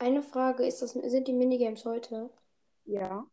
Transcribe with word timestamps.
Eine 0.00 0.22
Frage, 0.22 0.64
ist 0.64 0.80
das, 0.80 0.92
sind 0.92 1.28
die 1.28 1.34
Minigames 1.34 1.84
heute? 1.84 2.30
Ja, 2.86 3.26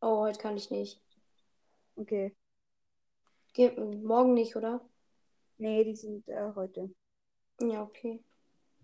Oh, 0.00 0.22
heute 0.22 0.40
kann 0.40 0.56
ich 0.56 0.70
nicht. 0.72 1.00
okay. 1.96 2.34
Ge 3.52 3.70
morgen 4.02 4.34
nicht, 4.34 4.56
oder? 4.56 4.80
Nee, 5.56 5.84
die 5.84 5.94
sind 5.94 6.26
äh, 6.26 6.52
heute. 6.56 6.90
Ja, 7.60 7.82
okay. 7.84 8.20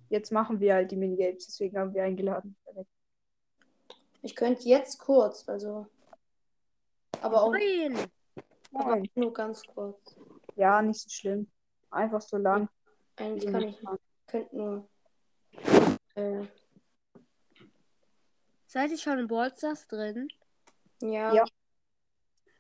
Jetzt 0.09 0.31
machen 0.31 0.61
wir 0.61 0.75
halt 0.75 0.93
die 0.93 0.97
Minigames, 0.97 1.47
deswegen 1.47 1.77
haben 1.77 1.93
wir 1.95 2.05
eingeladen. 2.05 2.57
Ich 4.23 4.37
könnte 4.37 4.69
jetzt 4.69 5.01
kurz, 5.01 5.49
also. 5.49 5.87
Aber 7.23 7.43
auch 7.43 7.51
Moin. 7.51 7.99
aber 8.73 9.03
nur 9.17 9.33
ganz 9.33 9.67
kurz. 9.67 10.15
Ja, 10.55 10.81
nicht 10.81 11.01
so 11.01 11.11
schlimm. 11.11 11.51
Einfach 11.91 12.21
so 12.21 12.37
lang. 12.37 12.69
Eigentlich 13.17 13.51
kann 13.51 13.63
ich 13.63 13.79
könnte 14.29 14.57
nur. 14.57 14.89
Äh, 16.15 16.47
Seid 18.75 18.91
ihr 18.91 18.99
schon 18.99 19.21
in 19.21 19.29
Ballstars 19.29 19.87
drin? 19.87 20.29
ja, 21.01 21.33
Ja. 21.33 21.45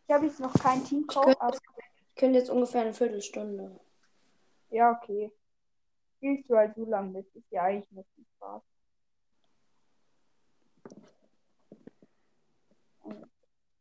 Ich 0.06 0.14
habe 0.14 0.26
jetzt 0.26 0.38
noch 0.38 0.54
kein 0.54 0.80
Ich 0.82 0.88
Teamcode, 0.90 1.24
könnte, 1.24 1.40
aber 1.40 1.56
ich 1.56 2.14
könnte 2.14 2.38
jetzt 2.38 2.50
ungefähr 2.50 2.82
eine 2.82 2.94
Viertelstunde. 2.94 3.80
ja, 4.70 4.92
okay. 4.92 5.32
Spielst 6.16 6.48
du 6.48 6.56
halt 6.56 6.76
so 6.76 6.84
lange 6.84 7.10
mit. 7.10 7.34
Ist 7.34 7.50
ja 7.50 7.64
eigentlich 7.64 7.90
nur 7.90 8.04
viel 8.14 8.24
Spaß. 8.36 8.62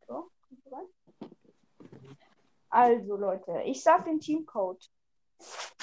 So? 0.08 0.32
Also, 2.72 3.16
Leute, 3.16 3.62
ich 3.66 3.84
sag 3.84 4.06
den 4.06 4.20
Teamcode. 4.20 4.90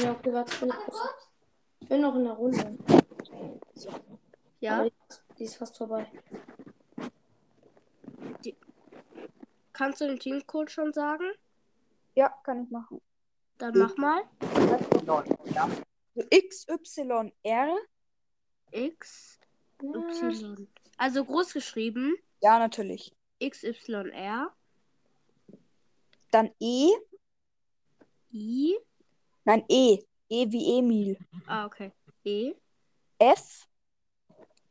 Ja, 0.00 0.10
okay, 0.10 0.32
warte, 0.32 0.52
ich 0.52 0.58
bin, 0.60 0.72
ich 1.78 1.88
bin 1.88 2.00
noch 2.00 2.16
in 2.16 2.24
der 2.24 2.32
Runde. 2.32 2.78
Ja. 4.58 4.84
Die, 5.40 5.44
die 5.44 5.44
ist 5.44 5.56
fast 5.56 5.78
vorbei. 5.78 6.06
Kannst 9.72 10.02
du 10.02 10.06
den 10.06 10.18
Teamcode 10.18 10.70
schon 10.70 10.92
sagen? 10.92 11.32
Ja, 12.14 12.28
kann 12.44 12.64
ich 12.64 12.70
machen. 12.70 13.00
Dann 13.56 13.72
mach 13.74 13.96
mal. 13.96 14.28
XYR. 16.30 17.78
X, 18.72 19.40
Y. 19.82 20.68
Also 20.98 21.24
groß 21.24 21.54
geschrieben. 21.54 22.14
Ja, 22.42 22.58
natürlich. 22.58 23.16
XYR. 23.42 24.54
Dann 26.30 26.50
E. 26.60 26.90
I. 28.32 28.76
Nein, 29.44 29.64
E. 29.68 30.00
E 30.28 30.52
wie 30.52 30.78
Emil. 30.78 31.18
Ah, 31.46 31.64
okay. 31.64 31.92
E. 32.24 32.52
F. 33.18 33.66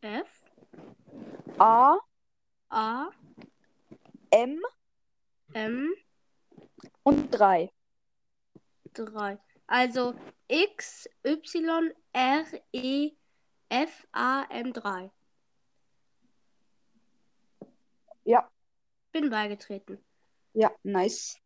F. 0.01 0.38
A. 1.57 1.97
A. 2.69 3.09
M. 4.31 4.61
M. 5.53 5.93
Und 7.03 7.31
3. 7.31 7.71
3. 8.93 9.37
Also 9.67 10.15
X, 10.47 11.07
Y, 11.23 11.93
R, 12.13 12.45
E, 12.71 13.11
F, 13.69 14.07
A, 14.11 14.43
M, 14.49 14.73
3. 14.73 15.11
Ja. 18.23 18.49
Bin 19.11 19.29
beigetreten. 19.29 20.03
Ja, 20.53 20.71
nice. 20.83 21.37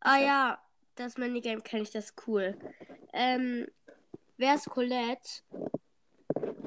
Ah 0.00 0.18
ja, 0.18 0.58
das 0.94 1.16
Minigame 1.16 1.60
kenne 1.60 1.82
ich, 1.82 1.90
das 1.90 2.06
ist 2.06 2.26
cool. 2.26 2.56
Ähm, 3.12 3.66
wer 4.36 4.54
ist 4.54 4.68
Colette? 4.70 5.42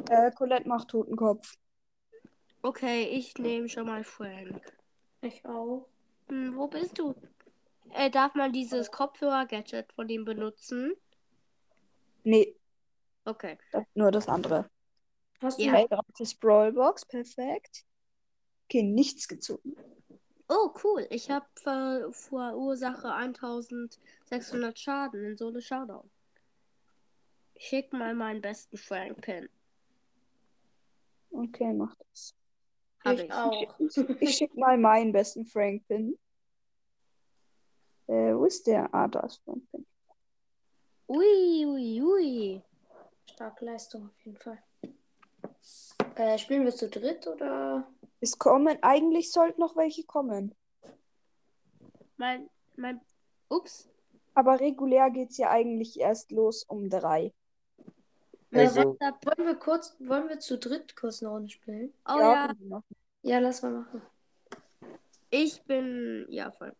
Äh, 0.10 0.32
Colette 0.32 0.68
macht 0.68 0.90
Totenkopf. 0.90 1.58
Okay, 2.64 3.04
ich 3.04 3.38
nehme 3.38 3.68
schon 3.68 3.86
mal 3.86 4.06
Frank. 4.06 4.62
Ich 5.22 5.46
auch. 5.46 5.86
Hm, 6.30 6.56
wo 6.56 6.68
bist 6.68 6.98
du? 6.98 7.14
Äh, 7.92 8.10
darf 8.10 8.36
man 8.36 8.54
dieses 8.54 8.90
Kopfhörer-Gadget 8.90 9.92
von 9.92 10.08
ihm 10.08 10.24
benutzen? 10.24 10.94
Nee, 12.24 12.56
Okay. 13.26 13.58
das, 13.72 13.84
nur 13.96 14.12
das 14.12 14.30
andere. 14.30 14.70
Hast 15.42 15.60
du 15.60 15.64
Ja. 15.64 15.74
Hey, 15.74 15.88
gratis 15.90 16.34
Brawlbox, 16.36 17.06
perfekt. 17.06 17.86
Okay, 18.66 18.84
nichts 18.84 19.28
gezogen. 19.28 19.76
Oh, 20.48 20.74
cool. 20.84 21.06
Ich 21.10 21.30
habe 21.30 21.46
ver 21.56 22.08
verursache 22.12 23.12
1600 23.14 24.80
Schaden 24.80 25.24
in 25.26 25.38
Solo 25.38 25.60
Showdown. 25.60 26.10
Ich 27.56 27.68
schick 27.68 27.92
mal 27.92 28.16
meinen 28.16 28.42
besten 28.42 28.78
Frank-Pin. 28.78 29.50
Okay, 31.32 31.74
mach 31.74 31.94
das. 31.96 32.34
Hab 33.04 33.14
ich 33.14 33.24
ich. 33.24 33.34
auch. 33.34 33.76
Ich 34.20 34.36
schick 34.36 34.56
mal 34.56 34.78
meinen 34.78 35.12
besten 35.12 35.46
Frank-Pin. 35.46 36.18
Äh, 38.08 38.36
wo 38.36 38.46
ist 38.46 38.68
der? 38.68 38.94
Ah, 38.94 39.08
da 39.08 39.22
ist 39.22 39.42
Frank-Pin. 39.44 39.86
Ui, 41.08 41.66
ui, 41.66 42.02
ui. 42.02 42.62
Starke 43.30 43.66
Leistung 43.66 44.06
auf 44.06 44.26
jeden 44.26 44.38
Fall. 44.38 44.62
Äh, 46.16 46.38
spielen 46.38 46.66
wir 46.66 46.76
zu 46.76 46.90
dritt 46.90 47.28
oder? 47.28 47.88
Es 48.20 48.38
kommen, 48.38 48.78
eigentlich 48.82 49.32
sollten 49.32 49.60
noch 49.60 49.76
welche 49.76 50.06
kommen. 50.06 50.56
Mein, 52.18 52.50
mein, 52.76 53.02
ups. 53.50 53.90
Aber 54.34 54.60
regulär 54.60 55.10
geht's 55.12 55.38
ja 55.38 55.50
eigentlich 55.50 56.00
erst 56.00 56.32
los 56.32 56.64
um 56.64 56.90
drei. 56.90 57.34
Also. 58.54 58.98
Wollen 59.00 59.48
wir 59.48 59.56
kurz, 59.56 59.96
wollen 60.00 60.30
wir 60.30 60.40
zu 60.40 60.58
dritt 60.58 60.96
kurz 60.96 61.22
eine 61.22 61.32
Runde 61.32 61.50
spielen? 61.50 61.94
Oh 62.08 62.20
ja, 62.20 62.54
machen. 62.60 62.96
Ja, 63.22 63.40
lass 63.40 63.62
mal 63.62 63.72
machen. 63.72 64.02
ich 65.30 65.62
bin, 65.64 66.26
ja, 66.30 66.52
voll. 66.52 66.74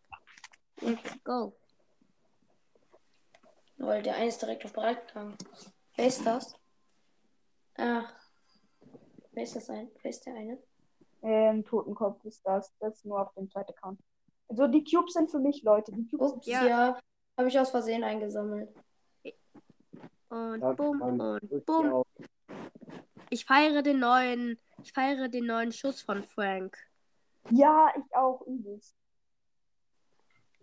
Let's 0.82 1.24
go. 1.24 1.54
Weil 3.78 4.04
der 4.04 4.16
eine 4.16 4.28
ist 4.28 4.42
direkt 4.42 4.66
auf 4.66 4.74
bereit 4.74 5.08
gegangen. 5.08 5.36
Wer 5.96 6.08
ist 6.08 6.26
das? 6.26 6.56
Ach. 7.78 8.14
Wer 9.32 9.44
ist 9.44 9.56
das 9.56 9.70
ein? 9.70 9.90
Wer 10.02 10.10
ist 10.10 10.26
der 10.26 10.36
eine? 10.36 10.58
Ähm, 11.24 11.66
Totenkopf 11.66 12.24
ist 12.26 12.46
das. 12.46 12.72
Das 12.80 12.96
ist 12.96 13.06
nur 13.06 13.22
auf 13.22 13.34
dem 13.34 13.50
zweiten 13.50 13.72
Account. 13.72 14.00
Also 14.48 14.68
die 14.68 14.84
Cubes 14.84 15.14
sind 15.14 15.32
für 15.32 15.40
mich, 15.40 15.64
Leute. 15.64 15.92
Die 15.92 16.08
Cubes 16.08 16.34
Ups, 16.34 16.48
Ja. 16.48 16.66
ja. 16.66 17.00
Habe 17.38 17.48
ich 17.48 17.60
aus 17.60 17.72
Versehen 17.72 18.04
eingesammelt. 18.04 18.70
Und 20.34 20.76
bumm 20.78 21.00
und 21.02 21.66
bumm. 21.66 22.04
Ich 23.30 23.46
feiere 23.46 23.84
den 23.84 24.00
neuen, 24.00 24.58
ich 24.82 24.92
feiere 24.92 25.28
den 25.30 25.46
neuen 25.46 25.72
Schuss 25.72 26.02
von 26.02 26.24
Frank. 26.24 26.76
Ja, 27.52 27.94
ich 27.96 28.16
auch 28.16 28.42
übelst. 28.48 28.96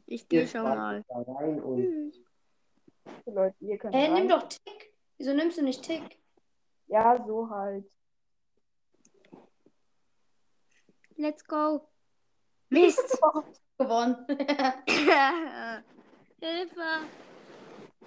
Ich 0.07 0.29
gehe 0.29 0.49
schon 0.49 0.65
mal. 0.65 1.05
Da 1.09 1.23
rein 1.35 1.63
und 1.63 1.83
Tschüss. 1.85 2.21
Leute, 3.27 3.55
ihr 3.61 3.79
könnt 3.79 3.95
Hä, 3.95 4.07
rein. 4.07 4.15
nimm 4.15 4.29
doch 4.29 4.43
Tick. 4.49 4.93
Wieso 5.19 5.35
nimmst 5.35 5.59
du 5.59 5.63
nicht 5.63 5.85
Tick? 5.85 6.19
Ja, 6.89 7.23
so 7.25 7.49
halt. 7.49 7.89
Let's 11.17 11.45
go. 11.47 11.87
Mist. 12.71 13.21
Gewonnen. 13.79 14.17
Hilfe. 16.41 16.81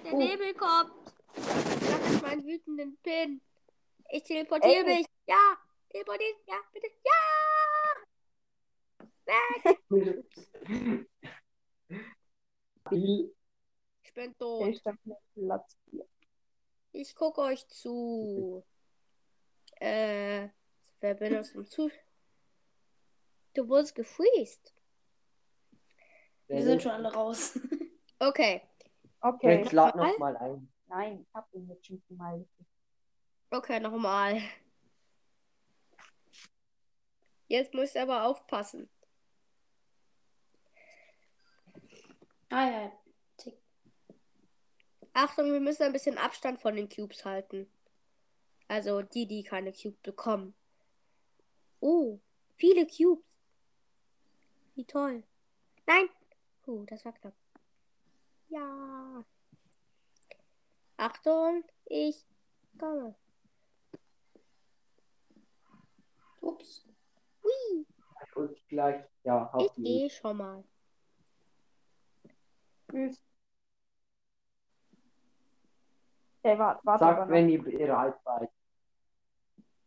Der 0.04 0.14
Oh. 0.14 0.18
Nebel 0.18 0.54
kommt. 0.56 1.03
Das 1.36 2.12
ist 2.12 2.22
mein 2.22 2.44
wütenden 2.46 2.98
Pin. 2.98 3.42
Ich 4.10 4.24
teleportiere 4.24 4.86
Ey. 4.86 4.98
mich. 4.98 5.08
Ja. 5.28 5.58
Teleportieren. 5.90 6.36
Ja, 6.48 6.56
bitte. 6.74 6.88
Ja. 7.04 7.14
Weg. 9.26 11.08
Ich 12.92 14.14
bin 14.14 14.38
tot. 14.38 14.76
stand 14.76 15.04
mit 15.06 15.18
Platz 15.34 15.78
4. 15.90 16.06
Ich 16.92 17.16
gucke 17.16 17.42
euch 17.42 17.68
zu. 17.68 18.64
Äh, 19.80 20.50
wer 21.00 21.14
bin 21.16 21.34
das 21.34 21.52
im 21.54 21.66
Zu? 21.66 21.90
Du 23.56 23.68
wurdest 23.68 23.96
gefreezed. 23.96 24.74
Wir 26.48 26.64
sind 26.64 26.84
schon 26.84 26.92
alle 26.92 27.12
raus. 27.14 27.60
Okay. 28.20 28.62
Okay. 29.20 29.58
Jetzt 29.58 29.74
lad 29.74 29.96
Nochmal? 29.96 30.12
noch 30.12 30.20
mal 30.20 30.38
ein. 30.38 30.73
Nein, 30.96 31.26
ich 31.28 31.34
hab 31.34 31.52
ihn 31.56 31.68
jetzt 31.68 31.88
schon 31.88 32.04
mal. 32.10 32.46
Okay, 33.50 33.80
nochmal. 33.80 34.40
Jetzt 37.48 37.74
musst 37.74 37.96
du 37.96 38.02
aber 38.02 38.26
aufpassen. 38.26 38.88
Ah 42.52 42.70
ja. 42.70 42.92
Tick. 43.38 43.58
Achtung, 45.14 45.52
wir 45.52 45.60
müssen 45.60 45.82
ein 45.82 45.94
bisschen 45.94 46.20
Abstand 46.20 46.60
von 46.60 46.76
den 46.76 46.90
Cubes 46.90 47.26
halten. 47.26 47.68
Also 48.68 49.02
die, 49.02 49.26
die 49.26 49.42
keine 49.42 49.74
Cube 49.74 49.98
bekommen. 50.04 50.54
Oh, 51.80 52.20
viele 52.56 52.86
Cubes. 52.86 53.40
Wie 54.76 54.86
toll. 54.86 55.24
Nein. 55.88 56.08
Uh, 56.68 56.86
das 56.86 57.04
war 57.04 57.14
knapp. 57.14 57.34
Ja. 58.50 59.26
Achtung, 61.04 61.66
ich 61.86 62.26
komme. 62.80 63.14
Ups. 66.40 66.88
Und 68.36 68.68
gleich, 68.70 69.04
ja, 69.26 69.52
Ich 69.60 69.68
hab 69.70 69.76
gehe 69.76 70.10
schon 70.10 70.38
mal. 70.38 70.64
Tschüss. 72.90 73.22
Ey, 76.44 76.58
warte, 76.58 76.86
warte 76.86 77.06
noch. 77.06 77.30
wenn 77.30 77.50
ihr 77.50 77.62
bereit 77.62 78.16
seid. 78.24 78.50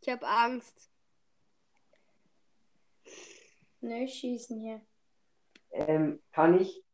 Ich 0.02 0.08
habe 0.10 0.28
Angst. 0.28 0.90
Nö, 3.80 4.06
schießen 4.06 4.60
hier. 4.60 4.82
Ähm, 5.70 6.22
kann 6.30 6.60
ich? 6.60 6.84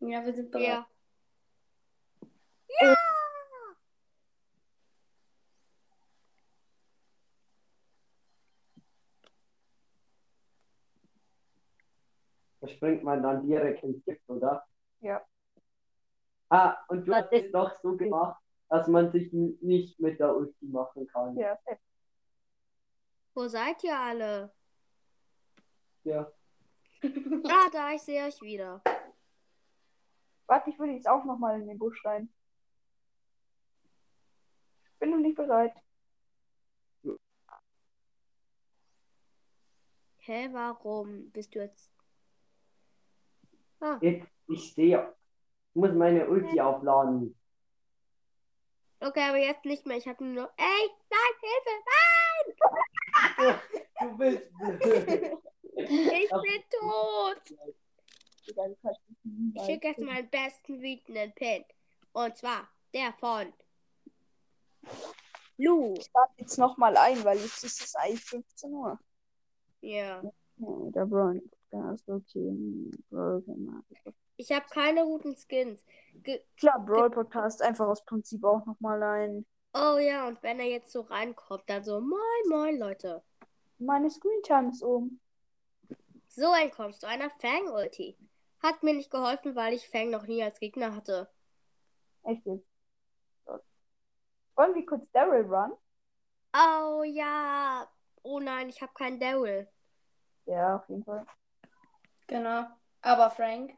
Ja, 0.00 0.24
wir 0.24 0.34
sind 0.34 0.50
bereit. 0.50 0.66
Ja. 0.66 0.97
Ja! 2.68 2.94
Da 12.60 12.68
springt 12.68 13.04
man 13.04 13.22
dann 13.22 13.46
direkt 13.46 13.84
ins 13.84 14.04
Gift, 14.04 14.28
oder? 14.28 14.66
Ja. 15.00 15.24
Ah, 16.50 16.76
und 16.88 17.06
du 17.06 17.12
Was 17.12 17.24
hast 17.26 17.32
es 17.32 17.52
doch 17.52 17.74
so 17.82 17.96
gemacht, 17.96 18.40
dass 18.68 18.88
man 18.88 19.10
sich 19.12 19.32
nicht 19.32 19.98
mit 20.00 20.18
der 20.18 20.34
Ulti 20.34 20.66
machen 20.66 21.06
kann. 21.06 21.36
Ja. 21.36 21.58
Wo 23.34 23.46
seid 23.46 23.84
ihr 23.84 23.98
alle? 23.98 24.52
Ja. 26.04 26.30
Ah, 27.48 27.68
da, 27.72 27.92
ich 27.92 28.02
sehe 28.02 28.26
euch 28.26 28.42
wieder. 28.42 28.82
Warte, 30.46 30.70
ich 30.70 30.78
würde 30.78 30.94
jetzt 30.94 31.08
auch 31.08 31.24
nochmal 31.24 31.60
in 31.60 31.68
den 31.68 31.78
Busch 31.78 32.04
rein. 32.04 32.28
Bin 34.98 35.10
noch 35.10 35.18
nicht 35.18 35.36
bereit. 35.36 35.72
Hä, 40.18 40.48
warum 40.52 41.30
bist 41.30 41.54
du 41.54 41.60
jetzt? 41.60 41.92
Ah, 43.80 43.98
Jetzt, 44.02 44.28
ich 44.48 44.74
sehe. 44.74 45.14
Ich 45.70 45.80
muss 45.80 45.92
meine 45.92 46.28
Ulti 46.28 46.60
aufladen. 46.60 47.34
okay, 49.00 49.22
aber 49.28 49.38
jetzt 49.38 49.64
nicht 49.64 49.86
mehr. 49.86 49.96
Ich 49.96 50.06
habe 50.08 50.24
nur 50.24 50.44
noch. 50.44 50.52
Ey, 50.56 50.90
nein, 51.10 51.34
Hilfe! 51.40 51.82
Du 54.00 54.18
willst. 54.18 54.50
Nein! 54.60 55.38
Ich 55.76 56.30
bin 56.30 56.62
tot! 56.70 57.42
Du 58.46 58.76
Ich 59.54 59.62
schicke 59.64 59.88
jetzt 59.88 60.00
meinen 60.00 60.28
besten 60.30 60.80
wütenden 60.80 61.32
Pin. 61.34 61.64
Und 62.12 62.36
zwar 62.36 62.68
der 62.94 63.12
von 63.14 63.52
Lu. 65.58 65.94
Ich 65.98 66.10
lade 66.14 66.32
jetzt 66.36 66.58
nochmal 66.58 66.96
ein, 66.96 67.24
weil 67.24 67.38
jetzt 67.38 67.64
ist 67.64 67.82
es 67.82 67.94
eigentlich 67.96 68.24
15 68.24 68.72
Uhr. 68.72 68.98
Ja. 69.80 70.22
Ja, 70.22 70.90
der 70.90 71.06
Braun 71.06 71.40
Podcast, 71.70 72.08
okay. 72.08 72.90
Brawl 73.10 73.42
Podcast. 73.42 74.16
Ich 74.36 74.52
habe 74.52 74.66
keine 74.70 75.04
guten 75.04 75.36
Skins. 75.36 75.84
Ge 76.22 76.40
Klar, 76.56 76.84
Brawl 76.84 77.10
Podcast 77.10 77.60
einfach 77.60 77.86
aus 77.86 78.04
Prinzip 78.04 78.44
auch 78.44 78.64
nochmal 78.66 79.02
ein. 79.02 79.46
oh 79.74 79.98
ja, 79.98 80.28
und 80.28 80.42
wenn 80.42 80.60
er 80.60 80.66
jetzt 80.66 80.92
so 80.92 81.02
reinkommt, 81.02 81.64
dann 81.66 81.82
so, 81.82 82.00
moin, 82.00 82.48
moin, 82.48 82.78
Leute. 82.78 83.22
Meine 83.78 84.10
Screentime 84.10 84.70
ist 84.70 84.82
oben. 84.82 85.20
So 86.28 86.52
entkommst 86.54 87.02
du 87.02 87.08
einer 87.08 87.30
Fang-Ulti. 87.30 88.16
Hat 88.60 88.82
mir 88.82 88.94
nicht 88.94 89.10
geholfen, 89.10 89.54
weil 89.54 89.74
ich 89.74 89.88
Fang 89.88 90.10
noch 90.10 90.26
nie 90.26 90.42
als 90.42 90.58
Gegner 90.60 90.94
hatte. 90.94 91.28
Echt 92.24 92.44
jetzt. 92.46 92.66
Wollen 94.58 94.74
wir 94.74 94.84
kurz 94.86 95.08
Daryl 95.12 95.46
run? 95.46 95.72
Oh 96.52 97.04
ja. 97.04 97.88
Oh 98.24 98.40
nein, 98.40 98.68
ich 98.68 98.82
habe 98.82 98.92
keinen 98.92 99.20
Daryl. 99.20 99.68
Ja, 100.46 100.76
auf 100.76 100.88
jeden 100.88 101.04
Fall. 101.04 101.24
Genau. 102.26 102.66
Aber 103.02 103.30
Frank. 103.30 103.76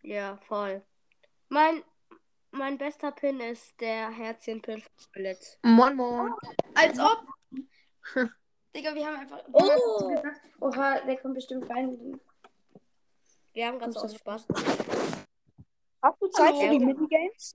Ja, 0.00 0.38
voll. 0.48 0.82
Mein, 1.50 1.84
mein 2.50 2.78
bester 2.78 3.12
Pin 3.12 3.40
ist 3.40 3.78
der 3.78 4.08
Herzchen-Pin 4.08 4.80
von 4.80 5.12
Colette. 5.12 5.46
Moin 5.62 5.96
Moin. 5.96 6.32
Als 6.74 6.98
ob. 6.98 7.24
Digga, 8.74 8.94
wir 8.94 9.06
haben 9.06 9.16
einfach. 9.16 9.44
Wir 9.48 9.76
Oh. 9.76 10.08
gedacht, 10.08 10.40
oha, 10.60 11.00
der 11.00 11.16
kommt 11.18 11.34
bestimmt 11.34 11.68
rein. 11.68 12.18
Wir 13.52 13.66
haben 13.66 13.78
ganz 13.78 13.98
aus. 13.98 14.14
Spaß. 14.14 14.46
Hast 16.02 16.22
du 16.22 16.28
Zeit 16.28 16.54
Hallo. 16.54 16.60
für 16.60 16.70
die 16.70 16.78
Minigames? 16.86 17.54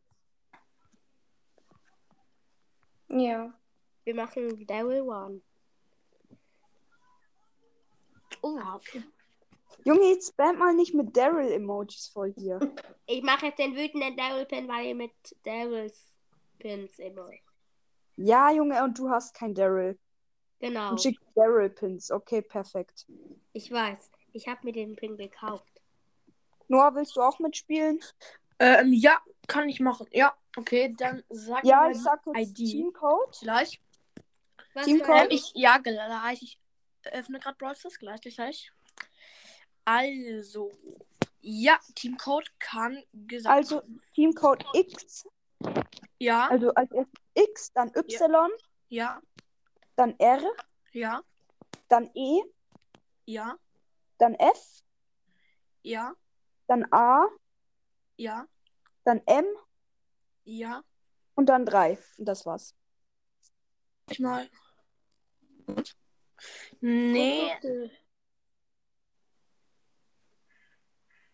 Ja. 3.10 3.54
Wir 4.04 4.16
machen 4.16 4.66
Daryl 4.66 5.02
One. 5.02 5.42
Oh, 8.42 8.60
okay. 8.76 9.04
Junge, 9.86 10.10
jetzt 10.10 10.30
spam 10.30 10.58
mal 10.58 10.74
nicht 10.74 10.94
mit 10.94 11.16
Daryl-Emojis 11.16 12.10
voll 12.14 12.34
hier. 12.38 12.60
Ich 13.12 13.24
mache 13.24 13.48
jetzt 13.48 13.58
den 13.58 13.76
wütenden 13.76 14.16
Daryl-Pin, 14.16 14.68
weil 14.68 14.86
ihr 14.86 14.96
mit 14.96 15.12
Daryls 15.44 16.14
Pins 16.60 17.00
immer. 17.00 17.28
Ja, 18.18 18.52
Junge, 18.52 18.84
und 18.84 19.00
du 19.00 19.10
hast 19.10 19.34
kein 19.34 19.56
Daryl. 19.56 19.98
Genau. 20.60 20.92
Und 20.92 21.02
schick 21.02 21.18
Daryl-Pins. 21.34 22.12
Okay, 22.12 22.44
perfekt. 22.44 23.08
Ich 23.54 23.72
weiß. 23.72 24.12
Ich 24.34 24.48
habe 24.48 24.60
mir 24.64 24.74
den 24.74 24.96
Pin 24.96 25.18
gekauft. 25.18 25.82
Noah, 26.68 26.94
willst 26.94 27.16
du 27.16 27.22
auch 27.22 27.40
mitspielen? 27.40 28.00
Ähm, 28.60 28.94
ja, 28.94 29.20
kann 29.50 29.68
ich 29.68 29.80
machen. 29.82 30.08
Ja, 30.12 30.34
okay, 30.56 30.96
dann 30.98 31.24
sag 31.30 31.66
Ja, 31.66 31.84
mir 31.84 31.92
ich 31.92 31.98
die 31.98 32.04
sag 32.04 32.24
kurz 32.24 32.38
ID. 32.40 32.56
Teamcode. 32.56 33.40
Gleich. 33.42 33.82
Was 34.74 34.86
Team 34.86 35.00
für 35.00 35.04
Call? 35.04 35.26
Ähm, 35.26 35.32
ich, 35.32 35.52
ja, 35.56 35.78
gleich. 35.78 36.42
Ich 36.42 36.60
öffne 37.12 37.40
gerade 37.40 37.58
Brawl 37.58 37.76
Stars. 37.76 38.00
Gleich, 38.00 38.22
gleich. 38.22 38.72
Also, 39.84 40.72
ja, 41.42 41.78
Teamcode 41.96 42.50
kann 42.60 43.04
gesagt 43.14 43.54
Also. 43.56 43.82
Teamcode 44.14 44.64
X. 44.74 45.26
Ja, 46.20 46.48
Also 46.48 46.74
als 46.74 46.92
X, 47.34 47.72
dann 47.74 47.92
Y, 47.96 48.50
ja, 48.90 49.22
dann 49.96 50.18
R, 50.20 50.42
ja, 50.92 51.22
dann 51.88 52.10
E, 52.14 52.42
ja, 53.26 53.58
dann 54.18 54.36
F, 54.36 54.84
ja, 55.82 56.14
dann 56.68 56.86
A, 56.92 57.28
ja, 58.18 58.46
dann 59.04 59.22
M 59.26 59.46
ja. 60.44 60.84
und 61.36 61.48
dann 61.48 61.66
3. 61.66 61.98
Und 62.18 62.26
das 62.26 62.46
war's. 62.46 62.76
Ich 64.10 64.20
mal. 64.20 64.50
Nee, 66.82 67.52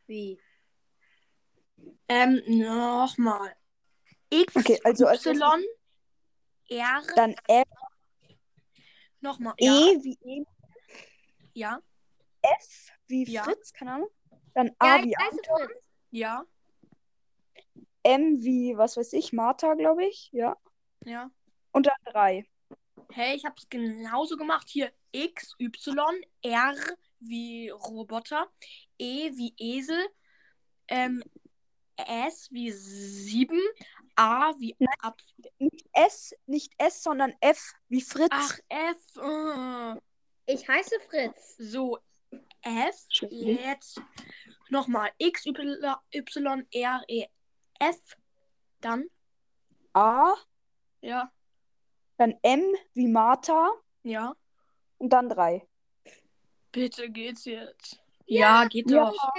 Wie? 0.07 0.39
ähm, 2.07 2.41
nochmal. 2.47 3.55
X, 4.29 4.55
Okay, 4.55 4.79
also 4.83 5.07
als 5.07 5.25
Y, 5.25 5.63
R, 6.69 7.01
Dann 7.15 7.35
R, 7.47 7.63
nochmal. 9.21 9.53
E 9.57 9.65
Ja, 9.65 10.03
wie 10.03 10.17
E, 10.21 10.43
ja, 11.53 11.79
F 12.41 12.91
wie 13.07 13.23
Ja. 13.31 13.43
Fritz, 13.43 13.71
keine 13.73 13.93
Ahnung. 13.93 14.09
Dann 14.53 14.71
A 14.79 14.97
Ja, 14.97 15.03
wie 15.03 15.15
Anton, 15.17 15.67
Fritz. 15.67 15.89
ja, 16.11 16.43
M 18.05 18.43
wie, 18.43 18.77
was 18.77 18.97
weiß 18.97 19.13
ich, 19.13 19.33
Martha, 19.33 19.73
glaube 19.73 20.05
ich. 20.05 20.29
Ja. 20.31 20.55
ja. 21.05 21.31
Und 21.71 21.87
dann 21.87 21.95
3. 22.05 22.45
Hey, 23.11 23.35
ich 23.35 23.45
habe 23.45 23.55
es 23.57 23.67
genauso 23.67 24.37
gemacht. 24.37 24.67
Hier 24.69 24.91
X, 25.11 25.55
Y, 25.59 25.97
R 26.43 26.75
wie 27.19 27.69
Roboter, 27.69 28.47
E 28.99 29.31
wie 29.35 29.53
Esel, 29.57 30.07
ähm, 30.87 31.23
S 31.97 32.47
wie 32.51 32.71
7, 32.71 33.59
A 34.15 34.53
wie 34.59 34.75
Nein. 34.77 34.95
Ab. 34.99 35.19
Nicht 35.57 35.87
S, 35.93 36.35
nicht 36.45 36.73
S, 36.77 37.01
sondern 37.01 37.33
F 37.39 37.73
wie 37.89 38.01
Fritz. 38.01 38.29
Ach, 38.31 38.59
F. 38.69 39.17
äh. 39.17 40.53
Ich 40.53 40.67
heiße 40.67 40.99
Fritz. 41.09 41.55
So, 41.57 41.97
F. 42.61 43.07
Jetzt 43.31 43.99
nochmal 44.69 45.09
X, 45.17 45.47
Y, 45.47 45.97
Y, 46.13 46.67
R, 46.71 47.03
E, 47.07 47.25
F. 47.79 48.17
Dann, 48.81 49.09
A, 49.93 50.35
ja, 51.01 51.31
dann 52.17 52.35
M 52.43 52.63
wie 52.93 53.07
Martha 53.07 53.71
ja. 54.03 54.35
und 54.97 55.09
dann 55.09 55.29
3. 55.29 55.67
Bitte 56.71 57.09
geht's 57.09 57.45
jetzt. 57.45 57.99
Ja, 58.27 58.65
geht 58.65 58.89
Ja. 58.91 59.11
doch. 59.11 59.33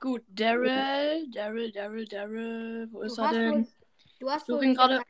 Gut, 0.00 0.22
Daryl, 0.28 1.28
Daryl, 1.30 1.70
Daryl, 1.72 2.06
Daryl. 2.06 2.88
Wo 2.92 3.02
ist 3.02 3.16
Du 3.18 3.22
er 3.22 3.28
hast 3.28 3.34
denn? 3.36 3.52
wohl, 3.52 3.68
du 4.18 4.30
hast 4.30 4.46
Such 4.46 4.56
wohl 4.56 4.64
ihn 4.64 4.74
gerade. 4.74 5.02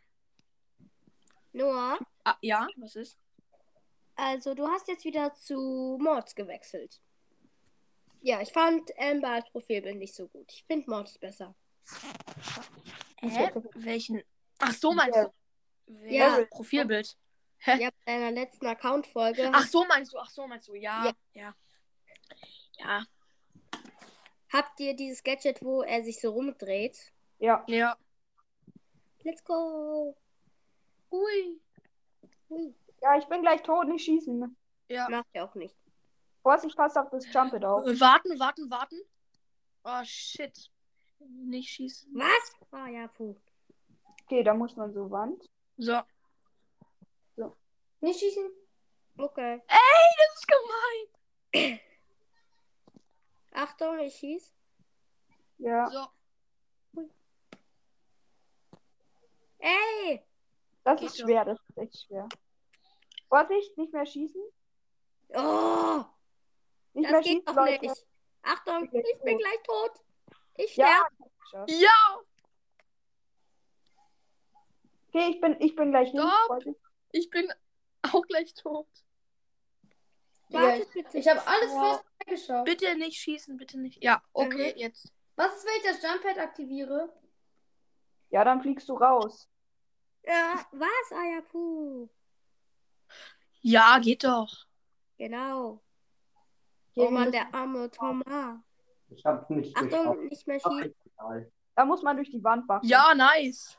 Noah, 1.52 1.98
Ah, 2.24 2.36
ja, 2.42 2.68
was 2.76 2.96
ist? 2.96 3.16
also 4.16 4.54
du 4.54 4.66
hast 4.68 4.88
jetzt 4.88 5.04
wieder 5.04 5.34
zu 5.34 5.98
Mords 6.00 6.34
gewechselt. 6.34 7.00
Ja, 8.22 8.40
ich 8.42 8.52
fand 8.52 8.90
Amber 8.98 9.30
als 9.30 9.50
Profilbild 9.50 9.96
nicht 9.96 10.14
so 10.14 10.28
gut. 10.28 10.52
Ich 10.52 10.64
finde 10.64 10.90
Mords 10.90 11.18
besser. 11.18 11.54
Hä? 13.20 13.50
Welchen? 13.75 14.23
Ach 14.59 14.73
so, 14.73 14.92
meinst 14.92 15.16
Ja. 15.16 15.25
du? 15.87 15.92
Ja. 16.09 16.44
Profilbild. 16.50 17.16
Ja, 17.66 17.90
bei 17.90 17.90
deiner 18.06 18.30
letzten 18.30 18.66
Account-Folge 18.66 19.50
Ach 19.52 19.66
so 19.66 19.85
meinst 19.85 20.12
du, 20.14 20.18
ach 20.18 20.30
so 20.30 20.47
meinst 20.47 20.68
du, 20.68 20.75
ja. 20.75 21.04
Ja. 21.04 21.12
Ja. 21.35 21.54
Ja. 22.78 23.04
habt 24.50 24.80
ihr 24.80 24.97
dieses 24.97 25.23
Gadget, 25.23 25.61
wo 25.62 25.82
er 25.82 26.02
sich 26.02 26.20
so 26.20 26.30
rumdreht. 26.30 27.12
Ja. 27.38 27.62
Ja. 27.68 27.97
Let's 29.23 29.44
go. 29.44 30.16
Ui. 31.11 31.61
Ui, 32.49 32.75
Ja, 33.02 33.18
ich 33.18 33.26
bin 33.26 33.42
gleich 33.42 33.62
tot, 33.62 33.88
nicht 33.88 34.04
schießen. 34.04 34.56
Ja. 34.88 35.09
macht 35.11 35.26
er 35.35 35.44
auch 35.44 35.54
nicht. 35.54 35.76
Vorsicht, 36.42 36.75
passt 36.76 36.97
auf 36.97 37.11
das 37.11 37.30
Jump 37.32 37.52
It 37.52 37.64
auf. 37.64 37.85
Warten, 37.85 38.38
warten, 38.40 38.70
warten. 38.70 39.00
Oh 39.85 40.00
shit. 40.04 40.70
Nicht 41.28 41.70
schießen. 41.70 42.12
Was? 42.14 42.54
Ah 42.72 42.88
ja, 42.88 43.08
puh. 43.08 43.36
Okay, 44.24 44.42
da 44.42 44.54
muss 44.54 44.76
man 44.76 44.92
so 44.92 45.10
Wand. 45.10 45.48
So. 45.76 46.00
Nicht 48.02 48.18
schießen. 48.20 48.50
Okay. 49.18 49.60
Das 49.68 50.34
ist 50.36 50.48
gemein. 51.52 51.80
Achtung, 53.52 53.98
ich 53.98 54.14
schieß. 54.14 54.54
Ja. 55.58 55.86
So. 55.90 56.06
Ey! 59.58 60.22
Das 60.84 60.98
Geht 60.98 61.08
ist 61.10 61.20
doch. 61.20 61.24
schwer, 61.26 61.44
das 61.44 61.58
ist 61.68 61.76
echt 61.78 62.06
schwer. 62.06 62.28
Vorsicht, 63.28 63.76
nicht 63.76 63.92
mehr 63.92 64.06
schießen. 64.06 64.42
Oh! 65.34 66.04
Nicht 66.94 67.04
Das 67.04 67.12
mehr 67.12 67.20
geht 67.20 67.26
schießen, 67.32 67.44
doch 67.44 67.54
Leute. 67.56 67.86
nicht. 67.86 68.06
Achtung, 68.42 68.84
Ich 68.84 68.90
bin 68.90 69.02
ich 69.04 69.20
bin 69.22 69.32
tot. 69.38 69.40
gleich 69.42 69.62
tot. 69.64 69.92
Ich 70.57 70.76
Ja, 70.76 70.87
sterbe. 70.87 71.14
ich 71.19 71.40
geschafft. 71.42 71.71
Ja. 71.71 72.19
Okay, 75.09 75.30
ich 75.30 75.40
bin, 75.40 75.57
ich 75.61 75.75
bin 75.76 75.90
gleich. 75.90 76.11
Stopp. 76.11 76.30
Vorsicht. 76.47 76.80
Ich 77.12 77.30
bin 77.30 77.52
auch 78.02 78.23
gleich 78.26 78.54
tot. 78.54 78.87
Ja, 80.49 80.76
bitte. 80.92 81.19
Ich 81.19 81.28
habe 81.28 81.47
alles 81.47 81.73
Ja. 81.73 81.80
fast 81.80 82.04
weggeschaut. 82.21 82.64
Bitte 82.64 82.97
nicht 82.97 83.21
schießen, 83.21 83.57
bitte 83.57 83.78
nicht. 83.78 84.02
Ja, 84.02 84.23
okay, 84.33 84.75
jetzt. 84.76 85.12
Was 85.37 85.57
ist, 85.57 85.64
wenn 85.64 85.76
ich 85.76 85.83
das 85.83 86.02
Jump 86.02 86.23
Pad 86.23 86.38
aktiviere? 86.38 87.12
Ja, 88.30 88.45
dann 88.45 88.61
fliegst 88.61 88.88
du 88.88 88.95
raus. 88.95 89.49
Ja, 90.25 90.64
was? 90.73 91.12
Ah 91.12 91.25
ja, 91.35 91.40
puh. 91.40 92.09
Ja, 93.62 93.99
geht 93.99 94.25
doch. 94.25 94.66
Genau. 95.19 95.83
Okay, 96.95 97.07
oh 97.07 97.11
Mann, 97.11 97.33
der 97.33 97.52
arme 97.54 97.90
Thomas. 97.90 98.59
Ich 99.10 99.24
hab's 99.24 99.48
nicht. 99.50 99.76
Achtung, 99.76 100.26
nicht 100.28 100.46
mehr 100.46 100.60
schießen. 100.60 100.94
Da 101.74 101.84
muss 101.84 102.02
man 102.02 102.16
durch 102.16 102.30
die 102.30 102.42
Wand 102.44 102.68
wachsen. 102.68 102.88
Ja, 102.88 103.14
nice. 103.14 103.76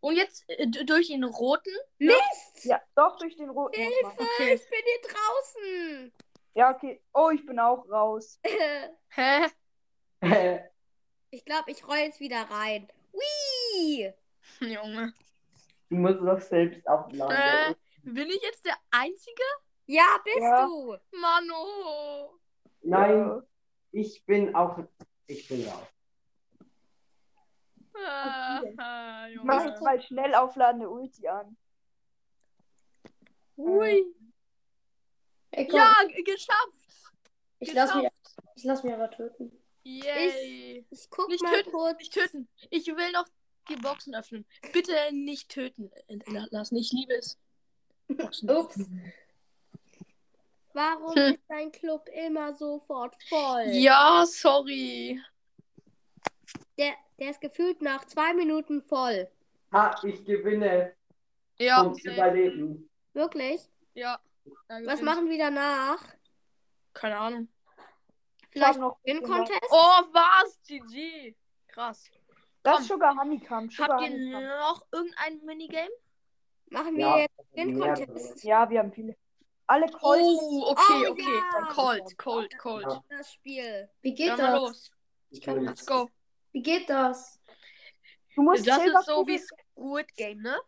Und 0.00 0.16
jetzt 0.16 0.44
äh, 0.48 0.66
durch 0.66 1.08
den 1.08 1.24
roten. 1.24 1.72
Mist! 1.98 2.64
Ja, 2.64 2.80
doch 2.94 3.16
durch 3.18 3.36
den 3.36 3.50
roten 3.50 3.80
man. 4.02 4.12
Okay. 4.12 4.54
Ich 4.54 4.68
bin 4.68 4.78
hier 4.84 5.10
draußen. 5.10 6.12
Ja, 6.54 6.74
okay. 6.74 7.02
Oh, 7.14 7.30
ich 7.30 7.44
bin 7.46 7.58
auch 7.58 7.88
raus. 7.88 8.38
Hä? 9.08 9.46
ich 11.30 11.44
glaube, 11.44 11.70
ich 11.70 11.86
roll 11.86 11.96
jetzt 11.98 12.20
wieder 12.20 12.42
rein. 12.50 12.88
Whee! 13.12 14.12
Junge. 14.60 15.12
du 15.88 15.96
musst 15.96 16.20
doch 16.20 16.40
selbst 16.40 16.84
Äh, 16.84 16.88
abladen. 16.88 17.76
bin 18.02 18.28
ich 18.28 18.42
jetzt 18.42 18.64
der 18.64 18.76
Einzige? 18.90 19.42
Ja, 19.86 20.18
bist 20.24 20.38
Ja. 20.38 20.66
du. 20.66 20.96
Mano. 21.12 22.38
Nein, 22.82 23.42
ich 23.94 24.24
bin 24.26 24.54
auch. 24.54 24.78
Ich 25.26 25.48
bin 25.48 25.66
raus. 25.66 25.86
Ah, 28.06 29.28
Ich 29.30 29.42
mach 29.42 29.64
jetzt 29.64 29.80
mal 29.80 30.00
schnell 30.02 30.34
aufladende 30.34 30.88
Ulti 30.90 31.26
an. 31.28 31.56
Ui. 33.56 34.04
Ey, 35.52 35.68
komm, 35.68 35.76
Ja, 35.78 35.94
geschafft. 36.24 37.12
ich 37.60 37.72
lass 37.72 37.94
mich, 37.94 38.08
ich 38.56 38.64
lass 38.64 38.82
mich 38.82 38.92
aber 38.92 39.10
töten. 39.10 39.52
Yay. 39.84 40.84
Ich 40.90 41.08
guck 41.08 41.28
Nicht 41.28 41.42
mal 41.42 41.52
töten, 41.54 41.70
kurz. 41.70 41.98
nicht 41.98 42.12
töten. 42.12 42.48
Ich 42.70 42.86
will 42.88 43.12
noch 43.12 43.26
die 43.68 43.76
Boxen 43.76 44.14
öffnen. 44.14 44.44
Bitte 44.72 44.92
nicht 45.12 45.48
töten 45.50 45.90
äh, 46.08 46.18
lassen. 46.50 46.76
Ich 46.76 46.90
liebe 46.92 47.14
es. 47.14 47.38
Boxen. 48.08 48.50
Ups. 48.50 48.80
Warum 50.74 51.14
Hm. 51.14 51.34
ist 51.34 51.44
dein 51.48 51.70
Club 51.72 52.08
immer 52.26 52.52
sofort 52.54 53.14
voll? 53.28 53.64
Ja, 53.68 54.24
sorry. 54.26 55.20
Der, 56.76 56.94
der 57.18 57.30
ist 57.30 57.40
gefühlt 57.40 57.80
nach 57.80 58.04
zwei 58.06 58.34
Minuten 58.34 58.82
voll. 58.82 59.28
Ha, 59.72 59.94
ich 60.02 60.24
gewinne. 60.24 60.94
Ja, 61.58 61.82
und 61.82 61.94
safe. 62.02 62.14
überleben. 62.14 62.90
Wirklich? 63.14 63.70
ja. 63.94 64.20
Was 64.84 65.00
machen 65.00 65.30
wir 65.30 65.38
danach? 65.38 66.02
Keine 66.92 67.16
Ahnung. 67.16 67.48
Vielleicht 68.50 68.78
noch 68.78 68.98
Win 69.04 69.22
Contest? 69.22 69.60
Oh, 69.70 70.02
was? 70.12 70.60
GG. 70.66 71.34
Krass. 71.68 72.10
Das 72.62 72.74
Komm. 72.74 72.82
ist 72.82 72.88
Sugar 72.88 73.16
Honeycomb. 73.16 73.72
Sugar 73.72 74.00
Habt 74.00 74.10
ihr 74.10 74.40
noch 74.58 74.84
irgendein 74.92 75.44
Minigame? 75.44 75.88
Machen 76.70 76.96
wir 76.96 77.06
Ja, 77.06 77.18
jetzt 77.18 77.34
Win 77.52 77.78
Contest? 77.78 78.44
Ja, 78.44 78.68
wir 78.68 78.80
haben 78.80 78.92
viele. 78.92 79.16
Alle 79.66 79.86
Colt. 79.90 80.20
Oh, 80.22 80.70
okay, 80.72 81.06
Oh, 81.08 81.10
okay. 81.12 81.22
ja. 81.38 81.66
Cold, 81.72 82.18
cold, 82.18 82.58
cold. 82.58 82.84
Ja. 82.86 83.02
Das 83.08 83.32
Spiel. 83.32 83.88
Wie 84.02 84.14
geht 84.14 84.28
Ja, 84.28 84.36
das? 84.36 84.60
los. 84.60 84.90
Ich 85.30 85.40
kann 85.40 85.64
Let's 85.64 85.86
go. 85.86 86.08
Wie 86.52 86.62
geht 86.62 86.88
das? 86.88 87.40
Du 88.34 88.42
musst 88.42 88.66
Das 88.66 88.84
ist 88.84 89.06
so 89.06 89.26
wie 89.26 89.38
Squid 89.38 90.14
Game, 90.16 90.42
ne? 90.42 90.60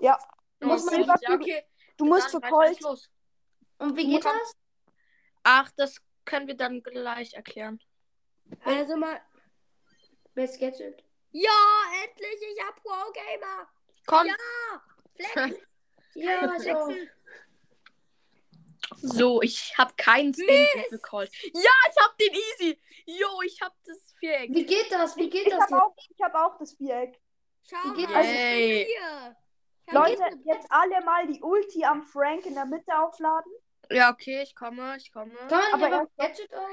Ja. 0.00 0.18
Du 0.60 0.68
musst 0.68 0.84
musst 0.84 0.96
Silberkugel- 0.96 1.28
ja, 1.28 1.34
okay. 1.34 1.64
Du 1.96 2.04
musst 2.04 2.32
Dann 2.32 2.42
rein, 2.42 2.50
Colt. 2.52 2.80
los. 2.80 3.10
Und 3.78 3.96
wie 3.96 4.06
geht 4.06 4.22
Komm. 4.22 4.32
das? 4.38 4.52
Ach, 5.42 5.70
das 5.76 6.00
können 6.24 6.46
wir 6.46 6.56
dann 6.56 6.82
gleich 6.82 7.34
erklären. 7.34 7.80
Also 8.64 8.96
mal. 8.96 9.20
Welches 10.34 10.58
Gadget? 10.58 11.02
Ja, 11.32 11.50
endlich, 12.04 12.40
ich 12.54 12.62
hab 12.64 12.76
Pro 12.82 13.12
Gamer. 13.12 13.68
Komm. 14.06 14.26
Ja, 14.26 14.34
Flex, 15.14 15.58
Ja, 16.14 16.38
flexen. 16.58 17.10
So, 18.96 19.42
ich 19.42 19.76
habe 19.78 19.92
keinen 19.96 20.32
Skin 20.34 20.66
für 20.88 20.98
Cold. 20.98 21.30
Ja, 21.52 21.70
ich 21.90 22.02
hab 22.02 22.16
den 22.18 22.32
easy. 22.34 22.80
Jo, 23.06 23.40
ich 23.44 23.60
hab 23.62 23.74
das 23.84 24.14
Viereck. 24.18 24.50
Wie 24.52 24.64
geht 24.64 24.90
das? 24.90 25.16
Wie 25.16 25.28
geht 25.30 25.46
Ich 25.46 25.52
das 25.52 25.60
habe 25.62 25.72
jetzt? 25.74 25.82
auch, 25.82 25.94
ich 26.08 26.20
hab 26.22 26.34
auch 26.34 26.58
das 26.58 26.74
Viereck. 26.74 27.20
Schau 27.68 27.76
Wie 27.90 28.00
geht 28.00 28.10
mal, 28.10 28.24
hier. 28.24 29.36
Hab 29.88 29.94
Leute, 29.94 30.22
jetzt- 30.44 30.66
alle 30.70 31.00
mal 31.04 31.26
die 31.26 31.40
Ulti 31.42 31.84
am 31.84 32.02
Frank 32.02 32.46
in 32.46 32.54
der 32.54 32.64
Mitte 32.66 32.96
aufladen. 32.98 33.52
Ja, 33.90 34.10
okay, 34.10 34.42
ich 34.42 34.54
komme, 34.56 34.96
ich 34.96 35.12
komme. 35.12 35.32
Kann 35.48 35.48
man 35.50 35.74
Aber 35.74 35.86
einfach 36.00 36.16
Gadget 36.16 36.52
auch? 36.54 36.68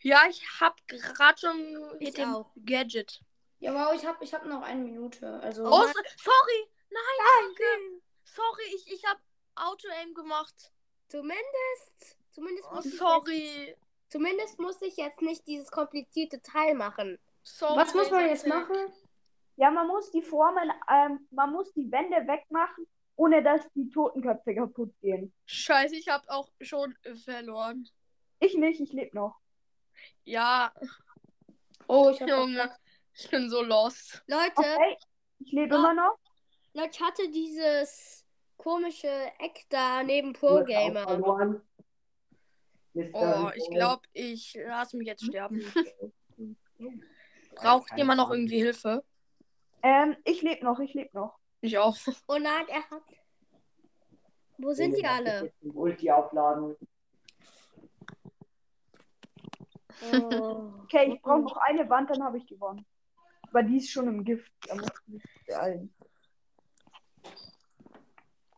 Ja, 0.00 0.22
ich 0.28 0.46
hab 0.60 0.76
gerade 0.86 1.38
schon 1.38 1.96
Ich 1.98 2.08
mit 2.08 2.18
dem 2.18 2.34
auch. 2.34 2.50
Gadget. 2.64 3.22
Ja, 3.60 3.72
wow, 3.74 3.94
ich 3.94 4.04
hab, 4.06 4.20
ich 4.22 4.34
hab 4.34 4.44
noch 4.44 4.62
eine 4.62 4.82
Minute. 4.82 5.40
Also. 5.42 5.64
Oh, 5.64 5.86
so- 5.86 5.92
sorry. 6.22 6.68
Nein, 6.90 7.26
danke. 7.46 8.02
Sorry, 8.24 8.62
ich, 8.76 8.92
ich 8.92 9.04
hab 9.06 9.18
Auto-Aim 9.54 10.12
gemacht. 10.14 10.72
Zumindest, 11.08 12.16
zumindest 12.30 12.68
Oh, 12.70 12.74
muss, 12.76 12.84
ich 12.86 12.92
jetzt, 12.92 12.98
sorry. 13.00 13.76
zumindest 14.08 14.58
muss 14.58 14.82
ich 14.82 14.96
jetzt 14.96 15.22
nicht 15.22 15.46
dieses 15.46 15.70
komplizierte 15.70 16.40
Teil 16.42 16.74
machen. 16.74 17.18
sorry. 17.42 17.76
Was 17.78 17.94
muss 17.94 18.10
man 18.10 18.26
jetzt 18.28 18.46
machen? 18.46 18.76
Ja, 19.56 19.70
man 19.70 19.88
muss 19.88 20.10
die 20.12 20.22
Formen, 20.22 20.70
ähm, 20.90 21.26
man 21.30 21.50
muss 21.52 21.72
die 21.72 21.90
Wände 21.90 22.16
wegmachen, 22.28 22.86
ohne 23.16 23.42
dass 23.42 23.62
die 23.74 23.88
Totenköpfe 23.90 24.54
kaputt 24.54 24.92
gehen. 25.00 25.32
Scheiße, 25.46 25.96
ich 25.96 26.08
hab 26.08 26.28
auch 26.28 26.48
schon 26.60 26.94
verloren. 27.24 27.88
Ich 28.38 28.54
nicht, 28.54 28.80
ich 28.80 28.92
lebe 28.92 29.16
noch. 29.16 29.36
Ja, 30.24 30.72
Oh, 31.88 32.10
ich 32.10 32.20
hab. 32.20 32.28
Junge. 32.28 32.70
Ich 33.14 33.28
bin 33.30 33.48
so 33.50 33.62
lost. 33.62 34.22
Leute, 34.28 34.52
Okay, 34.56 34.96
ich 35.40 35.52
lebe 35.52 35.74
immer 35.74 35.94
noch. 35.94 36.18
Leute, 36.74 36.90
ich 36.92 37.00
hatte 37.00 37.28
dieses 37.30 38.24
komische 38.58 39.08
Eck 39.38 39.64
da 39.70 40.02
neben 40.02 40.34
Pro 40.34 40.62
Gamer. 40.64 41.06
Oh, 43.12 43.50
ich 43.54 43.70
glaube, 43.70 44.02
ich 44.12 44.58
lasse 44.66 44.96
mich 44.98 45.06
jetzt 45.06 45.24
sterben. 45.24 45.62
Braucht 47.54 47.96
jemand 47.96 48.18
noch 48.18 48.30
irgendwie 48.30 48.58
Hilfe? 48.58 49.04
Ähm, 49.82 50.16
ich 50.24 50.42
lebe 50.42 50.64
noch, 50.64 50.78
ich 50.80 50.94
lebe 50.94 51.10
noch. 51.12 51.38
Ich 51.60 51.78
auch. 51.78 51.96
Oh 52.28 52.38
nein, 52.38 52.66
er 52.68 52.88
hat. 52.90 53.02
Wo 54.58 54.72
sind 54.72 54.96
die 54.96 55.06
alle? 55.06 55.52
Ulti 55.62 56.10
aufladen. 56.10 56.76
Oh. 60.12 60.72
Okay, 60.82 61.12
ich 61.14 61.22
brauche 61.22 61.40
noch 61.40 61.56
eine 61.58 61.88
Wand, 61.88 62.10
dann 62.10 62.22
habe 62.22 62.38
ich 62.38 62.46
gewonnen. 62.46 62.84
Aber 63.48 63.62
die 63.62 63.76
ist 63.78 63.90
schon 63.90 64.08
im 64.08 64.24
Gift. 64.24 64.52
Da 64.66 64.74
muss 64.74 64.88
ich 65.06 65.14
nicht 65.14 65.46
beeilen. 65.46 65.94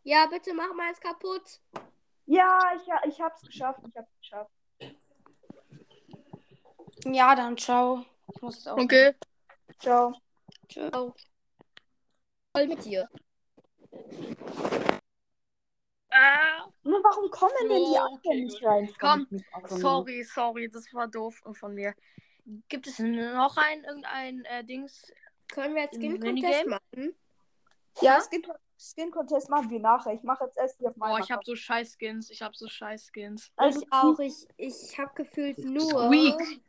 Ja, 0.02 0.26
bitte 0.26 0.54
mach 0.54 0.72
mal 0.74 0.90
es 0.90 1.00
kaputt. 1.00 1.60
Ja, 2.26 2.72
ich, 2.76 3.12
ich 3.12 3.20
hab's 3.20 3.42
geschafft. 3.42 3.80
Ich 3.88 3.96
hab's 3.96 4.16
geschafft. 4.18 4.50
Ja, 7.04 7.34
dann 7.34 7.56
ciao. 7.56 8.04
Ich 8.34 8.42
muss 8.42 8.56
jetzt 8.56 8.68
auch. 8.68 8.78
Okay. 8.78 9.14
Ciao. 9.78 10.14
Tschö. 10.68 10.90
Voll 12.52 12.66
mit 12.66 12.84
dir. 12.84 13.08
Ah, 16.12 16.66
Nur 16.82 17.02
warum 17.04 17.30
kommen 17.30 17.52
denn 17.60 17.68
die 17.68 17.74
Jo, 17.94 18.00
anderen 18.00 18.14
okay, 18.14 18.44
nicht 18.44 18.64
rein? 18.64 18.94
Komm, 18.98 19.26
sorry, 19.66 20.24
sorry, 20.24 20.68
das 20.68 20.92
war 20.92 21.08
doof 21.08 21.40
von 21.52 21.74
mir. 21.74 21.94
Gibt 22.68 22.86
es 22.86 22.98
noch 22.98 23.56
ein, 23.56 23.84
irgendein 23.84 24.44
äh, 24.44 24.64
Dings? 24.64 25.12
Können 25.48 25.74
wir 25.74 25.82
jetzt 25.82 25.96
Skin 25.96 26.20
Contest 26.20 26.66
machen? 26.66 27.14
Ja, 28.00 28.20
Skin, 28.20 28.42
Skin 28.80 29.10
Contest 29.10 29.50
machen 29.50 29.68
wir 29.68 29.78
nachher. 29.80 30.14
Ich 30.14 30.22
mache 30.22 30.44
jetzt 30.44 30.56
erst 30.56 30.78
hier 30.78 30.88
auf 30.88 30.96
meinem 30.96 31.10
Boah, 31.10 31.18
ich 31.18 31.30
hab 31.30 31.40
Account. 31.40 31.46
so 31.46 31.54
scheiß 31.56 31.96
Skins. 31.98 32.30
Ich 32.30 32.40
hab 32.40 32.56
so 32.56 32.66
scheiß 32.66 33.10
Skins. 33.12 33.50
Also, 33.56 33.82
ich 33.82 33.92
auch. 33.92 34.18
Ich, 34.18 34.46
ich 34.56 34.98
habe 34.98 35.10
gefühlt 35.14 35.58
nur. 35.58 35.82
Squeak. 36.06 36.62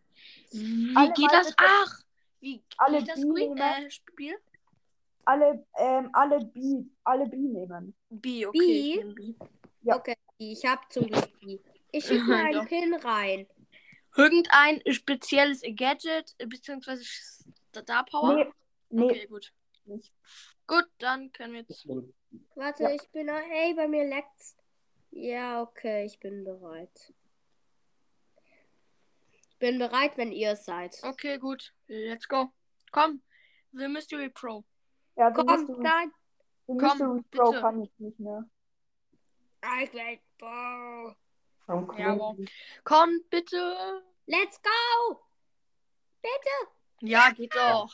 Wie 0.52 0.94
Alle 0.96 1.14
geht 1.14 1.32
das? 1.32 1.54
Ach! 1.58 2.00
Wie 2.42 2.62
alle 2.78 3.00
geht 3.00 3.10
das 3.10 3.22
Squeak, 3.22 3.58
äh, 3.58 3.90
Spiel? 3.90 4.36
alle, 5.26 5.66
ähm, 5.78 6.10
alle 6.14 6.44
B, 6.46 6.84
alle 7.04 7.28
B 7.28 7.38
nehmen. 7.38 7.96
B, 8.10 8.46
okay. 8.46 9.04
B? 9.04 9.14
B. 9.14 9.46
Ja. 9.84 9.96
Okay, 9.96 10.16
ich 10.38 10.66
habe 10.66 10.82
zum 10.90 11.08
Glück 11.08 11.30
die. 11.42 11.62
Ich 11.92 12.06
schicke 12.08 12.24
mal 12.26 12.46
einen. 12.46 12.68
Pin 12.68 12.94
rein. 12.96 13.48
Irgendein 14.18 14.82
spezielles 14.92 15.62
Gadget, 15.76 16.36
äh, 16.40 16.46
beziehungsweise 16.46 17.04
Star 17.06 18.04
Power? 18.06 18.36
Nee, 18.36 18.52
nee, 18.90 19.04
Okay, 19.04 19.28
gut. 19.28 19.54
nicht. 19.86 20.12
Gut, 20.72 20.88
dann 21.00 21.34
können 21.34 21.52
wir 21.52 21.60
jetzt. 21.64 21.86
Warte, 22.56 22.84
Ja. 22.84 22.92
ich 22.92 23.10
bin. 23.10 23.28
Hey, 23.28 23.74
bei 23.74 23.90
mir 23.90 24.06
leckt's. 24.08 24.56
Ja, 25.10 25.62
okay, 25.62 26.06
ich 26.06 26.18
bin 26.18 26.46
bereit. 26.46 27.14
Ich 29.50 29.58
bin 29.60 29.80
bereit, 29.80 30.16
wenn 30.16 30.32
ihr 30.32 30.52
es 30.52 30.64
seid. 30.64 30.98
Okay, 31.04 31.38
gut. 31.40 31.74
Let's 31.88 32.26
go. 32.26 32.54
Komm. 32.94 33.22
The 33.74 33.90
Mystery 33.90 34.30
Pro. 34.30 34.64
Ja, 35.18 35.28
The 35.36 35.44
Komm, 35.44 35.46
Mystery, 35.48 35.84
nein. 35.84 36.14
The 36.68 36.78
komm, 36.78 36.80
Mystery 36.80 37.24
Pro 37.32 37.50
bitte. 37.52 37.62
kann 37.62 37.82
ich 37.82 38.00
nicht 38.00 38.20
mehr. 38.20 38.50
Will. 39.62 40.20
Boah. 40.38 41.18
Okay. 41.68 42.02
Ja, 42.02 42.18
wow. 42.18 42.38
Komm, 42.86 43.20
bitte. 43.30 44.04
Let's 44.26 44.58
go! 44.62 45.20
Bitte! 46.22 46.72
Ja, 47.02 47.32
geht 47.32 47.54
doch. 47.56 47.94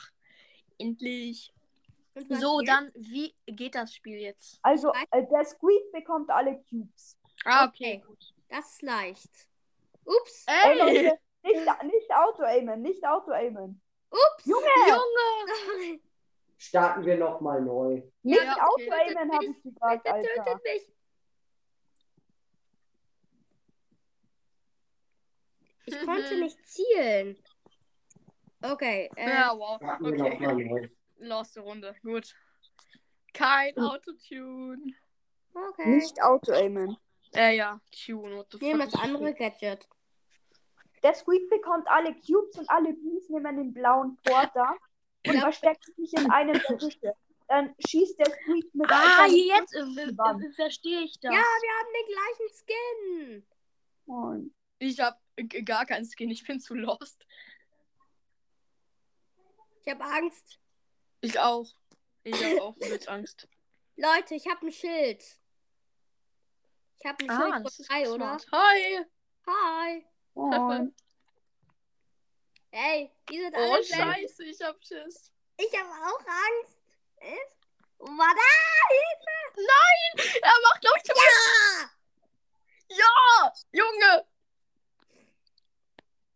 Endlich. 0.78 1.52
So, 2.30 2.62
dann, 2.62 2.92
wie 2.96 3.34
geht 3.46 3.76
das 3.76 3.94
Spiel 3.94 4.20
jetzt? 4.20 4.60
Also, 4.62 4.92
äh, 5.12 5.26
der 5.32 5.46
Squeak 5.46 5.92
bekommt 5.92 6.30
alle 6.30 6.62
Cubes. 6.70 7.18
Ah, 7.46 7.66
Okay. 7.68 8.04
Das 8.50 8.72
ist 8.72 8.82
leicht. 8.82 9.30
Ups! 10.06 10.46
Ey, 10.48 10.72
Ey, 10.72 10.78
Leute, 10.80 11.20
nicht, 11.44 11.84
nicht 11.84 12.12
Auto-Aimen, 12.16 12.82
nicht 12.82 13.06
Auto-Aimen. 13.06 13.82
Ups! 14.10 14.46
Junge! 14.46 14.66
Junge. 14.88 16.00
Starten 16.58 17.06
wir 17.06 17.18
nochmal 17.18 17.62
neu. 17.62 18.02
Nicht 18.24 18.42
Ja, 18.42 18.54
okay. 18.72 18.90
Auto-Aimen, 18.90 19.32
habe 19.34 19.46
ich 19.46 19.64
gesagt, 19.64 20.04
Bitte 20.04 20.16
Alter. 20.16 20.46
tötet 20.46 20.64
mich! 20.64 20.92
Ich 25.86 26.06
konnte 26.06 26.38
nicht 26.40 26.66
zielen. 26.66 27.38
Okay, 28.62 29.10
äh, 29.16 29.30
Ja, 29.30 29.58
wow. 29.58 29.78
Starten 29.78 30.06
wir 30.06 30.26
Okay. 30.26 30.90
Loste 31.20 31.62
Runde. 31.62 31.96
Gut. 32.04 32.36
Kein 33.34 33.78
Autotune. 33.78 34.94
okay. 35.54 35.90
Nicht 35.90 36.22
Auto-Aimen. 36.22 36.98
Äh, 37.36 37.56
ja. 37.58 37.80
Tune. 37.92 38.38
What 38.38 38.48
the 38.52 38.58
Ich 38.58 38.64
nehme 38.64 38.84
fuck 38.84 38.92
das 38.94 39.02
andere 39.02 39.34
Gadget. 39.34 39.88
Der 41.04 41.14
Squeak 41.14 41.50
bekommt 41.50 41.88
alle 41.88 42.14
Cubes 42.16 42.58
und 42.58 42.70
alle 42.70 42.94
Bees 42.94 43.30
nehmen 43.30 43.58
den 43.58 43.74
blauen 43.74 44.18
Porter 44.24 44.76
und 45.26 45.34
Ja. 45.34 45.42
verstecken 45.42 45.94
sich 45.98 46.14
in 46.14 46.30
einem 46.32 46.60
der 46.68 46.76
Büsche. 46.76 47.14
Dann 47.48 47.76
schießt 47.88 48.18
der 48.20 48.26
Squeak 48.32 48.74
mit 48.74 48.92
Ah, 48.92 49.24
einem 49.24 49.36
jetzt 49.36 49.74
äh, 49.74 49.80
äh, 49.82 50.52
verstehe 50.54 51.02
ich 51.02 51.20
das. 51.20 51.32
Ja, 51.34 51.40
wir 51.40 51.70
haben 51.80 51.94
den 51.94 52.14
gleichen 52.14 53.44
Skin. 53.44 53.48
Und 54.06 54.54
Ich 54.80 55.00
hab 55.00 55.20
äh, 55.36 55.44
gar 55.64 55.86
keinen 55.86 56.06
Skin. 56.06 56.30
Ich 56.32 56.46
bin 56.46 56.60
zu 56.60 56.74
lost. 56.76 57.26
Ich 59.84 59.94
habe 59.94 60.04
Angst. 60.04 60.60
Ich 61.28 61.38
auch. 61.40 61.68
Ich 62.24 62.42
habe 62.44 62.62
auch 62.64 62.76
übelst 62.78 63.10
Angst. 63.10 63.48
Leute, 63.98 64.36
ich 64.36 64.48
habe 64.48 64.66
ein 64.66 64.72
Schild. 64.72 65.22
Ich 67.00 67.06
habe 67.06 67.18
ein 67.24 67.30
Ah, 67.30 67.60
Schild 67.62 67.74
von 67.74 67.86
drei, 67.86 68.10
oder? 68.10 68.38
Hi. 68.54 69.06
Hi. 69.46 70.06
und 70.34 70.96
Ey, 72.72 73.12
die 73.30 73.40
sind 73.42 73.54
Oh, 73.56 73.74
alle 73.74 73.84
schnell. 73.84 74.00
scheiße. 74.00 74.44
Ich 74.46 74.62
hab 74.62 74.82
Schiss. 74.86 75.32
Ich 75.58 75.78
habe 75.78 75.90
auch 75.90 76.20
Angst. 76.20 76.78
Warte, 78.00 78.42
Hilfe! 78.90 80.40
Er 80.42 80.52
macht, 80.64 80.82
glaube 80.82 80.98
ich, 80.98 81.04
zu 81.04 81.14
Ja! 81.16 81.90
Ja! 82.90 83.54
Junge! 83.72 84.26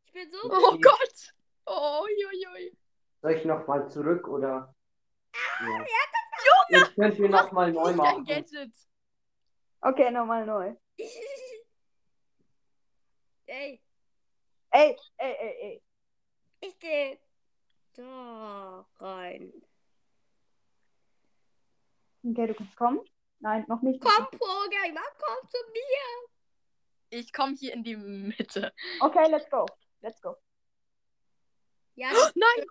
Ich 0.06 0.12
bin 0.12 0.32
so 0.32 0.39
Oh 0.43 0.77
Gott! 0.82 1.34
Oh, 1.65 2.06
jui. 2.08 2.75
Soll 3.21 3.32
ich 3.34 3.45
nochmal 3.45 3.89
zurück 3.89 4.27
oder? 4.27 4.73
Ah, 5.33 5.65
Ja. 6.69 6.79
Jetzt 6.79 6.95
könnt 6.95 7.19
ihr 7.19 7.29
nochmal 7.29 7.71
neu 7.71 7.81
Nicht 7.91 7.91
ein 7.91 7.97
machen. 7.97 8.25
Gadget. 8.25 8.73
okay, 9.81 10.11
nochmal 10.11 10.45
neu. 10.45 10.75
Ey, 13.47 13.81
Ey, 14.73 14.95
ey, 15.17 15.35
ey, 15.39 15.55
ey. 15.61 15.83
ich 16.61 16.79
gehe 16.79 17.19
da 17.95 18.87
rein. 18.99 19.51
Okay, 22.23 22.47
du 22.47 22.53
kannst 22.53 22.75
kommen. 22.77 23.01
Nein, 23.39 23.65
noch 23.67 23.81
nicht. 23.81 23.99
Komm, 23.99 24.27
Pro 24.31 24.69
Gamer, 24.69 25.01
komm 25.19 25.49
zu 25.49 25.57
mir. 25.73 26.29
Ich 27.09 27.33
komme 27.33 27.55
hier 27.55 27.73
in 27.73 27.83
die 27.83 27.97
Mitte. 27.97 28.73
Okay, 29.01 29.27
let's 29.29 29.49
go. 29.49 29.65
Let's 29.99 30.21
go. 30.21 30.37
Ja, 31.95 32.11
Nein! 32.35 32.65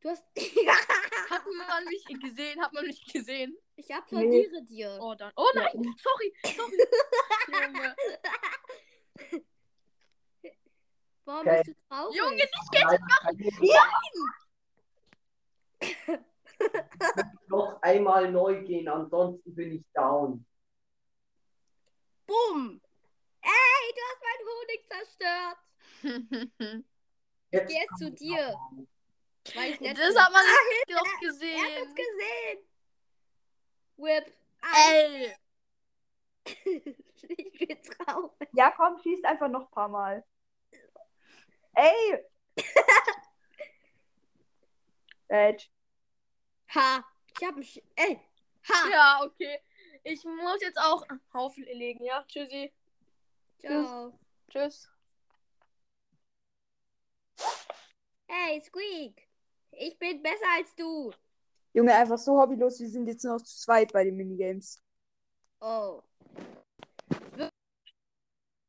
Du 0.00 0.08
hast. 0.10 0.24
Hat 1.30 1.44
man 1.46 1.84
mich 1.84 2.04
gesehen? 2.20 2.60
Hat 2.60 2.72
man 2.72 2.86
mich 2.86 3.04
gesehen? 3.12 3.56
ich 3.76 3.94
applaudiere 3.94 4.62
dir. 4.62 4.98
Oh, 5.00 5.14
dann. 5.14 5.32
Oh 5.36 5.48
nein! 5.54 5.94
Sorry! 5.98 6.34
Sorry! 6.44 6.78
Junge! 7.48 7.96
Warum 11.24 11.46
Okay. 11.46 11.62
bist 11.64 11.68
du 11.68 11.74
traurig? 11.88 12.16
Junge, 12.16 12.36
nicht 12.36 12.72
Gadget! 12.72 13.00
Noch 17.48 17.80
einmal 17.82 18.30
neu 18.32 18.62
gehen, 18.64 18.88
ansonsten 18.88 19.54
bin 19.54 19.72
ich 19.72 19.84
down. 19.94 20.44
Bumm! 22.26 22.80
Ey, 23.42 23.94
du 23.94 24.00
hast 24.08 24.22
meinen 24.24 24.44
Honig 24.48 24.80
zerstört. 24.88 25.58
Jetzt 27.50 27.68
geh 27.68 27.74
jetzt 27.78 27.98
zu 27.98 28.10
dir. 28.10 28.58
Weil 28.58 28.86
ich 29.54 29.80
nett 29.80 29.98
das 29.98 30.16
hat 30.16 30.32
man 30.32 30.42
Ah, 30.44 30.84
doch 30.88 30.94
Er 30.96 31.00
hat 31.00 31.06
uns 31.12 31.20
gesehen. 31.20 31.94
gesehen. 31.94 32.58
Whip. 33.96 34.32
Ey! 34.74 35.34
ich 37.20 37.58
bin 37.58 37.82
traurig. 37.82 38.48
Ja, 38.52 38.70
komm, 38.76 38.98
schießt 39.02 39.24
einfach 39.24 39.48
noch 39.48 39.62
ein 39.66 39.70
paar 39.70 39.88
Mal. 39.88 40.24
Ey! 41.74 42.24
Badge. 45.28 45.66
Ha. 46.74 47.04
Ich 47.38 47.46
hab 47.46 47.56
mich. 47.56 47.82
Ey. 47.96 48.20
Ha. 48.68 48.88
Ja, 48.90 49.20
okay. 49.22 49.60
Ich 50.04 50.24
muss 50.24 50.60
jetzt 50.62 50.78
auch 50.78 51.04
Haufen 51.34 51.64
legen, 51.64 52.04
ja? 52.04 52.24
Tschüssi. 52.26 52.72
Ciao. 53.58 54.18
Tschüss. 54.50 54.88
Hey, 58.26 58.60
Squeak. 58.62 59.27
Ich 59.80 59.96
bin 59.98 60.22
besser 60.22 60.46
als 60.56 60.74
du. 60.74 61.12
Junge, 61.72 61.94
einfach 61.94 62.18
so 62.18 62.40
hobbylos. 62.40 62.80
Wir 62.80 62.88
sind 62.88 63.06
jetzt 63.06 63.22
nur 63.24 63.34
noch 63.34 63.42
zu 63.42 63.56
zweit 63.56 63.92
bei 63.92 64.02
den 64.04 64.16
Minigames. 64.16 64.82
Oh. 65.60 66.02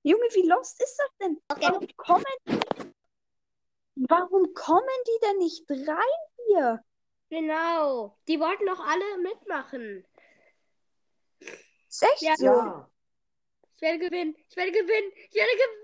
Junge, 0.03 0.23
wie 0.33 0.47
lost 0.47 0.81
ist 0.81 0.97
das 0.97 1.09
denn? 1.19 1.41
Warum 1.47 1.87
kommen 1.97 2.25
Warum 3.95 4.53
kommen 4.53 5.03
die 5.07 5.19
denn 5.25 5.37
nicht 5.39 5.69
rein 5.69 5.97
hier? 6.47 6.83
Genau. 7.29 8.17
Die 8.27 8.39
wollten 8.39 8.65
doch 8.65 8.79
alle 8.79 9.17
mitmachen. 9.17 10.05
Ist 11.87 12.03
echt 12.03 12.21
Ja. 12.21 12.35
Ja, 12.39 12.89
Ich 13.75 13.81
werde 13.81 13.99
gewinnen. 13.99 14.35
Ich 14.49 14.55
werde 14.55 14.71
gewinnen. 14.71 15.11
Ich 15.29 15.35
werde 15.35 15.51
gewinnen. 15.51 15.79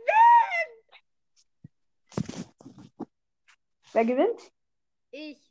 Wer 3.92 4.06
gewinnt? 4.06 4.55
Ich. 5.18 5.50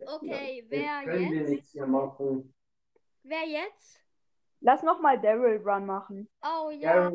Okay, 0.00 0.56
jetzt 0.60 0.70
wer 0.70 1.04
können 1.04 1.30
wir 1.30 1.40
jetzt? 1.40 1.50
nichts 1.50 1.74
mehr 1.74 1.86
machen. 1.86 2.54
Wer 3.22 3.46
jetzt? 3.46 4.00
Lass 4.60 4.82
noch 4.82 4.98
mal 4.98 5.20
Daryl 5.20 5.60
Run 5.62 5.84
machen. 5.84 6.30
Oh 6.42 6.70
ja. 6.70 7.10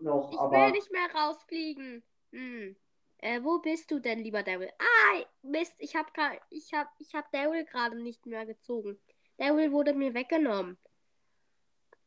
Noch, 0.00 0.32
Ich 0.32 0.38
aber 0.38 0.56
will 0.56 0.70
nicht 0.72 0.90
mehr 0.90 1.06
rausfliegen. 1.14 2.02
Hm. 2.32 2.76
Äh, 3.18 3.42
wo 3.42 3.58
bist 3.58 3.90
du 3.90 3.98
denn, 3.98 4.20
lieber 4.20 4.42
Daryl? 4.42 4.70
Ah, 4.78 5.22
Mist, 5.42 5.74
ich 5.78 5.94
hab 5.94 6.14
grad, 6.14 6.40
ich 6.48 6.72
hab, 6.72 6.88
ich 6.98 7.14
hab 7.14 7.30
Daryl 7.30 7.66
gerade 7.66 8.00
nicht 8.02 8.24
mehr 8.24 8.46
gezogen. 8.46 8.98
Daryl 9.36 9.72
wurde 9.72 9.92
mir 9.92 10.14
weggenommen. 10.14 10.78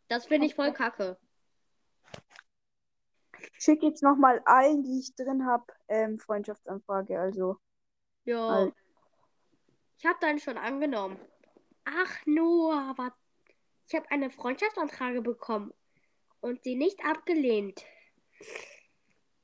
Das 0.08 0.26
finde 0.26 0.48
ich 0.48 0.56
voll 0.56 0.74
kacke. 0.74 1.20
Schick 3.52 3.84
jetzt 3.84 4.02
nochmal 4.02 4.42
allen, 4.46 4.82
die 4.84 5.00
ich 5.00 5.14
drin 5.16 5.46
habe, 5.46 5.66
ähm, 5.90 6.18
Freundschaftsanfrage. 6.18 7.20
Also, 7.20 7.60
Ja. 8.26 8.72
Ich 9.98 10.06
habe 10.06 10.20
deinen 10.20 10.40
schon 10.40 10.58
angenommen. 10.58 11.20
Ach, 11.86 12.26
Noah, 12.26 12.90
aber 12.90 13.14
ich 13.88 13.96
habe 13.96 14.10
eine 14.12 14.30
Freundschaftsanfrage 14.30 15.22
bekommen 15.22 15.74
und 16.42 16.64
die 16.66 16.76
nicht 16.76 17.04
abgelehnt. 17.06 17.84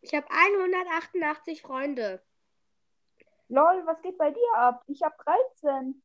Ich 0.02 0.14
habe 0.14 0.28
188 0.30 1.62
Freunde. 1.62 2.22
lol, 3.50 3.86
was 3.86 4.02
geht 4.02 4.18
bei 4.18 4.32
dir 4.32 4.54
ab? 4.56 4.84
Ich 4.88 5.02
habe 5.02 5.16
13. 5.62 6.02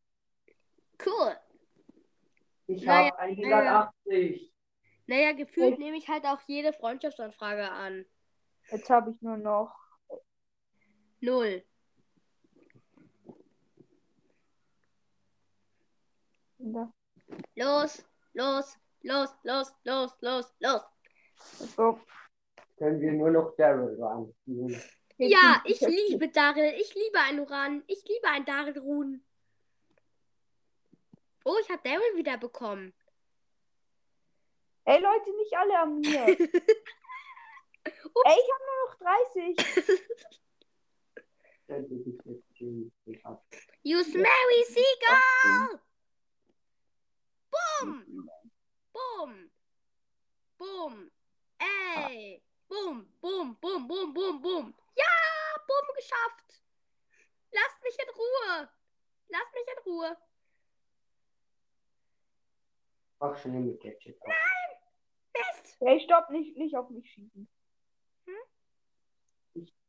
Cool. 1.05 1.37
Ich 2.67 2.85
Naja, 2.85 3.13
habe 3.13 3.23
180. 3.23 4.53
Naja, 5.07 5.33
gefühlt 5.33 5.79
nehme 5.79 5.99
ich 5.99 6.09
halt 6.09 6.25
auch 6.25 6.41
jede 6.47 6.73
Freundschaftsanfrage 6.73 7.71
an. 7.71 8.07
Jetzt 8.71 8.89
habe 8.89 9.11
ich 9.11 9.21
nur 9.21 9.37
noch. 9.37 9.75
Null. 11.21 11.65
Los, 17.57 18.05
los, 18.33 18.77
los, 19.03 19.37
los, 19.42 19.74
los, 19.85 20.16
los, 20.20 20.55
los. 20.61 20.83
So. 21.77 22.00
Können 22.79 23.00
wir 23.00 23.12
nur 23.12 23.31
noch 23.31 23.55
Daryl 23.57 23.96
reinspielen. 24.00 24.83
Ja, 25.18 25.62
ich 25.64 25.81
liebe 25.81 26.29
Daryl. 26.29 26.74
Ich 26.81 26.94
liebe 26.94 27.18
einen 27.20 27.40
Uran. 27.40 27.85
Ich 27.87 28.03
liebe 28.05 28.29
einen 28.29 28.46
Daryl 28.46 28.79
Ruhen. 28.79 29.24
Oh, 31.44 31.57
ich 31.61 31.68
habe 31.68 31.83
Daryl 31.85 32.16
wieder 32.16 32.38
bekommen. 32.38 32.94
Ey, 34.87 35.00
Leute, 35.00 35.37
nicht 35.37 35.57
alle 35.57 35.79
an 35.79 36.00
mir. 36.00 36.27
Ey, 36.29 36.37
ich 37.85 38.50
habe 38.53 38.64
nur 38.66 38.79
noch 38.85 38.96
30. 38.98 39.57
Könnte 41.66 41.94
ich 41.94 42.18
jetzt 42.24 42.59
sehen. 42.59 42.92
Ich 43.05 43.24
hab 43.24 43.44
You 43.83 44.03
smelly 44.03 44.64
seagull! 44.66 45.81
Boom! 47.55 48.29
Boom! 48.93 49.51
Boom! 50.59 51.11
Ey! 51.59 52.43
Boom! 52.69 53.07
Boom! 53.21 53.57
Boom! 53.61 53.87
Boom! 53.87 54.14
Boom! 54.14 54.43
Boom! 54.43 54.75
Ja! 54.97 55.05
Boom 55.67 55.95
geschafft! 55.97 56.62
Lasst 57.53 57.83
mich 57.83 57.99
in 57.99 58.11
Ruhe! 58.14 58.69
Lasst 59.29 59.55
mich 59.55 59.69
in 59.69 59.83
Ruhe! 59.93 60.17
Mach 63.21 63.38
schnell 63.38 63.61
mit 63.61 63.81
Gadget 63.81 64.21
ab. 64.23 64.29
Mist! 65.33 65.77
Ey, 65.81 66.01
stopp, 66.01 66.31
nicht, 66.31 66.57
nicht 66.57 66.77
auf 66.77 66.90
mich 66.90 67.11
schießen. 67.11 67.49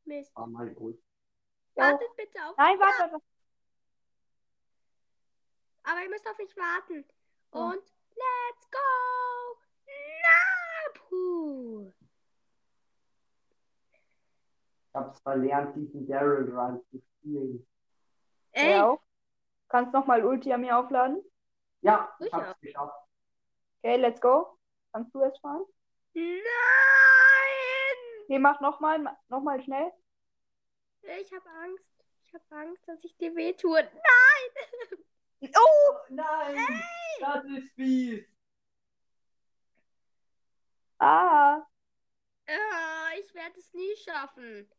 Mist! 0.05 0.35
War 0.35 0.47
mal 0.47 0.69
gut. 0.69 1.01
Ja. 1.75 1.91
Wartet 1.91 2.15
bitte 2.15 2.45
auf 2.45 2.55
Nein, 2.57 2.79
warte, 2.79 3.11
warte. 3.11 3.25
Aber 5.83 6.01
ihr 6.01 6.09
müsst 6.09 6.27
auf 6.27 6.37
mich 6.37 6.55
warten. 6.55 7.05
Ja. 7.55 7.61
Und 7.61 7.83
let's 8.15 8.69
go! 8.69 8.77
Na, 10.21 10.99
puh! 10.99 11.93
Ich 13.91 14.95
hab's 14.95 15.19
verlernt, 15.21 15.75
diesen 15.75 16.07
Daryl 16.07 16.53
Run 16.53 16.81
zu 16.91 16.99
spielen. 17.01 17.67
Ey, 18.51 18.71
Ja. 18.71 18.97
Kannst 19.67 19.93
nochmal 19.93 20.23
Ulti 20.23 20.53
an 20.53 20.61
mir 20.61 20.77
aufladen? 20.77 21.23
Ja, 21.81 22.13
ich 22.19 22.25
Sicher. 22.25 22.37
hab's 22.47 22.59
geschafft. 22.61 23.07
Okay, 23.81 23.97
let's 23.97 24.21
go. 24.21 24.57
Kannst 24.93 25.13
du 25.13 25.23
jetzt 25.23 25.39
fahren? 25.39 25.65
nein! 26.13 26.33
Nee, 28.27 28.39
mach 28.39 28.59
nochmal, 28.61 28.99
noch 29.27 29.41
mal 29.41 29.61
schnell. 29.61 29.91
Ich 31.19 31.31
habe 31.33 31.49
Angst. 31.61 31.91
Ich 32.23 32.33
habe 32.33 32.43
Angst, 32.51 32.87
dass 32.87 33.03
ich 33.03 33.15
dir 33.17 33.35
wehtue. 33.35 33.81
Nein! 33.81 34.99
Oh! 35.41 35.93
Nein! 36.09 36.83
Das 37.19 37.43
ist 37.45 37.71
fies! 37.75 38.25
Ah! 40.99 41.61
Ah, 42.47 43.09
ich 43.19 43.33
werde 43.33 43.59
es 43.59 43.73
nie 43.73 43.95
schaffen. 43.97 44.69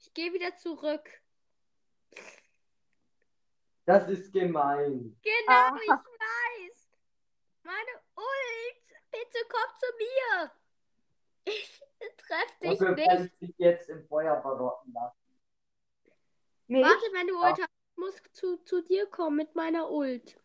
Ich 0.00 0.12
gehe 0.14 0.32
wieder 0.32 0.54
zurück. 0.56 1.08
Das 3.84 4.08
ist 4.08 4.32
gemein. 4.32 5.18
Genau, 5.22 5.52
Ah. 5.52 5.76
ich 5.82 5.88
weiß. 5.88 6.88
Meine 7.62 8.02
Ult. 8.16 9.02
Bitte 9.10 9.38
komm 9.48 9.78
zu 9.78 9.86
mir. 9.98 10.52
Ich 12.00 12.16
treff 12.16 12.58
dich 12.60 12.78
Dafür 12.78 12.94
nicht. 13.18 13.40
dich 13.40 13.54
jetzt 13.58 13.88
im 13.88 14.06
Feuer 14.06 14.40
verrotten 14.40 14.92
lassen. 14.92 15.16
Mich? 16.68 16.84
Warte, 16.84 17.06
wenn 17.12 17.26
du 17.26 17.34
Ult 17.36 17.58
hast, 17.58 17.58
ich 17.58 17.77
muss 17.98 18.22
zu, 18.32 18.56
zu 18.64 18.82
dir 18.82 19.06
kommen 19.06 19.36
mit 19.36 19.54
meiner 19.54 19.90
Ult. 19.90 20.40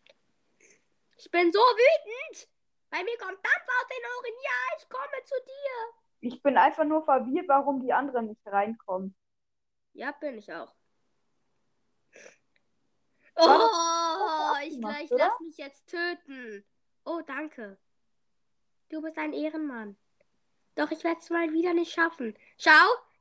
Ich 1.17 1.31
bin 1.31 1.51
so 1.51 1.59
wütend. 1.59 2.49
Bei 2.89 3.03
mir 3.03 3.17
kommt 3.17 3.37
Dampf 3.37 3.67
aus 3.67 3.87
den 3.87 4.05
Ohren. 4.05 4.33
Ja, 4.43 4.77
ich 4.77 4.89
komme 4.89 5.23
zu 5.23 5.35
dir. 5.45 6.29
Ich 6.29 6.41
bin 6.41 6.57
einfach 6.57 6.83
nur 6.83 7.03
verwirrt, 7.05 7.47
warum 7.47 7.81
die 7.81 7.93
anderen 7.93 8.27
nicht 8.27 8.45
reinkommen. 8.45 9.15
Ja, 9.93 10.11
bin 10.11 10.37
ich 10.37 10.51
auch. 10.51 10.73
Oh, 13.35 13.45
das 13.45 14.67
ich, 14.67 14.73
abgemacht, 14.75 15.01
ich 15.01 15.11
oder? 15.11 15.25
lass 15.25 15.39
mich 15.39 15.57
jetzt 15.57 15.87
töten. 15.87 16.65
Oh, 17.05 17.21
danke. 17.25 17.79
Du 18.89 19.01
bist 19.01 19.17
ein 19.17 19.33
Ehrenmann. 19.33 19.97
Doch 20.75 20.91
ich 20.91 21.03
werde 21.03 21.19
es 21.19 21.29
mal 21.29 21.51
wieder 21.51 21.73
nicht 21.73 21.91
schaffen. 21.91 22.37
Schau, 22.57 22.71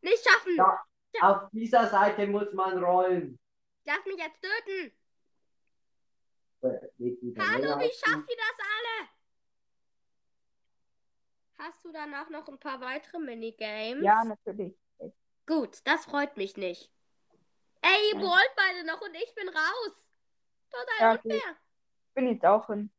nicht 0.00 0.22
schaffen. 0.26 0.56
Ja. 0.56 0.84
Auf 1.20 1.50
dieser 1.52 1.88
Seite 1.88 2.26
muss 2.26 2.52
man 2.52 2.82
rollen. 2.82 3.38
Lass 3.84 4.04
mich 4.06 4.16
jetzt 4.18 4.40
töten. 4.40 4.92
Äh, 6.62 7.38
Hallo, 7.38 7.80
wie 7.80 7.90
schafft 7.92 8.30
ihr 8.30 8.36
das 8.36 8.58
alle? 8.60 9.08
Hast 11.58 11.84
du 11.84 11.92
danach 11.92 12.28
noch 12.30 12.48
ein 12.48 12.58
paar 12.58 12.80
weitere 12.80 13.18
Minigames? 13.18 14.04
Ja, 14.04 14.24
natürlich. 14.24 14.74
Gut, 15.46 15.80
das 15.84 16.04
freut 16.04 16.36
mich 16.36 16.56
nicht. 16.56 16.90
Ey, 17.82 18.12
ihr 18.12 18.20
wollt 18.20 18.50
beide 18.56 18.86
noch 18.86 19.00
und 19.00 19.14
ich 19.14 19.34
bin 19.34 19.48
raus. 19.48 20.08
Total 20.70 21.00
Ja, 21.00 21.14
okay. 21.14 21.34
unfair. 21.34 21.56
Ich 22.08 22.14
bin 22.14 22.28
jetzt 22.28 22.44
auch 22.44 22.66
hin. 22.68 22.92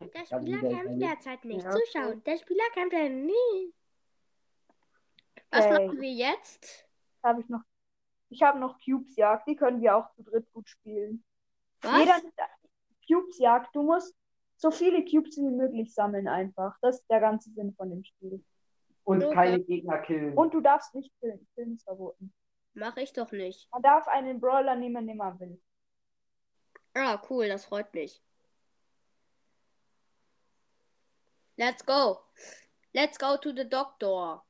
Der 0.00 0.26
Spieler 0.26 0.60
kämpft 0.60 1.00
derzeit 1.00 1.44
nicht. 1.44 1.64
Ja. 1.64 1.70
Zuschauen. 1.70 2.22
Der 2.24 2.38
Spieler 2.38 2.64
kämpft 2.74 2.92
ja 2.94 3.08
nie. 3.08 3.72
Was 5.50 5.64
Okay. 5.66 5.86
machen 5.86 6.00
wir 6.00 6.12
jetzt? 6.12 6.86
Habe 7.22 7.40
ich 7.40 7.48
noch. 7.48 7.62
Ich 8.28 8.42
habe 8.42 8.58
noch 8.58 8.78
Cubes 8.84 9.16
Jagd, 9.16 9.46
die 9.48 9.56
können 9.56 9.80
wir 9.80 9.96
auch 9.96 10.10
zu 10.14 10.22
dritt 10.22 10.50
gut 10.52 10.68
spielen. 10.68 11.24
Was? 11.82 11.98
Jeder 11.98 12.20
Cubes 13.06 13.38
Jagd, 13.38 13.74
du 13.74 13.82
musst 13.82 14.14
so 14.56 14.70
viele 14.70 15.04
Cubes 15.04 15.36
wie 15.36 15.50
möglich 15.50 15.94
sammeln 15.94 16.26
einfach. 16.28 16.76
Das 16.80 17.00
ist 17.00 17.10
der 17.10 17.20
ganze 17.20 17.50
Sinn 17.50 17.74
von 17.74 17.90
dem 17.90 18.02
Spiel. 18.04 18.44
Und 19.04 19.22
Okay. 19.22 19.34
keine 19.34 19.60
Gegner 19.60 19.98
killen. 19.98 20.34
Und 20.34 20.54
du 20.54 20.60
darfst 20.60 20.94
nicht 20.94 21.12
killen. 21.20 21.46
Killen 21.54 21.74
ist 21.74 21.84
verboten. 21.84 22.32
Mach 22.74 22.96
ich 22.96 23.12
doch 23.12 23.30
nicht. 23.32 23.70
Man 23.70 23.82
darf 23.82 24.08
einen 24.08 24.40
Brawler 24.40 24.74
nehmen, 24.74 25.06
den 25.06 25.16
man 25.18 25.38
will. 25.38 25.60
Ah, 26.94 27.22
cool, 27.30 27.48
das 27.48 27.66
freut 27.66 27.92
mich. 27.94 28.22
Let's 31.56 31.84
go. 31.84 32.20
Let's 32.92 33.18
go 33.18 33.36
to 33.36 33.52
the 33.52 33.68
doctor. 33.68 34.42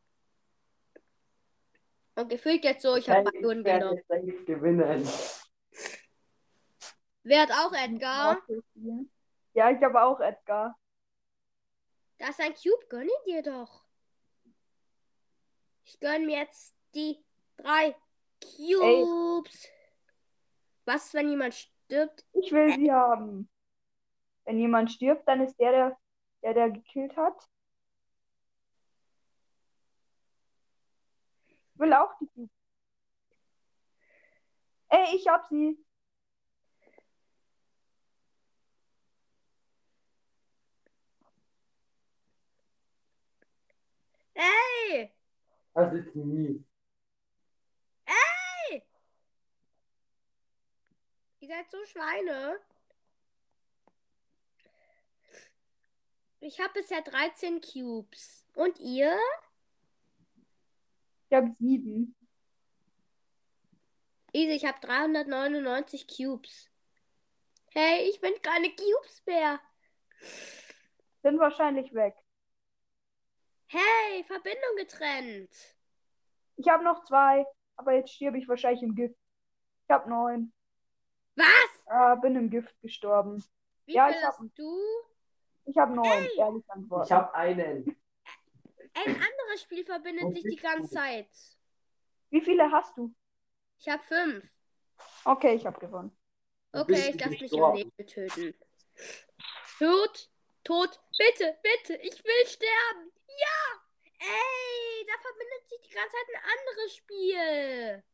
Und 2.17 2.31
gefühlt 2.31 2.65
jetzt 2.65 2.83
so, 2.83 2.97
ich 2.97 3.09
habe 3.11 3.31
Bayern 3.31 3.63
genommen. 3.63 4.03
safe 4.09 4.45
gewinnen. 4.45 5.09
Wer 7.23 7.43
hat 7.43 7.51
auch 7.51 7.73
Edgar? 7.73 8.39
Ja, 9.53 9.71
ich 9.71 9.83
habe 9.83 10.03
auch 10.03 10.19
Edgar. 10.21 10.79
Das 12.19 12.31
ist 12.31 12.41
ein 12.41 12.55
Cube, 12.55 12.87
gönn 12.89 13.09
ihn 13.09 13.25
dir 13.27 13.43
doch. 13.43 13.85
Ich 15.85 16.01
gönn 16.01 16.25
mir 16.25 16.39
jetzt 16.39 16.75
die 16.95 17.23
drei 17.59 17.95
Cubes. 18.41 19.69
Was, 20.87 21.13
wenn 21.13 21.29
jemand 21.29 21.55
stirbt? 21.55 22.25
Ich 22.33 22.51
will 22.51 22.73
sie 22.75 22.91
haben. 22.91 23.51
Wenn 24.45 24.59
jemand 24.59 24.91
stirbt, 24.91 25.29
dann 25.29 25.43
ist 25.43 25.59
der, 25.61 25.73
der, 25.73 25.99
der, 26.43 26.55
der 26.55 26.71
gekillt 26.71 27.15
hat. 27.17 27.37
Will 31.79 31.93
auch 31.93 32.17
die 32.19 32.27
Cubes. 32.29 32.51
Ey, 34.89 35.17
ich 35.17 35.27
hab 35.29 35.49
sie. 35.49 35.79
Ey! 44.35 45.13
Das 45.75 45.93
ist 45.95 46.15
mies. 46.15 46.63
Ey! 48.05 48.83
Ihr 51.41 51.49
seid 51.49 51.71
so 51.71 51.85
Schweine. 51.87 52.61
Ich 56.41 56.61
habe 56.61 56.75
bisher 56.75 57.03
13 57.03 57.61
Cubes. 57.61 58.45
Und 58.55 58.79
ihr? 58.79 59.19
Ich 61.29 61.37
habe 61.37 61.55
sieben. 61.59 62.15
Easy, 64.33 64.53
ich 64.53 64.65
habe 64.67 64.79
399 64.81 66.07
Cubes. 66.09 66.71
Hey, 67.73 68.09
ich 68.11 68.21
bin 68.21 68.33
keine 68.43 68.69
Cubes 68.71 69.23
mehr. 69.27 69.61
Sind 71.23 71.39
wahrscheinlich 71.39 71.93
weg. 71.95 72.15
Hey, 73.69 74.25
Verbindung 74.25 74.77
getrennt. 74.77 75.51
Ich 76.57 76.69
habe 76.69 76.85
noch 76.85 77.05
zwei, 77.05 77.45
aber 77.77 77.93
jetzt 77.95 78.13
stirb 78.13 78.35
ich 78.37 78.49
wahrscheinlich 78.49 78.83
im 78.83 78.95
Gift. 78.95 79.17
Ich 79.85 79.91
habe 79.91 80.09
neun. 80.09 80.53
Was? 81.35 81.87
Ah, 81.87 82.15
bin 82.15 82.37
im 82.37 82.49
Gift 82.51 82.75
gestorben. 82.81 83.45
Wie 83.87 83.95
Ja, 83.95 84.07
viel 84.09 84.17
ich 84.17 84.25
hab- 84.25 84.39
hast 84.39 84.51
du? 84.59 84.81
Ich 85.67 85.77
habe 85.77 85.95
neun, 85.95 86.07
ehrlich 86.07 86.65
Ich 86.65 86.71
antworten. 86.71 87.11
habe 87.13 87.35
einen. 87.35 87.97
Ein 88.97 89.15
anderes 89.15 89.63
Spiel 89.63 89.85
verbindet 89.85 90.33
sich 90.35 90.43
die 90.43 90.57
ganze? 90.57 90.95
Zeit. 90.95 91.29
Wie 92.31 92.41
viele 92.41 92.71
hast 92.71 92.97
du? 92.97 93.15
Ich 93.79 93.89
habe 93.89 94.03
fünf. 94.03 94.45
Okay, 95.25 95.55
ich 95.55 95.67
habe 95.67 95.79
gewonnen. 95.79 96.17
Okay, 96.73 97.11
ich 97.11 97.21
lasse 97.21 97.31
mich 97.31 97.53
im. 97.53 97.73
Nebel 97.73 98.07
töten. 98.07 98.55
Tot, 99.79 100.31
tot, 100.65 101.01
bitte, 101.19 101.59
bitte, 101.63 101.97
ich 101.97 102.25
will 102.25 102.47
sterben. 102.47 103.13
Ja! 103.27 103.83
Ey, 104.19 105.07
da 105.07 105.13
verbindet 105.21 105.69
sich 105.69 105.81
die 105.83 105.95
ganze 105.95 106.17
Zeit 106.17 106.35
ein 106.35 106.43
anderes 106.59 106.97
Spiel. 106.97 108.05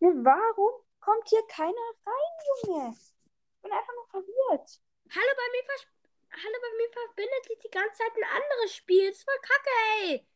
Warum 0.00 0.84
kommt 1.00 1.28
hier 1.28 1.46
keiner 1.48 1.90
rein, 2.04 2.66
Junge? 2.66 2.94
Ich 2.94 3.62
bin 3.62 3.72
einfach 3.72 3.94
nur 3.94 4.08
verwirrt. 4.08 4.82
Hallo, 5.08 5.32
bei 5.36 5.48
mir, 5.52 5.64
vers 5.64 5.86
Hallo, 6.30 6.58
bei 6.62 6.76
mir 6.76 6.88
verbindet 6.92 7.44
sich 7.46 7.58
die 7.58 7.70
ganze 7.70 7.98
Zeit 7.98 8.12
ein 8.16 8.24
anderes 8.42 8.74
Spiel. 8.76 9.10
Das 9.10 9.26
war 9.26 9.34
kacke, 9.42 9.70
ey. 10.02 10.26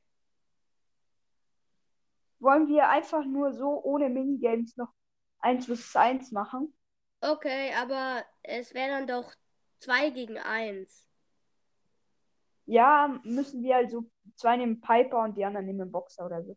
Wollen 2.41 2.67
wir 2.69 2.89
einfach 2.89 3.25
nur 3.25 3.53
so 3.55 3.83
ohne 3.85 4.09
Minigames 4.11 4.77
noch 4.77 4.93
1 5.39 5.67
vs 5.67 5.95
1 5.97 6.33
machen? 6.33 6.75
Okay, 7.23 7.73
aber 7.75 8.25
es 8.43 8.75
wäre 8.75 8.91
dann 8.91 9.07
doch 9.07 9.35
2 9.79 10.11
gegen 10.11 10.37
1. 10.39 11.09
Ja, 12.67 13.19
müssen 13.25 13.63
wir 13.63 13.77
also 13.77 14.05
zwei 14.37 14.57
nehmen 14.57 14.81
Piper 14.81 15.23
und 15.25 15.37
die 15.37 15.45
anderen 15.45 15.67
nehmen 15.67 15.91
Boxer 15.91 16.27
oder 16.27 16.43
so. 16.45 16.57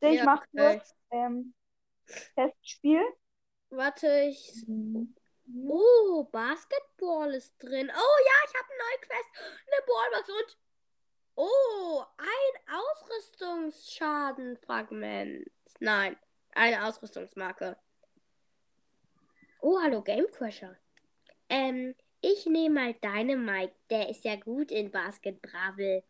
Ich 0.00 0.22
Ja, 0.22 0.24
mach 0.24 0.44
okay. 0.54 0.80
kurz 0.80 0.94
ähm, 1.10 1.54
Testspiel. 2.36 3.02
Warte, 3.70 4.06
ich. 4.28 4.66
Oh, 5.66 6.24
Basketball 6.30 7.32
ist 7.34 7.56
drin. 7.62 7.90
Oh 7.90 8.18
ja, 8.24 8.32
ich 8.46 8.54
habe 8.54 8.68
eine 8.68 8.78
neue 8.82 8.98
Quest. 9.00 9.30
Eine 9.66 9.80
Ballbox 9.86 10.28
und. 10.28 10.58
Oh, 11.36 12.04
ein 12.18 12.54
Ausrüstungsschadenfragment. 12.74 15.50
Nein, 15.80 16.18
eine 16.54 16.84
Ausrüstungsmarke. 16.84 17.76
Oh, 19.60 19.80
hallo 19.80 20.02
Game 20.02 20.26
Crusher. 20.32 20.76
Ähm, 21.48 21.94
ich 22.20 22.44
nehme 22.46 22.74
mal 22.74 22.94
deine 22.94 23.36
Mike. 23.36 23.74
Der 23.90 24.08
ist 24.08 24.24
ja 24.24 24.34
gut 24.36 24.70
in 24.72 24.90
Basketball. 24.90 26.02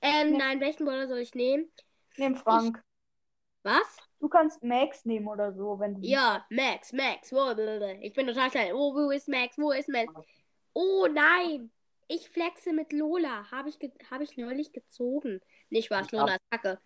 Ähm, 0.00 0.32
Ja. 0.32 0.38
nein, 0.38 0.60
welchen 0.60 0.86
Baller 0.86 1.06
soll 1.06 1.18
ich 1.18 1.34
nehmen? 1.34 1.70
Nehm 2.16 2.36
Frank. 2.36 2.82
Was? 3.62 3.98
Du 4.22 4.28
kannst 4.28 4.62
Max 4.62 5.04
nehmen 5.04 5.26
oder 5.26 5.52
so, 5.52 5.80
wenn 5.80 5.96
du. 5.96 6.00
Ja, 6.06 6.46
Max, 6.48 6.92
Max. 6.92 7.32
Ich 8.00 8.12
bin 8.12 8.28
total 8.28 8.50
klein. 8.50 8.72
Oh, 8.72 8.94
wo 8.94 9.10
ist 9.10 9.26
Max? 9.28 9.58
Wo 9.58 9.72
ist 9.72 9.88
Max? 9.88 10.14
Oh 10.74 11.08
nein! 11.12 11.72
Ich 12.06 12.30
flexe 12.30 12.72
mit 12.72 12.92
Lola. 12.92 13.50
Habe 13.50 13.68
ich, 13.68 13.80
ge 13.80 13.90
hab 14.12 14.20
ich 14.20 14.36
neulich 14.36 14.72
gezogen. 14.72 15.40
Nicht 15.70 15.90
was, 15.90 16.06
Ich 16.06 16.12
Lola 16.12 16.36
ist 16.36 16.50
Kacke. 16.52 16.78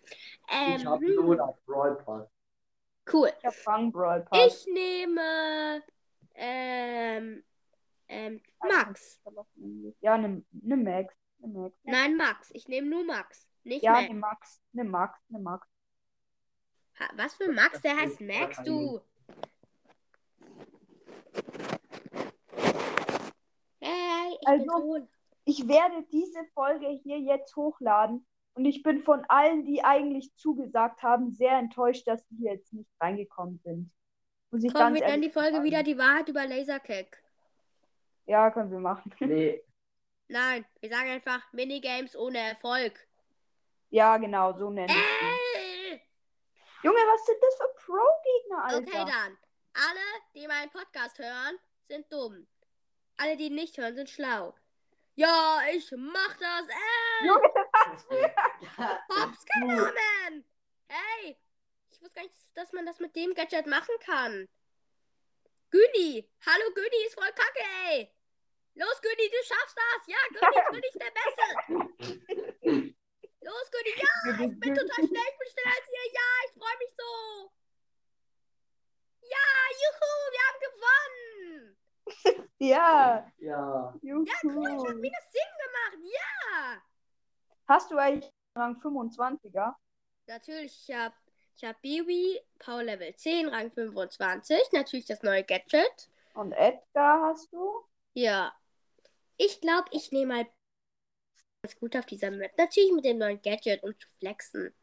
Ähm, 0.51 0.77
Ich 0.77 0.85
habe 0.87 1.05
Lola 1.05 1.53
Brawl 1.67 1.95
Pass. 1.97 2.27
cool. 3.13 3.31
Ich 3.43 3.65
Brawl 3.65 4.21
Pass. 4.21 4.65
Ich 4.65 4.73
nehme 4.73 5.83
ähm, 6.33 7.43
ähm, 8.07 8.41
Max. 8.67 9.21
Ja, 10.01 10.17
nimm, 10.17 10.43
nimm 10.53 10.83
Max. 10.83 11.13
Nimm 11.37 11.53
Max. 11.53 11.77
Nein, 11.83 12.17
Max. 12.17 12.49
Ich 12.53 12.67
nehme 12.67 12.87
nur 12.87 13.03
Max. 13.05 13.47
Nicht 13.63 13.83
Ja, 13.83 13.91
Max. 13.91 14.07
nimm 14.07 14.19
Max. 14.19 14.61
Nimm 14.71 14.89
Max. 14.89 15.19
Nimm 15.29 15.43
Max. 15.43 15.67
Was 17.15 17.35
für 17.35 17.51
Max? 17.51 17.81
Der 17.81 17.93
Das 17.93 18.01
heißt 18.01 18.21
Max, 18.21 18.63
du. 18.63 18.99
Hey, 23.79 24.33
ich 24.33 24.39
bin 24.39 24.69
Also-. 24.69 25.07
Ich 25.45 25.65
werde 25.65 26.03
diese 26.11 26.43
Folge 26.53 26.87
hier 27.03 27.19
jetzt 27.19 27.55
hochladen 27.55 28.25
und 28.55 28.65
ich 28.65 28.83
bin 28.83 29.01
von 29.03 29.23
allen, 29.29 29.63
die 29.65 29.81
eigentlich 29.81 30.35
zugesagt 30.35 31.01
haben, 31.03 31.31
sehr 31.31 31.57
enttäuscht, 31.57 32.05
dass 32.05 32.25
die 32.27 32.35
hier 32.35 32.53
jetzt 32.55 32.73
nicht 32.73 32.89
reingekommen 32.99 33.57
sind. 33.63 33.89
Muss 34.51 34.63
ich 34.65 34.73
Kommen 34.73 34.93
ganz 34.93 34.99
wir 34.99 35.07
dann 35.07 35.21
die 35.21 35.29
Folge 35.29 35.53
sagen. 35.53 35.63
wieder 35.63 35.83
die 35.83 35.97
Wahrheit 35.97 36.27
über 36.27 36.45
Laserkick. 36.45 37.23
Ja, 38.25 38.51
können 38.51 38.71
wir 38.71 38.79
machen. 38.79 39.13
Nee, 39.21 39.63
Nein, 40.29 40.65
wir 40.81 40.89
sagen 40.89 41.09
einfach 41.11 41.53
Minigames 41.53 42.17
ohne 42.17 42.39
Erfolg. 42.39 43.07
Ja, 43.89 44.17
genau, 44.17 44.51
so 44.57 44.69
nennen 44.69 44.89
wir 44.89 44.95
es. 44.95 45.01
Äh, 45.21 45.36
Junge, 46.87 46.99
was 46.99 47.25
sind 47.25 47.37
das 47.41 47.55
für 47.57 47.85
Pro-Gegner, 47.85 48.63
Alter? 48.63 48.77
okay, 48.77 49.11
dann. 49.11 49.37
Alle, 49.73 50.05
die 50.33 50.47
meinen 50.47 50.71
Podcast 50.71 51.19
hören, 51.19 51.59
sind 51.89 52.09
dumm. 52.09 52.47
Alle, 53.17 53.35
die 53.35 53.47
ihn 53.47 53.55
nicht 53.55 53.77
hören, 53.77 53.93
sind 53.93 54.09
schlau. 54.09 54.55
Ja, 55.15 55.59
ich 55.69 55.91
mach 55.97 56.37
das. 56.37 56.65
Ey, 56.69 57.27
Junge, 57.27 58.33
Hops 59.09 59.45
genommen. 59.53 60.45
Hey, 60.87 61.37
ich 61.91 62.01
wusste 62.01 62.15
gar 62.15 62.23
nicht, 62.23 62.35
dass 62.55 62.71
man 62.71 62.85
das 62.85 63.01
mit 63.01 63.13
dem 63.17 63.33
Gadget 63.33 63.67
machen 63.67 63.95
kann. 64.05 64.47
Güni, 65.69 66.25
hallo 66.45 66.73
Güni, 66.73 67.05
ist 67.05 67.15
voll 67.15 67.33
kacke, 67.33 67.65
ey. 67.89 68.09
Los, 68.75 69.01
Güni, 69.01 69.29
du 69.29 69.43
schaffst 69.43 69.75
das. 69.75 70.07
Ja, 70.07 70.17
Güni, 70.29 70.61
Güni 70.69 70.87
ist 70.87 71.01
der 71.01 71.11
Beste. 71.11 72.53
Los, 73.47 73.71
Güni, 73.71 73.93
ja, 73.95 74.45
ich 74.45 74.59
bin 74.59 74.75
total 74.75 75.07
schnell, 75.07 75.29
ich 75.31 75.39
bin 75.39 75.47
schneller 75.47 75.75
als 75.77 75.87
ihr. 75.87 76.05
Ja, 76.11 76.29
ich 76.45 76.51
freue 76.51 76.77
mich 76.79 76.93
so. 76.97 77.51
Ja, 79.21 79.47
juhu, 79.81 80.11
wir 80.33 80.41
haben 80.47 80.59
gewonnen. 80.67 81.77
Ja, 82.59 83.31
ja. 83.37 83.93
juhu. 84.01 84.25
Ja, 84.25 84.33
cool, 84.43 84.67
ich 84.67 84.87
habe 84.87 84.95
minus 84.95 85.31
7 85.31 85.43
gemacht. 85.63 85.97
Ja. 86.11 86.81
Hast 87.67 87.91
du 87.91 87.97
eigentlich 87.97 88.33
Rang 88.53 88.81
25er? 88.81 89.75
Natürlich, 90.25 90.89
ich 90.89 90.95
habe 90.95 91.15
ich 91.55 91.63
hab 91.63 91.81
Bibi, 91.81 92.41
Power 92.59 92.83
Level 92.83 93.15
10, 93.15 93.47
Rang 93.47 93.71
25. 93.71 94.57
Natürlich 94.73 95.05
das 95.05 95.23
neue 95.23 95.45
Gadget. 95.45 96.09
Und 96.33 96.51
Edgar 96.51 97.21
hast 97.29 97.53
du? 97.53 97.85
Ja. 98.13 98.53
Ich 99.37 99.61
glaube, 99.61 99.87
ich 99.91 100.11
nehme 100.11 100.33
mal 100.33 100.47
ganz 101.61 101.79
gut 101.79 101.95
auf 101.95 102.05
dieser 102.05 102.31
Map. 102.31 102.57
Natürlich 102.57 102.91
mit 102.91 103.05
dem 103.05 103.17
neuen 103.17 103.41
Gadget, 103.41 103.83
um 103.83 103.97
zu 103.97 104.07
flexen. 104.19 104.73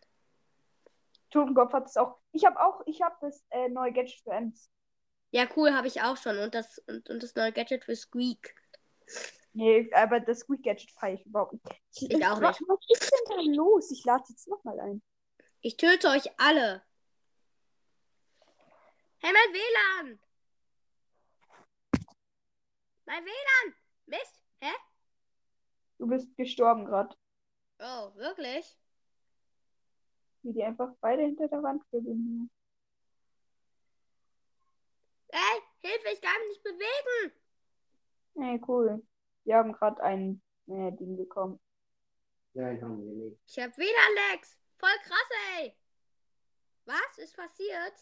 Totenkopf 1.31 1.73
hat 1.73 1.87
es 1.87 1.97
auch. 1.97 2.19
Ich 2.33 2.45
habe 2.45 2.61
auch, 2.61 2.83
ich 2.87 3.03
habe 3.03 3.17
das 3.21 3.45
äh, 3.51 3.69
neue 3.69 3.93
Gadget 3.93 4.21
für 4.23 4.31
Ems. 4.33 4.71
Ja, 5.31 5.49
cool, 5.57 5.73
habe 5.73 5.89
ich 5.89 6.01
auch 6.03 6.17
schon. 6.17 6.39
Und 6.39 6.55
das, 6.55 6.79
und, 6.87 7.09
und 7.11 7.23
das 7.23 7.35
neue 7.35 7.53
Gadget 7.53 7.85
für 7.85 7.97
Squeak. 7.97 8.55
Nee, 9.53 9.91
aber 9.93 10.21
das 10.21 10.41
Squeak 10.41 10.63
Gadget 10.63 10.91
feiere 10.93 11.15
ich 11.15 11.27
überhaupt 11.27 11.53
nicht. 11.53 12.13
Ich 12.13 12.27
auch 12.27 12.41
was, 12.41 12.61
nicht. 12.61 12.69
Was 12.69 13.03
ist 13.03 13.11
denn 13.11 13.37
da 13.37 13.63
los? 13.63 13.91
Ich 13.91 14.05
lade 14.05 14.25
jetzt 14.29 14.49
nochmal 14.49 14.79
ein. 14.81 15.03
Ich 15.61 15.77
töte 15.77 16.09
euch 16.09 16.29
alle. 16.39 16.83
Hey, 19.19 19.33
mein 19.33 19.55
WLAN! 19.55 20.21
Mein 23.07 23.25
WLAN! 23.25 23.75
Mist! 24.07 24.41
Hä? 24.61 24.71
Du 26.05 26.11
bist 26.11 26.37
gestorben 26.37 26.85
gerade. 26.85 27.17
Oh, 27.79 28.15
wirklich? 28.17 28.77
Wie 30.43 30.53
die 30.53 30.63
einfach 30.63 30.91
beide 31.01 31.23
hinter 31.23 31.49
der 31.49 31.63
Wand 31.63 31.83
gewinnen. 31.91 32.51
Ey, 35.29 35.63
Hilfe, 35.81 36.09
ich 36.13 36.21
kann 36.21 36.39
mich 36.41 36.49
nicht 36.51 36.63
bewegen! 36.63 37.33
Nee, 38.35 38.61
cool. 38.69 39.03
Wir 39.45 39.57
haben 39.57 39.73
gerade 39.73 40.03
ein 40.03 40.43
äh, 40.67 40.93
Ding 40.93 41.17
bekommen. 41.17 41.59
Nein, 42.53 42.83
haben 42.83 43.03
wir 43.03 43.31
nicht. 43.31 43.41
Ich 43.47 43.59
hab 43.59 43.75
WLAN-Lags! 43.79 44.59
Voll 44.77 44.99
krass, 45.05 45.31
ey! 45.57 45.75
Was 46.85 47.17
ist 47.17 47.35
passiert? 47.35 47.95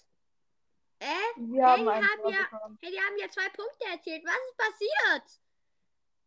Äh? 0.98 1.06
Wir 1.36 1.66
haben 1.68 1.84
die 1.84 1.88
ein 1.88 2.02
haben 2.02 2.20
Tor 2.22 2.32
ja-. 2.32 2.76
Hey, 2.80 2.90
die 2.90 2.98
haben 2.98 3.16
ja 3.16 3.28
zwei 3.28 3.48
Punkte 3.50 3.84
erzielt. 3.92 4.24
Was 4.24 4.34
ist 4.34 4.56
passiert? 4.56 5.42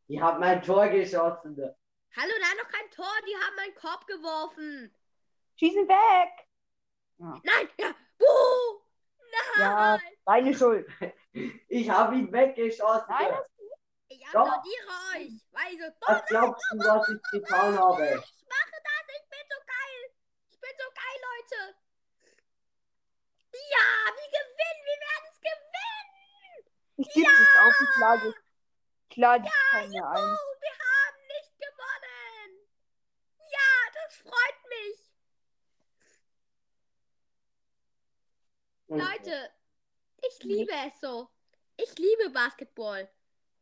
Die 0.08 0.22
hat 0.22 0.40
mein 0.40 0.62
Tor 0.62 0.88
geschossen. 0.88 1.58
Hallo, 1.58 2.34
da 2.40 2.64
noch 2.64 2.70
kein 2.70 2.90
Tor. 2.92 3.12
Die 3.28 3.36
haben 3.36 3.56
meinen 3.56 3.76
Korb 3.76 4.06
geworfen. 4.08 4.96
Schießen 5.58 5.88
weg! 5.88 6.48
Nein, 7.18 7.70
ja. 7.80 7.96
Buh! 8.18 8.82
Nein! 9.32 9.60
Ja. 9.60 10.00
Deine 10.26 10.54
Schuld. 10.56 10.88
Ich 11.68 11.90
habe 11.90 12.16
ihn 12.16 12.32
weggeschossen. 12.32 13.08
Nein, 13.10 13.28
das 13.28 13.46
Ja, 13.60 13.76
Ich 14.08 14.26
applaudiere 14.28 14.88
euch. 15.16 15.46
Weil 15.52 15.74
ihr 15.74 15.92
so 15.92 16.08
Was 16.08 16.26
glaubst 16.28 16.66
du, 16.72 16.78
was 16.78 17.10
ich 17.10 17.22
getan 17.32 17.78
habe? 17.78 18.06
Ich 18.06 18.46
mache 18.48 18.78
das, 18.88 19.06
ich 19.20 19.30
bin 19.30 19.46
so 19.50 19.60
geil. 19.68 20.02
Ich 20.50 20.60
bin 20.62 20.70
so 20.80 20.86
geil, 20.96 21.18
Leute. 21.28 21.76
Ja, 23.52 23.88
wir 24.16 24.30
gewinnen, 24.32 24.82
wir 24.86 25.00
werden 25.04 25.28
es 25.30 25.40
gewinnen. 25.42 26.56
Ich 26.96 27.14
gebe 27.14 27.32
es 27.32 27.60
auf, 27.60 27.76
ich 27.82 28.00
lade, 28.00 28.34
lade 29.18 29.50
keine 29.72 30.02
Oh, 30.02 30.06
ein. 30.08 30.38
wir 30.62 30.76
haben 30.86 31.28
nicht 31.28 31.52
gewonnen. 31.58 32.68
Ja, 33.50 33.92
das 33.94 34.16
freut 34.18 34.70
mich. 34.70 35.12
Leute, 38.88 39.50
ich 40.30 40.44
liebe 40.44 40.72
es 40.88 41.00
so. 41.02 41.30
Ich 41.78 41.98
liebe 41.98 42.30
Basketball. 42.30 43.10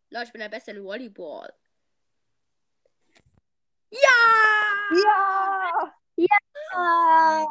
Leute, 0.09 0.25
ich 0.25 0.31
bin 0.31 0.41
der 0.41 0.49
Beste 0.49 0.71
in 0.71 0.83
Volleyball. 0.83 1.51
Ja! 3.89 3.99
Ja! 6.15 6.29
Ah, 6.75 7.45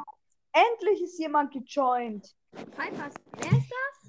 Endlich 0.52 1.02
ist 1.02 1.18
jemand 1.18 1.52
gejoint. 1.52 2.34
Pipers, 2.52 3.14
wer 3.36 3.52
ist 3.58 3.70
das? 3.70 4.01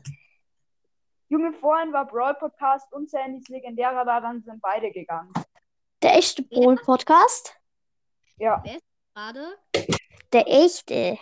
Junge, 1.33 1.51
vorhin 1.53 1.91
war 1.91 2.05
Brawl 2.05 2.35
Podcast 2.35 2.93
und 2.93 3.09
Sandys 3.09 3.47
legendärer 3.47 4.05
da, 4.05 4.21
dann 4.21 4.43
sind 4.43 4.61
beide 4.61 4.91
gegangen. 4.91 5.33
der 6.03 6.15
echte 6.17 6.43
Brawl-Podcast? 6.43 7.55
Ja. 8.37 8.61
Gerade? 9.15 9.57
Der 10.31 10.47
echte. 10.47 11.17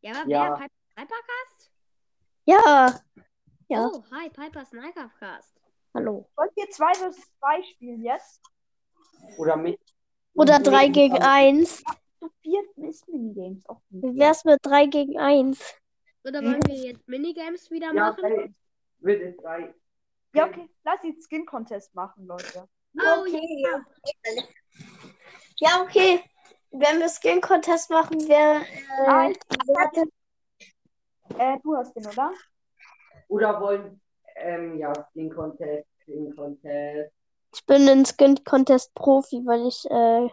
Ja, 0.00 0.22
aber 0.22 0.28
Ja. 0.28 0.42
wer? 0.42 0.56
Piper 0.56 0.70
Snipercast? 0.94 1.70
Ja. 2.44 3.00
Ja. 3.68 3.86
Oh, 3.92 4.02
hi, 4.10 4.30
Piper 4.30 4.64
Snipercast. 4.64 5.54
Hallo. 5.94 6.28
Wollt 6.34 6.50
ihr 6.56 6.68
2 6.68 6.92
vs 6.94 7.30
2 7.38 7.62
spielen 7.62 8.02
jetzt? 8.02 8.42
Oder 9.38 9.56
mit. 9.56 9.78
Oder 10.34 10.58
mit- 10.58 10.66
3 10.66 10.88
gegen 10.88 11.22
1. 11.22 11.84
Zu 12.18 12.30
viert 12.42 12.66
ist 12.78 13.06
Minigames 13.08 13.64
auch. 13.68 13.80
Wie 13.90 14.18
wär's 14.18 14.44
mit 14.44 14.58
3 14.62 14.86
gegen 14.86 15.20
1? 15.20 15.78
Oder 16.24 16.42
wollen 16.42 16.66
wir 16.66 16.74
jetzt 16.74 17.06
Minigames 17.06 17.70
wieder 17.70 17.88
Ja, 17.88 17.92
machen? 17.92 18.56
Es 19.14 19.36
drei. 19.38 19.74
Ja, 20.34 20.46
okay. 20.46 20.68
Lass 20.84 21.00
jetzt 21.02 21.24
Skin 21.26 21.46
Contest 21.46 21.94
machen, 21.94 22.26
Leute. 22.26 22.68
Oh, 22.98 23.20
Okay. 23.22 23.64
ja. 23.64 23.84
Ja, 25.58 25.82
okay. 25.82 26.22
Wenn 26.70 26.98
wir 26.98 27.08
Skin 27.08 27.40
Contest 27.40 27.88
machen, 27.90 28.18
wer. 28.28 28.60
Äh, 28.60 29.06
Nein, 29.06 29.36
wer- 29.66 31.54
äh, 31.54 31.58
du 31.62 31.76
hast 31.76 31.94
den, 31.96 32.06
oder? 32.06 32.32
Oder 33.28 33.60
wollen. 33.60 34.00
Ähm, 34.36 34.78
ja, 34.78 34.92
Skin 35.10 35.30
Contest, 35.34 35.86
Skin 36.02 36.34
Contest. 36.36 37.12
ich 37.54 37.64
bin 37.64 37.88
ein 37.88 38.04
Skin 38.04 38.42
Contest 38.44 38.94
Profi, 38.94 39.42
weil 39.46 39.66
ich, 39.66 39.84
äh, 39.90 40.28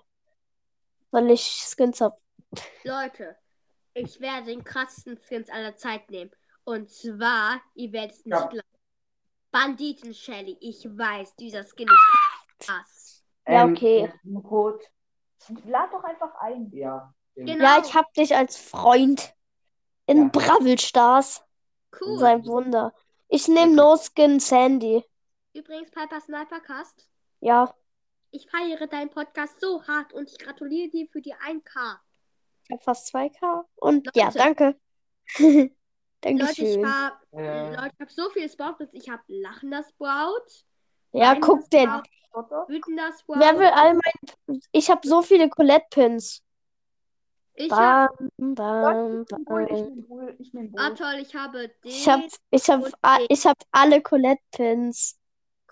weil 1.12 1.32
ich 1.32 1.42
Skins 1.44 2.02
hab. 2.02 2.20
Leute, 2.84 3.38
ich 3.94 4.20
werde 4.20 4.48
den 4.48 4.64
krassesten 4.64 5.18
Skins 5.18 5.50
aller 5.50 5.78
Zeit 5.78 6.10
nehmen. 6.12 6.32
Und 6.65 6.89
zwar, 6.89 7.62
ihr 7.76 7.91
werdet 7.91 8.12
es 8.17 8.26
nicht 8.26 8.34
Ja. 8.34 8.47
glauben. 8.47 8.67
Banditen 9.52 10.13
Shelly. 10.13 10.58
Ich 10.62 10.86
weiß, 10.86 11.36
dieser 11.36 11.63
Skin 11.63 11.88
ist 11.88 12.65
krass. 12.65 13.23
Ja, 13.47 13.63
Ähm, 13.63 13.73
okay. 13.73 14.12
Code. 14.43 14.84
Lad 15.65 15.91
doch 15.93 16.04
einfach 16.04 16.34
ein. 16.41 16.71
Ja. 16.71 17.13
Genau. 17.36 17.63
Ja, 17.63 17.82
ich 17.84 17.93
hab 17.93 18.13
dich 18.13 18.36
als 18.36 18.58
Freund 18.58 19.34
in 20.06 20.17
Ja. 20.23 20.30
Bravel 20.32 20.80
Stars. 20.80 21.43
Cool. 21.99 22.17
Sein 22.17 22.45
Wunder. 22.45 22.93
Ich 23.28 23.47
nehme 23.47 23.73
No 23.76 23.97
Skin 23.97 24.39
Sandy. 24.39 25.04
Übrigens, 25.54 25.91
Piper 25.91 26.19
Snipercast. 26.21 27.08
Ja, 27.41 27.76
Ich 28.32 28.49
feiere 28.49 28.88
deinen 28.88 29.12
Podcast 29.12 29.60
so 29.62 29.86
hart 29.86 30.12
und 30.13 30.28
ich 30.28 30.39
gratuliere 30.39 30.89
dir 30.89 31.08
für 31.12 31.21
die 31.21 31.36
1K. 31.36 31.99
ich 32.63 32.71
hab 32.71 32.82
fast 32.84 33.08
2K. 33.13 33.63
Und 33.76 34.08
Leute. 34.08 34.19
ja, 34.19 34.32
danke. 34.32 34.80
Leute, 36.26 36.64
ich 36.64 36.78
Dankeschön. 36.78 36.86
habe 36.86 37.16
Leute, 37.32 37.92
ich 37.96 38.00
habe 38.02 38.12
so 38.12 38.30
viele 38.30 38.50
Sprouts. 38.50 38.94
Ich 38.94 39.10
habe 39.10 39.22
lachender 39.28 39.84
Sprout, 39.84 40.66
Ja, 41.12 41.36
guck 41.36 41.70
den. 41.70 41.90
Sprout, 41.90 42.04
Otto? 42.32 42.68
wütender 42.68 43.12
Sprout. 43.20 43.40
Wer 43.40 43.60
will 43.60 43.68
all 43.68 43.94
mein. 43.94 44.60
Ich 44.72 44.90
hab 44.90 45.06
so 45.06 45.22
viele 45.22 45.50
Colette-Pins. 45.50 46.42
Ich 47.56 47.72
habe, 47.72 48.16
Bam, 48.38 49.26
Leute, 49.26 49.26
bam, 49.26 49.26
ich 49.26 49.32
nehme 49.32 49.46
Bull, 49.46 49.68
ich 49.70 49.70
bam. 49.70 49.84
nehme 49.90 50.02
Bull, 50.08 50.36
ich 50.40 50.54
nehme 50.54 50.72
ah 50.78 50.90
toll, 50.92 51.16
ich 51.22 51.36
habe 51.36 51.68
den. 51.84 51.92
Ich 51.92 52.08
hab, 52.10 52.22
ich 52.50 52.70
hab, 52.70 52.82
ich 53.30 53.46
hab 53.46 53.58
alle 53.72 54.02
Colette-Pins. 54.02 55.20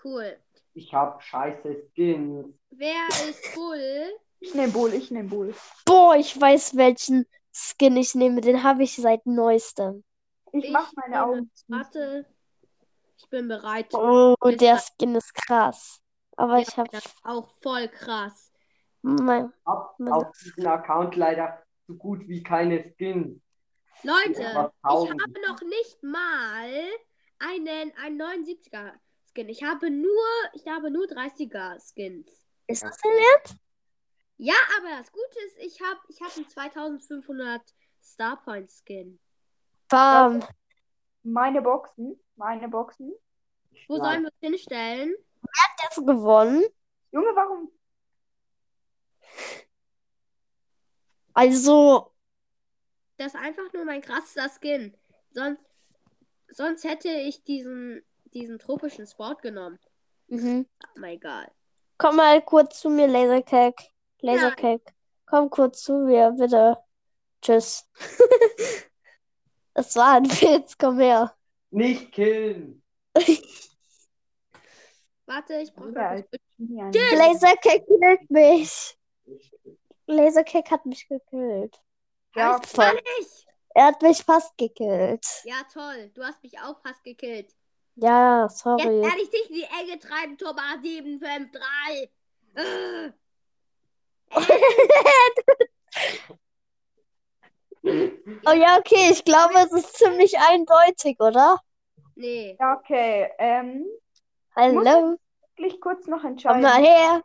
Cool. 0.04 0.36
ich 0.74 0.92
hab 0.94 1.22
scheiße 1.22 1.88
Skins. 1.92 2.46
Wer 2.70 3.08
ist 3.28 3.54
Bull? 3.54 4.12
Ich 4.40 4.54
nehme 4.54 4.72
Bull, 4.72 4.94
ich 4.94 5.10
nehme 5.10 5.28
Bull. 5.28 5.54
Boah, 5.84 6.16
ich 6.16 6.40
weiß, 6.40 6.76
welchen 6.76 7.26
Skin 7.52 7.96
ich 7.96 8.14
nehme. 8.14 8.40
Den 8.40 8.62
habe 8.62 8.82
ich 8.84 8.94
seit 8.96 9.26
neuestem. 9.26 10.04
Ich, 10.52 10.64
Ich 10.64 10.70
mach 10.70 10.92
meine 10.94 11.24
Augen. 11.24 11.50
Warte. 11.68 12.26
Ich 13.18 13.28
bin 13.28 13.48
bereit. 13.48 13.92
Oh, 13.94 14.34
Ist 14.44 14.60
der 14.60 14.78
Skin 14.78 15.14
ist 15.14 15.34
krass. 15.34 16.00
Aber 16.36 16.54
Ja, 16.58 16.62
ich 16.68 16.76
hab 16.76 16.90
das 16.90 17.04
ist 17.06 17.16
auch 17.24 17.48
voll 17.60 17.88
krass. 17.88 18.52
mein, 19.02 19.52
Hab 19.66 19.94
Was? 19.98 20.12
auf 20.12 20.32
diesem 20.38 20.66
Account 20.66 21.16
leider 21.16 21.62
so 21.86 21.94
gut 21.94 22.26
wie 22.28 22.42
keine 22.42 22.94
Skins. 22.96 23.40
Leute, 24.02 24.40
ich 24.40 24.46
habe 24.46 25.40
noch 25.46 25.60
nicht 25.62 26.02
mal 26.02 26.70
einen, 27.38 27.92
einen 27.96 28.20
79er 28.20 28.92
Skin. 29.30 29.48
Ich 29.48 29.62
habe 29.62 29.90
nur, 29.90 30.24
ich 30.54 30.66
habe 30.66 30.90
nur 30.90 31.04
30er 31.06 31.78
Skins. 31.80 32.28
ist 32.66 32.82
das 32.82 32.96
denn 32.98 33.12
jetzt? 33.36 33.56
Ja, 34.38 34.54
aber 34.78 34.88
das 34.98 35.12
Gute 35.12 35.38
ist, 35.46 35.58
ich 35.58 35.80
habe 35.80 36.00
ich 36.08 36.20
hab 36.20 36.36
einen 36.36 36.48
2500 36.48 37.60
Starpoint 38.02 38.70
Skin. 38.70 39.20
Bam. 39.92 40.42
Meine 41.22 41.60
Boxen, 41.60 42.18
meine 42.36 42.66
Boxen. 42.68 43.12
Wo 43.88 43.98
Nein. 43.98 44.04
sollen 44.04 44.22
wir 44.22 44.28
es 44.30 44.38
hinstellen? 44.40 45.14
Hast 45.82 45.98
du 45.98 46.06
gewonnen? 46.06 46.64
Junge, 47.10 47.28
warum? 47.34 47.70
Also, 51.34 52.10
Das 53.18 53.34
ist 53.34 53.40
einfach 53.40 53.70
nur 53.74 53.84
mein 53.84 54.00
krassester 54.00 54.48
Skin. 54.48 54.96
Sonst, 55.32 55.60
sonst 56.48 56.84
hätte 56.84 57.08
ich 57.10 57.44
diesen, 57.44 58.02
diesen 58.32 58.58
tropischen 58.58 59.06
Sport 59.06 59.42
genommen. 59.42 59.78
mhm. 60.28 60.66
Aber 60.96 61.08
egal. 61.08 61.50
Komm 61.98 62.16
mal 62.16 62.40
kurz 62.42 62.80
zu 62.80 62.88
mir, 62.88 63.06
Lasercake. 63.08 63.90
Lasercake. 64.20 64.94
Komm 65.26 65.50
kurz 65.50 65.82
zu 65.82 65.98
mir, 65.98 66.30
bitte. 66.32 66.78
Tschüss. 67.42 67.86
Das 69.74 69.94
war 69.96 70.14
ein 70.14 70.26
Witz, 70.26 70.76
komm 70.78 70.98
her. 71.00 71.34
Nicht 71.70 72.12
killen. 72.12 72.82
Warte, 75.26 75.54
ich 75.60 75.72
brauche 75.72 75.96
ein- 75.98 76.24
Lasercake 76.58 77.84
killt 77.86 78.30
mich. 78.30 78.98
Lasercake 80.06 80.70
hat 80.70 80.84
mich 80.86 81.08
gekillt. 81.08 81.80
Ja, 82.34 82.58
nicht. 82.58 83.46
Er 83.74 83.86
hat 83.86 84.02
mich 84.02 84.22
fast 84.22 84.56
gekillt. 84.58 85.24
Ja, 85.44 85.62
toll. 85.72 86.10
Du 86.14 86.22
hast 86.22 86.42
mich 86.42 86.58
auch 86.58 86.78
fast 86.82 87.02
gekillt. 87.04 87.54
Ja, 87.96 88.44
Jetzt 88.44 88.58
sorry. 88.58 88.84
werde 89.02 89.22
ich 89.22 89.30
dich 89.30 89.48
in 89.50 89.54
die 89.56 89.66
Enge 89.80 89.98
treiben, 89.98 90.36
Thomas 90.38 90.80
753. 90.82 92.10
Äh. 92.54 93.12
Oh 97.84 98.52
ja, 98.52 98.78
okay, 98.78 99.10
ich 99.10 99.24
glaube, 99.24 99.54
es 99.56 99.72
ist 99.72 99.96
ziemlich 99.96 100.38
eindeutig, 100.38 101.18
oder? 101.20 101.58
Nee. 102.14 102.56
Okay. 102.60 103.30
Ähm, 103.38 103.86
Hallo, 104.54 105.16
wirklich 105.56 105.80
kurz 105.80 106.06
noch 106.06 106.22
komm 106.22 106.32
entscheiden. 106.32 106.62
mal 106.62 106.80
her. 106.82 107.22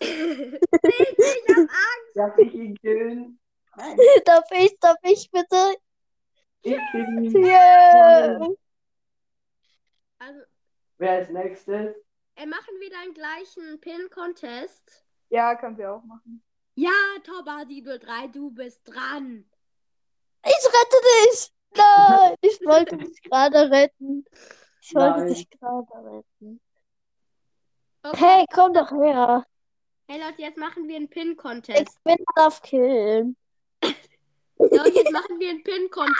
ich 0.00 0.08
hab 1.48 1.58
Angst. 1.58 1.70
Darf 2.14 2.38
ich 2.38 2.54
ihn 2.54 2.74
killen? 2.76 3.38
Nein. 3.76 3.96
Darf 4.24 4.50
ich, 4.52 4.78
darf 4.80 4.96
ich 5.02 5.30
bitte? 5.30 5.76
Ich 6.62 6.76
ihn. 6.94 7.36
Yeah. 7.36 8.48
Also, 10.18 10.40
Wer 10.98 11.22
ist 11.22 11.30
nächstes? 11.30 11.94
äh, 12.36 12.46
machen 12.46 12.74
wir 12.80 12.90
dann 12.90 13.14
gleich 13.14 13.56
einen 13.58 13.80
Pin-Contest? 13.80 15.04
Ja, 15.28 15.54
können 15.54 15.78
wir 15.78 15.92
auch 15.94 16.02
machen. 16.04 16.42
Ja, 16.74 16.90
Thomas 17.24 17.68
703, 17.68 18.28
du 18.28 18.50
bist 18.50 18.82
dran. 18.86 19.49
Ich 20.44 20.66
rette 20.66 20.96
dich. 21.02 21.52
Nein, 21.76 22.34
ich 22.40 22.60
wollte 22.66 22.96
dich 22.96 23.22
gerade 23.22 23.70
retten. 23.70 24.24
Ich 24.80 24.94
wollte 24.94 25.18
Nein. 25.20 25.28
dich 25.28 25.50
gerade 25.50 25.86
retten. 26.04 26.60
Okay. 28.02 28.16
Hey, 28.18 28.44
komm 28.52 28.72
doch 28.72 28.90
her. 28.90 29.46
Hey 30.08 30.20
Leute, 30.20 30.42
jetzt 30.42 30.56
machen 30.58 30.88
wir 30.88 30.96
einen 30.96 31.04
Ich 31.04 31.10
Pin-Contest. 31.10 32.02
bin 32.02 32.16
auf 32.36 32.62
Killen. 32.62 33.36
Leute, 34.58 34.88
jetzt 34.94 35.12
machen 35.12 35.38
wir 35.38 35.50
einen 35.50 35.62
Pin-Contest. 35.62 36.18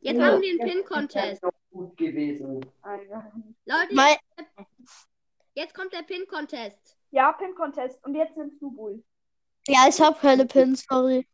Jetzt 0.00 0.16
Ja. 0.18 0.26
machen 0.30 0.42
wir 0.42 0.50
einen 0.50 0.58
Das 0.58 0.68
ist 0.68 0.74
Pin-Contest. 0.74 1.42
doch 1.44 1.52
gut 1.70 1.96
gewesen. 1.96 2.60
Leute, 3.64 3.94
Mein, 3.94 4.16
Jetzt 5.54 5.74
kommt 5.74 5.92
der 5.92 6.02
Pin-Contest. 6.02 6.96
Ja, 7.10 7.32
Pin-Contest. 7.32 8.04
Und 8.04 8.14
jetzt 8.14 8.36
nimmst 8.36 8.60
du 8.60 8.70
Bull. 8.70 9.02
Ja, 9.66 9.86
ich 9.88 10.00
habe 10.00 10.18
keine 10.18 10.46
Pins, 10.46 10.84
sorry. 10.88 11.26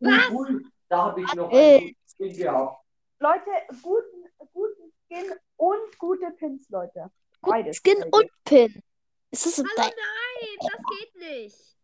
Was? 0.00 0.30
Cool. 0.30 0.62
Da 0.88 0.96
habe 1.06 1.22
ich 1.22 1.34
noch 1.34 1.50
Äh. 1.52 1.76
einen 1.78 1.96
Skin 2.06 2.36
gehabt. 2.36 2.84
Leute, 3.18 3.50
guten, 3.82 4.28
guten 4.52 4.92
Skin 5.06 5.32
und 5.56 5.98
gute 5.98 6.30
Pins, 6.32 6.68
Leute. 6.68 7.10
Beides. 7.40 7.78
Skin 7.78 7.98
Leute. 7.98 8.10
und 8.12 8.30
Pin. 8.44 8.82
Ist 9.30 9.46
das, 9.46 9.58
Hallo, 9.58 9.68
dein- 9.76 9.86
nein, 9.90 10.58
das 10.60 10.98
geht 10.98 11.14
nicht. 11.16 11.76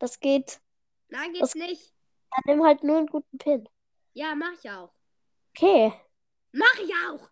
das 0.00 0.20
geht. 0.20 0.60
Nein, 1.08 1.34
Das- 1.38 1.52
geht's 1.52 1.68
nicht. 1.68 1.94
Dann 2.30 2.42
nimm 2.56 2.64
halt 2.64 2.82
nur 2.84 2.98
einen 2.98 3.06
guten 3.08 3.36
Pin. 3.38 3.68
Ja, 4.12 4.34
mach 4.34 4.52
ich 4.52 4.70
auch. 4.70 4.92
Okay. 5.50 5.92
Mach 6.52 6.74
ich 6.78 6.92
auch. 7.08 7.28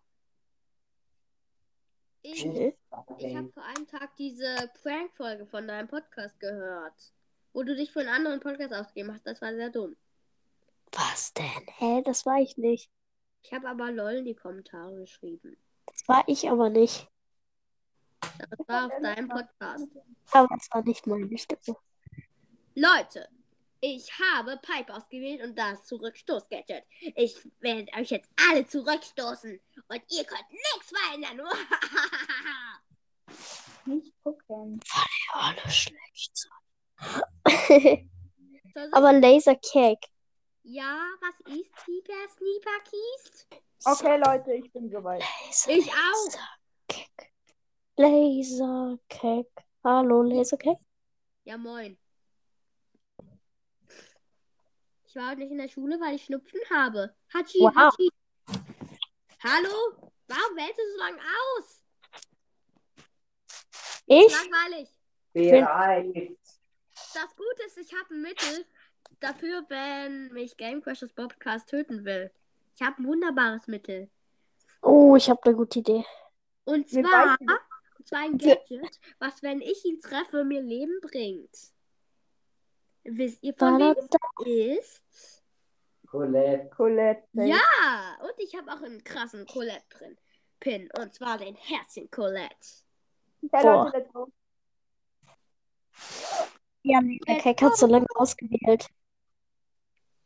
Ich, 2.22 2.44
ich 2.44 3.36
habe 3.36 3.48
vor 3.52 3.62
einem 3.62 3.86
Tag 3.86 4.16
diese 4.16 4.70
Prank-Folge 4.82 5.46
von 5.46 5.68
deinem 5.68 5.86
Podcast 5.86 6.40
gehört. 6.40 7.12
Wo 7.56 7.62
du 7.62 7.74
dich 7.74 7.90
für 7.90 8.00
einen 8.00 8.10
anderen 8.10 8.40
Podcast 8.40 8.74
ausgegeben 8.74 9.14
hast. 9.14 9.26
Das 9.26 9.40
war 9.40 9.54
sehr 9.54 9.70
dumm. 9.70 9.96
Was 10.92 11.32
denn? 11.32 11.66
Hä, 11.78 12.02
das 12.04 12.26
war 12.26 12.38
ich 12.38 12.58
nicht. 12.58 12.90
Ich 13.42 13.50
habe 13.50 13.70
aber 13.70 13.90
LOL 13.90 14.16
in 14.16 14.26
die 14.26 14.34
Kommentare 14.34 14.94
geschrieben. 14.94 15.56
Das 15.86 16.06
war 16.06 16.22
ich 16.26 16.50
aber 16.50 16.68
nicht. 16.68 17.08
Das 18.20 18.68
war 18.68 18.84
auf 18.84 18.92
deinem 19.00 19.28
Podcast. 19.28 19.88
Aber 20.32 20.54
das 20.54 20.70
war 20.70 20.82
nicht 20.82 21.06
meine 21.06 21.38
Stimme. 21.38 21.78
Leute, 22.74 23.26
ich 23.80 24.12
habe 24.18 24.58
Pipe 24.58 24.94
ausgewählt 24.94 25.42
und 25.42 25.56
das 25.56 25.82
Zurückstoß-Gadget. 25.86 26.84
Ich 27.14 27.38
werde 27.60 27.90
euch 27.98 28.10
jetzt 28.10 28.28
alle 28.50 28.66
zurückstoßen 28.66 29.58
und 29.88 30.02
ihr 30.10 30.24
könnt 30.24 30.50
nichts 30.50 30.92
verändern. 30.92 31.40
Nicht 33.86 34.12
gucken. 34.22 34.78
Alle 35.32 35.70
schlecht 35.70 36.36
sein. 36.36 36.65
Aber 38.92 39.12
Lasercake. 39.12 40.06
Ja, 40.62 40.98
was 41.20 41.40
ist 41.54 41.72
Pieper 41.84 42.28
Sneeper 42.36 42.80
Keys? 42.84 43.46
Okay, 43.84 44.16
Leute, 44.18 44.52
ich 44.54 44.72
bin 44.72 44.90
soweit. 44.90 45.22
Laser, 45.22 45.70
Ich 45.70 45.90
auch. 45.92 46.32
Lasercake. 46.88 47.30
Lasercake. 47.96 49.64
Hallo, 49.84 50.22
Lasercake. 50.22 50.80
Ja, 51.44 51.56
moin. 51.56 51.96
Ich 55.06 55.14
war 55.14 55.30
heute 55.30 55.40
nicht 55.40 55.52
in 55.52 55.58
der 55.58 55.68
Schule, 55.68 55.98
weil 56.00 56.16
ich 56.16 56.24
Schnupfen 56.24 56.60
habe. 56.70 57.14
Hatschi, 57.32 57.60
Wow. 57.60 57.74
Hatschi. 57.74 58.10
Hallo? 59.42 60.10
Warum 60.28 60.56
wählst 60.56 60.78
du 60.78 60.82
so 60.92 60.98
lange 60.98 61.18
aus? 61.20 61.82
Ich? 64.06 64.32
Langweilig. 64.32 64.88
Bereit. 65.32 66.36
Das 67.16 67.34
Gute 67.34 67.62
ist, 67.64 67.78
ich 67.78 67.94
habe 67.94 68.14
ein 68.14 68.20
Mittel 68.20 68.66
dafür, 69.20 69.64
wenn 69.70 70.30
mich 70.34 70.54
Game 70.58 70.82
Crashers 70.82 71.14
Podcast 71.14 71.66
töten 71.66 72.04
will. 72.04 72.30
Ich 72.74 72.82
habe 72.82 73.00
ein 73.00 73.06
wunderbares 73.06 73.66
Mittel. 73.68 74.10
Oh, 74.82 75.16
ich 75.16 75.30
habe 75.30 75.40
eine 75.44 75.56
gute 75.56 75.78
Idee. 75.78 76.04
Und 76.64 76.90
zwar, 76.90 77.38
und 77.40 78.06
zwar 78.06 78.18
ein 78.18 78.36
Gadget, 78.36 79.00
was, 79.18 79.42
wenn 79.42 79.62
ich 79.62 79.82
ihn 79.86 79.98
treffe, 79.98 80.44
mir 80.44 80.60
Leben 80.60 81.00
bringt. 81.00 81.56
Wisst 83.04 83.42
ihr, 83.42 83.54
von 83.54 83.78
wem 83.78 83.96
es 83.96 84.78
ist? 84.78 85.42
Colette. 86.06 86.68
Colette. 86.68 87.26
Ja, 87.32 88.18
und 88.20 88.34
ich 88.36 88.54
habe 88.54 88.70
auch 88.70 88.82
einen 88.82 89.02
krassen 89.02 89.46
Colette 89.46 89.86
drin. 89.88 90.18
Pin, 90.60 90.90
und 90.98 91.14
zwar 91.14 91.38
den 91.38 91.54
Herzchen 91.54 92.10
Colette. 92.10 92.84
Boah. 93.40 93.84
Leute, 93.86 93.96
let's 93.96 94.12
go. 94.12 94.30
Ja, 96.88 97.00
hat 97.00 97.76
so 97.76 97.86
lange 97.86 98.06
ausgewählt. 98.14 98.88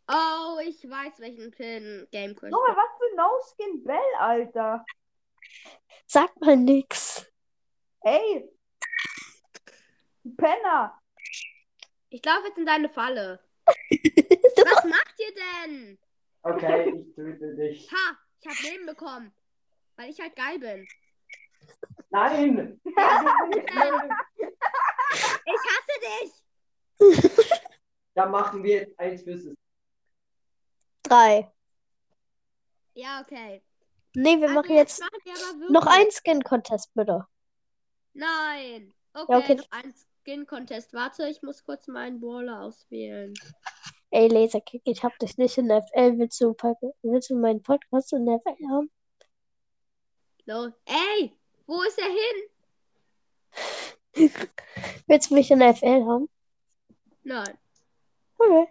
Oh, 0.07 0.59
ich 0.63 0.85
weiß, 0.85 1.19
welchen 1.21 1.51
Pin 1.53 2.07
Game 2.11 2.37
Crash. 2.37 2.51
Junge, 2.51 2.77
was 2.77 2.99
für 2.99 3.17
No-Skin 3.17 3.83
Bell, 3.83 4.15
Alter. 4.19 4.85
Sag 6.07 6.39
mal 6.41 6.59
nix. 6.59 7.27
Ey. 8.03 8.47
Penner. 10.37 11.01
Ich 12.11 12.23
laufe 12.25 12.49
jetzt 12.49 12.59
in 12.59 12.67
deine 12.67 12.91
Falle. 12.91 13.41
Was 13.67 14.85
macht 14.85 15.15
ihr 15.19 15.35
denn? 15.35 15.99
Okay, 16.43 16.93
ich 16.95 17.15
töte 17.15 17.55
dich. 17.57 17.91
Ha, 17.91 18.19
ich 18.41 18.49
habe 18.49 18.63
Leben 18.69 18.87
bekommen. 18.87 19.33
Weil 19.97 20.11
ich 20.11 20.21
halt 20.21 20.37
geil 20.37 20.59
bin. 20.59 20.87
Nein! 22.11 22.81
Ich 25.47 25.61
hasse 25.67 26.01
dich. 26.01 26.33
Da 28.14 28.26
machen 28.26 28.62
wir 28.62 28.76
jetzt 28.80 28.98
eins 28.98 29.22
fürs 29.22 29.46
Drei. 31.03 31.51
Ja, 32.94 33.20
okay. 33.22 33.62
Nee, 34.14 34.36
wir 34.38 34.48
Also 34.48 34.55
machen 34.55 34.74
jetzt 34.74 35.01
machen 35.01 35.72
noch 35.72 35.86
ein 35.86 36.11
Skin-Contest, 36.11 36.92
bitte. 36.94 37.26
Nein. 38.12 38.92
Okay, 39.14 39.32
Ja, 39.32 39.38
okay. 39.38 39.55
noch 39.55 39.70
ein 39.70 39.94
Skin-Contest. 40.22 40.92
Warte, 40.92 41.28
ich 41.28 41.42
muss 41.42 41.64
kurz 41.64 41.86
meinen 41.86 42.20
Brawler 42.20 42.62
auswählen. 42.62 43.32
Ey, 44.11 44.26
Laserkick, 44.28 44.82
ich 44.84 45.05
hab 45.05 45.16
dich 45.20 45.38
nicht 45.38 45.57
in 45.57 45.68
der 45.68 45.82
FL. 45.82 46.18
Willst 46.18 46.40
du, 46.40 46.55
willst 47.03 47.30
du 47.30 47.36
meinen 47.36 47.62
Podcast 47.62 48.12
in 48.12 48.26
der 48.26 48.40
FL 48.40 48.68
haben? 48.70 48.90
Los. 50.46 50.72
Ey, 50.84 51.32
wo 51.66 51.80
ist 51.82 51.98
er 51.98 52.07
hin? 52.07 52.51
Willst 55.07 55.30
du 55.30 55.34
mich 55.34 55.51
in 55.51 55.61
der 55.61 55.74
FL 55.76 56.05
haben? 56.05 56.28
Nein. 57.31 57.59
Okay. 58.39 58.66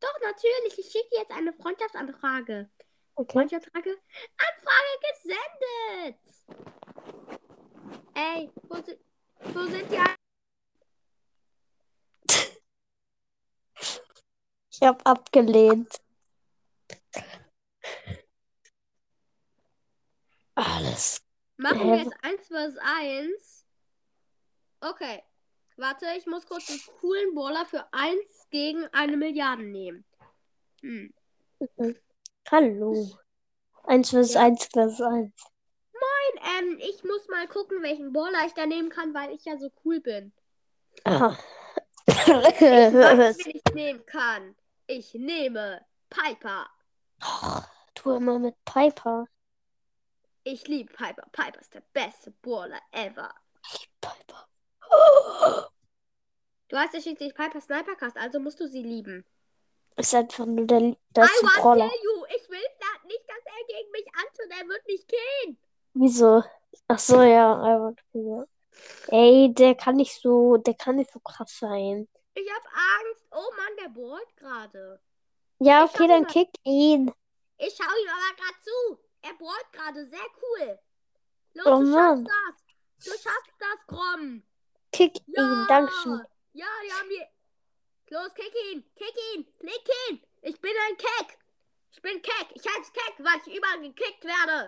Doch, 0.00 0.18
natürlich. 0.22 0.78
Ich 0.78 0.90
schicke 0.90 1.14
jetzt 1.14 1.30
eine 1.30 1.52
Freundschaftsanfrage. 1.52 2.70
Okay. 3.16 3.32
Freundschaftsanfrage? 3.34 4.00
Anfrage 4.38 4.98
gesendet. 5.12 6.18
Ey, 8.14 8.50
wo 8.62 8.76
sind, 8.76 8.98
wo 9.40 9.66
sind 9.66 9.92
die? 9.92 10.00
Ich 14.70 14.80
hab 14.80 15.06
abgelehnt. 15.06 16.00
Alles. 20.54 21.22
Machen 21.58 21.90
wir 21.90 21.98
jetzt 21.98 22.16
1 22.22 22.48
vs 22.48 22.78
1. 22.78 23.66
Okay. 24.80 25.22
Warte, 25.76 26.06
ich 26.16 26.26
muss 26.26 26.46
kurz 26.46 26.68
einen 26.70 26.80
coolen 27.00 27.34
Brawler 27.34 27.64
für 27.66 27.86
1 27.92 28.20
gegen 28.50 28.86
eine 28.92 29.16
Milliarde 29.16 29.62
nehmen. 29.62 30.04
Hm. 30.80 31.12
Hallo. 32.50 33.18
Eins 33.84 34.10
versus 34.10 34.34
Ja. 34.34 34.42
eins 34.42 34.66
versus 34.66 35.00
eins. 35.00 35.32
Ähm, 36.58 36.78
ich 36.80 37.04
muss 37.04 37.28
mal 37.28 37.46
gucken, 37.46 37.82
welchen 37.82 38.12
Brawler 38.12 38.46
ich 38.46 38.52
da 38.52 38.66
nehmen 38.66 38.90
kann, 38.90 39.14
weil 39.14 39.32
ich 39.32 39.44
ja 39.44 39.56
so 39.58 39.70
cool 39.84 40.00
bin. 40.00 40.32
Aha. 41.04 41.38
Ich 42.06 42.14
weiß, 42.16 42.92
wen 43.46 43.50
ich 43.54 43.74
nehmen 43.74 44.04
kann. 44.06 44.56
Ich 44.86 45.14
nehme 45.14 45.84
Piper. 46.10 46.68
Du 47.94 48.10
immer 48.12 48.38
mit 48.38 48.56
Piper. 48.64 49.26
Ich 50.44 50.66
liebe 50.66 50.92
Piper. 50.92 51.22
Piper 51.30 51.60
ist 51.60 51.74
der 51.74 51.82
beste 51.92 52.32
Brawler 52.42 52.80
ever. 52.90 53.32
Piper. 54.00 54.48
Du 56.68 56.76
hast 56.78 56.94
ja 56.94 57.00
schließlich 57.00 57.34
Piper 57.34 57.60
Snipercast, 57.60 58.16
also 58.16 58.40
musst 58.40 58.58
du 58.60 58.66
sie 58.66 58.82
lieben. 58.82 59.24
Ist 59.96 60.14
einfach 60.14 60.46
nur 60.46 60.66
der 60.66 60.80
I 60.80 60.96
beste 61.12 61.44
want 61.44 61.56
Brawler. 61.60 61.84
you. 61.84 62.24
Ich 62.36 62.48
will 62.48 62.58
nicht, 63.06 63.24
dass 63.28 63.44
er 63.44 63.66
gegen 63.66 63.90
mich 63.90 64.06
antut. 64.14 64.58
Er 64.58 64.66
wird 64.68 64.86
mich 64.86 65.06
killen. 65.06 65.58
Wieso? 65.94 66.42
Ach 66.88 66.98
so, 66.98 67.20
ja. 67.20 67.54
aber- 67.56 67.94
ja. 68.14 68.44
Ey, 69.08 69.52
der 69.52 69.74
kann 69.74 69.96
nicht 69.96 70.18
so, 70.18 70.56
der 70.56 70.72
kann 70.74 70.96
nicht 70.96 71.12
so 71.12 71.20
krass 71.20 71.58
sein. 71.58 72.08
Ich 72.34 72.50
hab 72.50 72.64
Angst. 72.66 73.26
Oh 73.32 73.50
Mann, 73.58 73.76
der 73.82 73.88
bohrt 73.90 74.34
gerade. 74.36 74.98
Ja, 75.58 75.84
okay, 75.84 76.08
dann 76.08 76.22
mal. 76.22 76.32
kick 76.32 76.48
ihn. 76.64 77.12
Ich 77.58 77.76
schau 77.76 77.84
ihm 77.84 78.08
aber 78.08 78.34
gerade 78.34 78.62
zu. 78.62 78.98
Er 79.20 79.34
bohrt 79.34 79.72
gerade. 79.72 80.06
Sehr 80.06 80.18
cool. 80.40 80.78
Los, 81.52 81.66
Oh 81.66 81.80
du 81.80 81.86
Mann. 81.88 82.26
schaffst 82.26 82.66
das. 82.96 83.04
Du 83.04 83.10
schaffst 83.10 83.54
das, 83.60 83.86
Grom. 83.86 84.42
Kick 84.92 85.14
Ja. 85.26 85.42
ihn. 85.42 85.66
Dankeschön. 85.68 86.22
Ja, 86.52 86.66
die 86.84 86.92
haben 86.92 87.08
wir. 87.08 87.28
Los, 88.10 88.34
kick 88.34 88.52
ihn. 88.72 88.84
Kick 88.94 89.14
ihn. 89.34 89.46
Kick 89.60 89.88
ihn. 90.10 90.22
Ich 90.42 90.60
bin 90.60 90.72
ein 90.88 90.96
Keck. 90.96 91.38
Ich 91.92 92.02
bin 92.02 92.20
Keck. 92.22 92.48
Ich 92.54 92.62
heiße 92.66 92.92
Keck, 92.92 93.14
weil 93.24 93.40
ich 93.46 93.56
überall 93.56 93.80
gekickt 93.80 94.24
werde. 94.24 94.66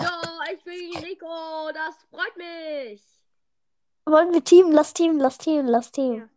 Ja, 0.00 0.40
ich 0.52 0.62
bin 0.64 0.96
Rico. 1.04 1.70
Das 1.72 1.96
freut 2.10 2.36
mich. 2.36 3.02
Wollen 4.06 4.32
wir 4.32 4.42
teamen? 4.42 4.72
Lass 4.72 4.94
teamen, 4.94 5.18
lass 5.20 5.38
teamen, 5.38 5.68
lass 5.68 5.92
teamen. 5.92 6.18
Ja. 6.20 6.28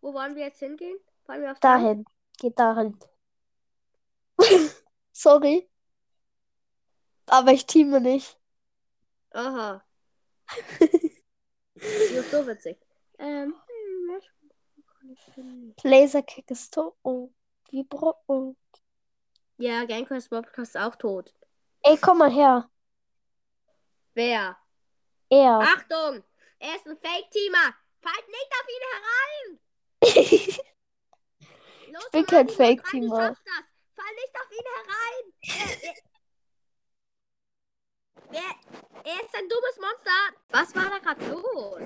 Wo 0.00 0.12
wollen 0.14 0.34
wir 0.34 0.44
jetzt 0.44 0.58
hingehen? 0.58 0.98
Wollen 1.26 1.40
wir 1.40 1.48
Land? 1.48 1.62
Dahin. 1.64 2.04
Geht 2.38 2.58
dahin. 2.58 2.98
Sorry. 5.12 5.68
Aber 7.26 7.52
ich 7.52 7.66
teame 7.66 8.00
nicht. 8.00 8.38
Aha. 9.30 9.82
Die 11.76 12.14
ist 12.14 12.30
so 12.30 12.46
witzig. 12.46 12.78
Ähm, 13.18 13.54
hm? 15.34 15.74
Laserkick 15.82 16.50
ist 16.50 16.72
tot. 16.72 16.94
Oh, 17.02 17.30
Vibro. 17.70 18.14
Oh. 18.26 18.54
Ja, 19.58 19.84
Gangquest 19.84 20.30
Podcast 20.30 20.74
ist 20.74 20.80
auch 20.80 20.96
tot. 20.96 21.34
Ey, 21.82 21.98
komm 21.98 22.18
mal 22.18 22.32
her. 22.32 22.68
Wer? 24.14 24.56
Er. 25.28 25.58
Achtung! 25.60 26.22
Er 26.58 26.76
ist 26.76 26.86
ein 26.86 26.96
Fake-Teamer! 26.96 27.74
Fallt 28.00 28.28
nicht 28.28 28.50
auf 28.60 28.68
ihn 28.68 28.82
herein! 28.92 29.58
Los, 31.92 32.04
Ich 32.06 32.10
bin 32.12 32.26
kein 32.26 32.48
Fake-Teamer. 32.48 33.28
Das! 33.28 33.38
Fall 33.94 34.14
nicht 34.14 34.34
auf 34.40 34.50
ihn 34.50 34.66
herein! 34.74 35.94
Er, 38.34 38.40
er, 38.40 38.54
wer, 39.04 39.12
er 39.14 39.24
ist 39.24 39.34
ein 39.36 39.48
dummes 39.48 39.78
Monster! 39.80 40.20
Was 40.50 40.74
war 40.74 40.90
da 40.90 40.98
gerade 40.98 41.26
los? 41.28 41.82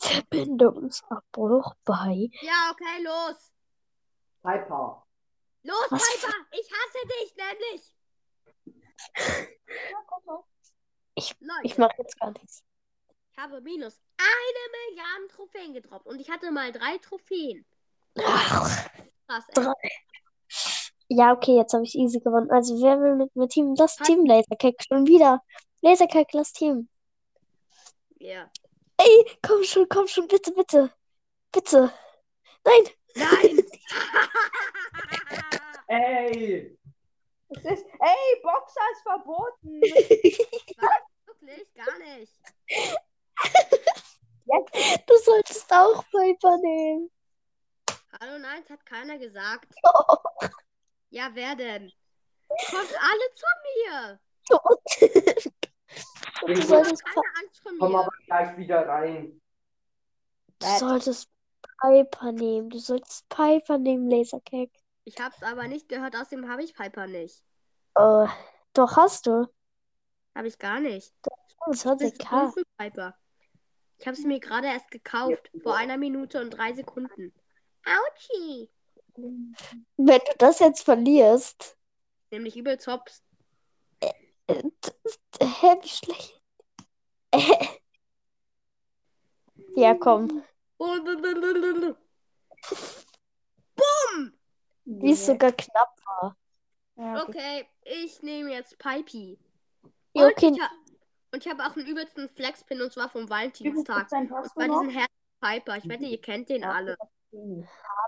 Verbindungsabbruch 0.00 1.74
bei. 1.84 2.28
Ja, 2.42 2.70
okay, 2.72 3.02
los! 3.02 3.52
Piper. 4.42 5.06
Los, 5.62 5.86
Was? 5.90 6.02
Piper! 6.02 6.34
Ich 6.52 6.70
hasse 6.70 7.06
dich 7.08 7.36
nämlich! 7.36 7.94
Ich- 11.14 11.36
Leute, 11.40 11.60
Ich 11.62 11.78
mach 11.78 11.90
jetzt 11.98 12.18
gar 12.18 12.30
nichts. 12.32 12.64
ich 13.30 13.38
habe 13.38 13.60
minus 13.60 14.00
eine 14.18 14.90
Milliarde 14.90 15.28
Trophäen 15.28 15.72
gedroppt 15.74 16.06
und 16.06 16.20
ich 16.20 16.30
hatte 16.30 16.50
mal 16.50 16.72
drei 16.72 16.98
Trophäen. 16.98 17.64
Ach, 18.18 18.88
Krass, 19.28 19.44
ey. 19.48 19.54
drei. 19.54 19.72
Ja, 21.14 21.32
okay, 21.32 21.56
jetzt 21.56 21.74
habe 21.74 21.84
ich 21.84 21.94
easy 21.94 22.20
gewonnen. 22.20 22.50
Also, 22.50 22.80
wer 22.80 22.98
will 23.00 23.16
mit 23.16 23.36
mir 23.36 23.48
Team? 23.48 23.74
Das 23.74 23.96
Team 23.96 24.24
Laserkick 24.24 24.82
schon 24.82 25.06
wieder. 25.06 25.42
Laserkick, 25.82 26.28
das 26.32 26.52
Team. 26.52 26.88
Ja. 28.18 28.50
Ey, 28.96 29.26
komm 29.46 29.62
schon, 29.64 29.86
komm 29.88 30.06
schon, 30.06 30.26
bitte, 30.26 30.52
bitte. 30.52 30.90
Bitte. 31.52 31.92
Nein. 32.64 32.88
Nein! 33.14 33.66
Ey! 35.88 36.78
Es 37.50 37.64
ist, 37.64 37.84
ey, 37.84 38.42
Boxer 38.42 38.80
ist 38.92 39.02
verboten. 39.02 39.80
Wirklich? 41.26 41.74
Gar 41.74 41.98
nicht. 41.98 42.32
Du 45.06 45.16
solltest 45.18 45.70
auch 45.72 46.02
Piper 46.10 46.56
nehmen. 46.58 47.10
Hallo, 48.20 48.38
nein, 48.38 48.62
das 48.62 48.70
hat 48.70 48.86
keiner 48.86 49.18
gesagt. 49.18 49.74
Oh. 51.12 51.16
Ja, 51.16 51.30
wer 51.34 51.54
denn? 51.54 51.92
Kommt 52.70 52.94
alle 53.00 53.32
zu 53.34 53.46
mir! 53.66 54.20
Du 56.46 56.52
Ich 56.52 56.66
solltest, 56.66 57.04
Keine 57.04 57.22
Angst 57.40 57.62
vor 57.62 57.72
komm 57.78 57.94
aber 57.94 58.10
gleich 58.26 58.56
wieder 58.56 58.88
rein. 58.88 59.40
du 60.58 60.66
solltest 60.78 61.28
Piper 61.80 62.32
nehmen. 62.32 62.70
Du 62.70 62.78
solltest 62.78 63.28
Piper 63.28 63.78
nehmen, 63.78 64.10
Laserkick. 64.10 64.72
Ich 65.04 65.20
hab's 65.20 65.42
aber 65.42 65.68
nicht 65.68 65.88
gehört, 65.88 66.16
außerdem 66.16 66.50
habe 66.50 66.64
ich 66.64 66.74
Piper 66.74 67.06
nicht. 67.06 67.44
Oh, 67.94 68.26
doch 68.72 68.96
hast 68.96 69.26
du. 69.26 69.46
Habe 70.34 70.48
ich 70.48 70.58
gar 70.58 70.80
nicht. 70.80 71.14
Das 71.66 71.84
hat 71.84 72.00
Ich 72.00 72.18
Piper. 72.76 73.14
Ich 73.98 74.06
habe 74.06 74.16
sie 74.16 74.26
mir 74.26 74.40
gerade 74.40 74.66
erst 74.66 74.90
gekauft. 74.90 75.50
Vor 75.62 75.76
einer 75.76 75.98
Minute 75.98 76.40
und 76.40 76.50
drei 76.50 76.72
Sekunden. 76.72 77.32
Autschi! 77.84 78.68
Wenn 79.16 80.18
du 80.18 80.32
das 80.38 80.58
jetzt 80.58 80.84
verlierst. 80.84 81.76
Nämlich 82.30 82.56
übel 82.56 82.78
Zops. 82.78 83.22
äh, 84.00 84.12
d- 84.48 84.60
d- 84.60 85.44
Hä, 85.44 85.76
wie 85.82 85.88
schlecht. 85.88 86.40
Äh. 87.32 87.40
Ja, 89.74 89.94
komm. 89.94 90.42
Bumm! 90.76 91.06
Wie 94.84 95.12
es 95.12 95.24
sogar 95.24 95.50
knapp 95.52 95.96
war. 96.04 96.36
Ja, 96.96 97.22
okay. 97.22 97.30
Okay, 97.30 97.66
ich 98.04 98.22
nehme 98.22 98.52
jetzt 98.52 98.76
Pipey. 98.78 99.38
Und 100.12 100.24
okay. 100.24 100.52
ich, 100.54 100.60
ha 100.60 100.68
und 101.32 101.46
ich 101.46 101.50
habe 101.50 101.64
auch 101.64 101.74
einen 101.74 101.86
übelsten 101.86 102.28
Flexpin 102.28 102.82
und 102.82 102.92
zwar 102.92 103.08
vom 103.08 103.30
Valentinstag. 103.30 104.12
Noch? 104.28 104.42
diesen 104.56 104.90
Herrn 104.90 105.06
Piper. 105.40 105.78
Ich 105.78 105.88
wette, 105.88 106.04
ihr 106.04 106.20
kennt 106.20 106.50
den 106.50 106.64
alle. 106.64 106.98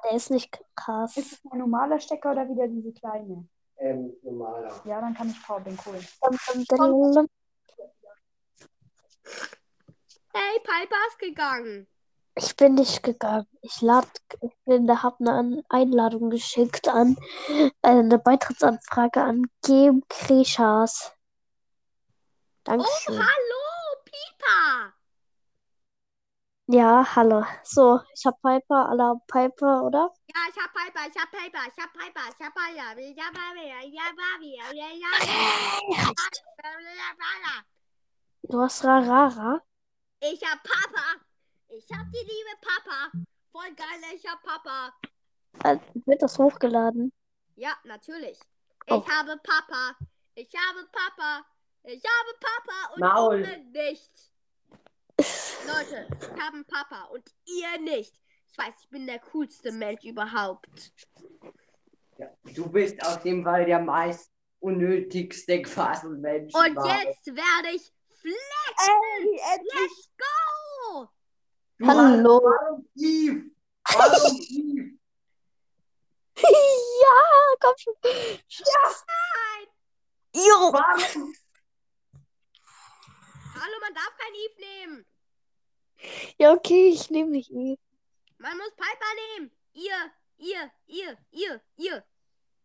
Der 0.05 0.13
ist 0.13 0.31
nicht 0.31 0.59
krass. 0.77 1.17
Ist 1.17 1.33
es 1.33 1.41
ein 1.51 1.59
normaler 1.59 1.99
Stecker 1.99 2.33
oder 2.33 2.49
wieder 2.49 2.69
diese 2.69 2.93
kleine? 2.93 3.49
Ähm, 3.79 4.13
normaler. 4.23 4.71
Ja, 4.85 5.01
dann 5.01 5.15
kann 5.15 5.29
ich 5.31 5.43
Powerbank 5.43 5.85
holen. 5.87 6.07
Dum. 6.69 7.29
Hey, 10.33 10.59
Piper 10.61 10.97
ist 11.09 11.19
gegangen. 11.19 11.87
Ich 12.37 12.57
bin 12.57 12.75
nicht 12.75 13.03
gegangen. 13.03 13.47
Ich 13.63 13.81
lad, 13.81 14.09
ich 14.41 14.53
bin, 14.65 14.87
da 14.89 15.03
hab 15.03 15.21
eine 15.21 15.33
An- 15.33 15.63
Einladung 15.69 16.31
geschickt 16.31 16.89
an, 16.89 17.17
äh, 17.49 17.71
eine 17.83 18.19
Beitrittsanfrage 18.19 19.23
an 19.23 19.45
Game 19.63 20.03
Krishas. 20.09 21.13
Oh, 21.13 22.61
Dankeschön. 22.65 23.19
hallo, 23.19 24.03
Piper. 24.05 24.94
Ja, 26.67 27.05
hallo. 27.15 27.45
So, 27.63 28.01
ich 28.15 28.25
hab 28.25 28.41
Piper, 28.41 28.89
alle 28.89 29.03
haben 29.03 29.21
Piper, 29.27 29.85
oder? 29.85 30.15
Ja, 30.35 30.41
ich 30.49 30.57
hab 30.57 30.73
Piper, 30.73 31.07
ich 31.07 31.21
hab 31.21 31.31
Piper, 31.31 31.61
ich 31.69 31.77
hab 31.77 31.93
Piper, 31.93 32.21
ich 32.31 32.41
hab 32.41 32.55
Piper, 32.55 32.81
ich 33.11 33.21
hab 33.21 33.35
Piper, 33.35 33.83
ich 33.85 34.01
hab 34.01 34.15
Piper, 34.15 34.65
ich 34.95 36.01
hab 36.01 36.15
Piper. 36.17 37.65
Du 38.45 38.61
hast 38.61 38.83
Rarara. 38.83 39.61
Ich 40.21 40.43
hab 40.43 40.63
Papa. 40.63 41.21
Ich 41.69 41.87
hab 41.93 42.07
die 42.11 42.25
liebe 42.25 42.57
Papa. 42.63 43.11
Voll 43.53 43.75
geil, 43.75 44.01
ich 44.15 44.27
hab 44.27 44.43
Papa. 44.43 44.95
Äh, 45.65 45.79
wird 46.07 46.23
das 46.23 46.39
hochgeladen? 46.39 47.13
Ja, 47.57 47.77
natürlich. 47.85 48.41
Oh. 48.89 49.03
Ich 49.03 49.09
habe 49.13 49.37
Papa. 49.43 49.97
Ich 50.35 50.51
habe 50.55 50.89
Papa. 50.91 51.45
Ich 51.83 52.03
habe 52.03 52.39
Papa 52.41 52.95
und 52.95 53.01
Maul. 53.01 53.41
ihr 53.41 53.59
nicht. 53.91 54.34
Leute, 55.67 56.07
ich 56.21 56.41
habe 56.43 56.57
einen 56.57 56.65
Papa 56.67 57.05
und 57.13 57.29
ihr 57.47 57.79
nicht. 57.81 58.15
Ich 58.51 58.59
weiß, 58.59 58.75
ich 58.83 58.89
bin 58.91 59.07
der 59.07 59.19
coolste 59.19 59.73
Mensch 59.73 60.05
überhaupt. 60.05 60.93
Ja, 62.19 62.29
du 62.55 62.69
bist 62.71 63.05
auf 63.05 63.25
jeden 63.25 63.43
Fall 63.45 63.65
der 63.67 63.81
meist 63.81 64.31
unnötigste 64.61 65.63
Quasselmensch. 65.63 66.55
Und 66.55 66.67
überhaupt. 66.73 67.05
jetzt 67.05 67.27
werde 67.27 67.75
ich 67.75 67.93
flex. 68.21 68.89
Ey, 68.89 69.41
endlich! 69.55 69.81
Let's 69.81 70.11
go! 70.19 71.09
Du 71.79 71.87
Hallo. 71.87 72.41
hast- 72.45 72.61
Warum 72.63 72.89
Eve? 72.97 73.51
Warum 73.93 74.41
Eve? 74.51 74.99
ja, 76.37 77.57
komm 77.61 77.75
schon. 77.79 77.95
Nein! 78.03 79.67
Jo. 80.35 80.73
Warum? 80.73 81.35
Hallo, 83.55 83.77
man 83.81 83.95
darf 83.95 84.13
kein 84.19 84.35
Eve 84.35 84.61
nehmen. 84.61 85.07
Ja, 86.39 86.53
okay, 86.53 86.89
ich 86.89 87.11
nehme 87.11 87.31
nicht 87.31 87.51
Eve. 87.51 87.79
Man 88.39 88.57
muss 88.57 88.71
Piper 88.75 89.39
nehmen. 89.39 89.51
Ihr, 89.73 90.13
ihr, 90.39 90.71
ihr, 90.87 91.19
ihr, 91.31 91.61
ihr. 91.77 92.05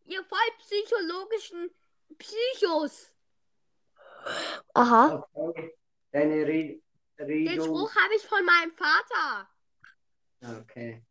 Ihr 0.05 0.23
voll 0.25 0.39
psychologischen 0.59 1.69
Psychos. 2.17 3.13
Aha. 4.73 5.27
Okay. 5.33 5.77
Deine 6.11 6.45
Re 6.45 6.81
Den 7.19 7.27
Redung. 7.27 7.65
Spruch 7.65 7.95
habe 7.95 8.15
ich 8.15 8.25
von 8.27 8.43
meinem 8.43 8.71
Vater. 8.71 9.49
Okay. 10.41 11.05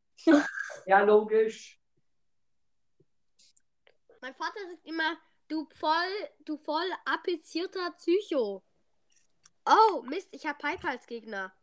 Ja, 0.86 1.02
logisch. 1.02 1.80
Mein 4.20 4.34
Vater 4.34 4.60
sagt 4.68 4.84
immer, 4.84 5.16
du 5.46 5.68
voll, 5.70 6.28
du 6.40 6.56
voll 6.56 6.90
applizierter 7.04 7.92
Psycho. 7.92 8.64
Oh, 9.64 10.02
Mist, 10.02 10.28
ich 10.32 10.46
habe 10.46 10.58
Piper 10.58 10.88
als 10.88 11.06
Gegner. 11.06 11.54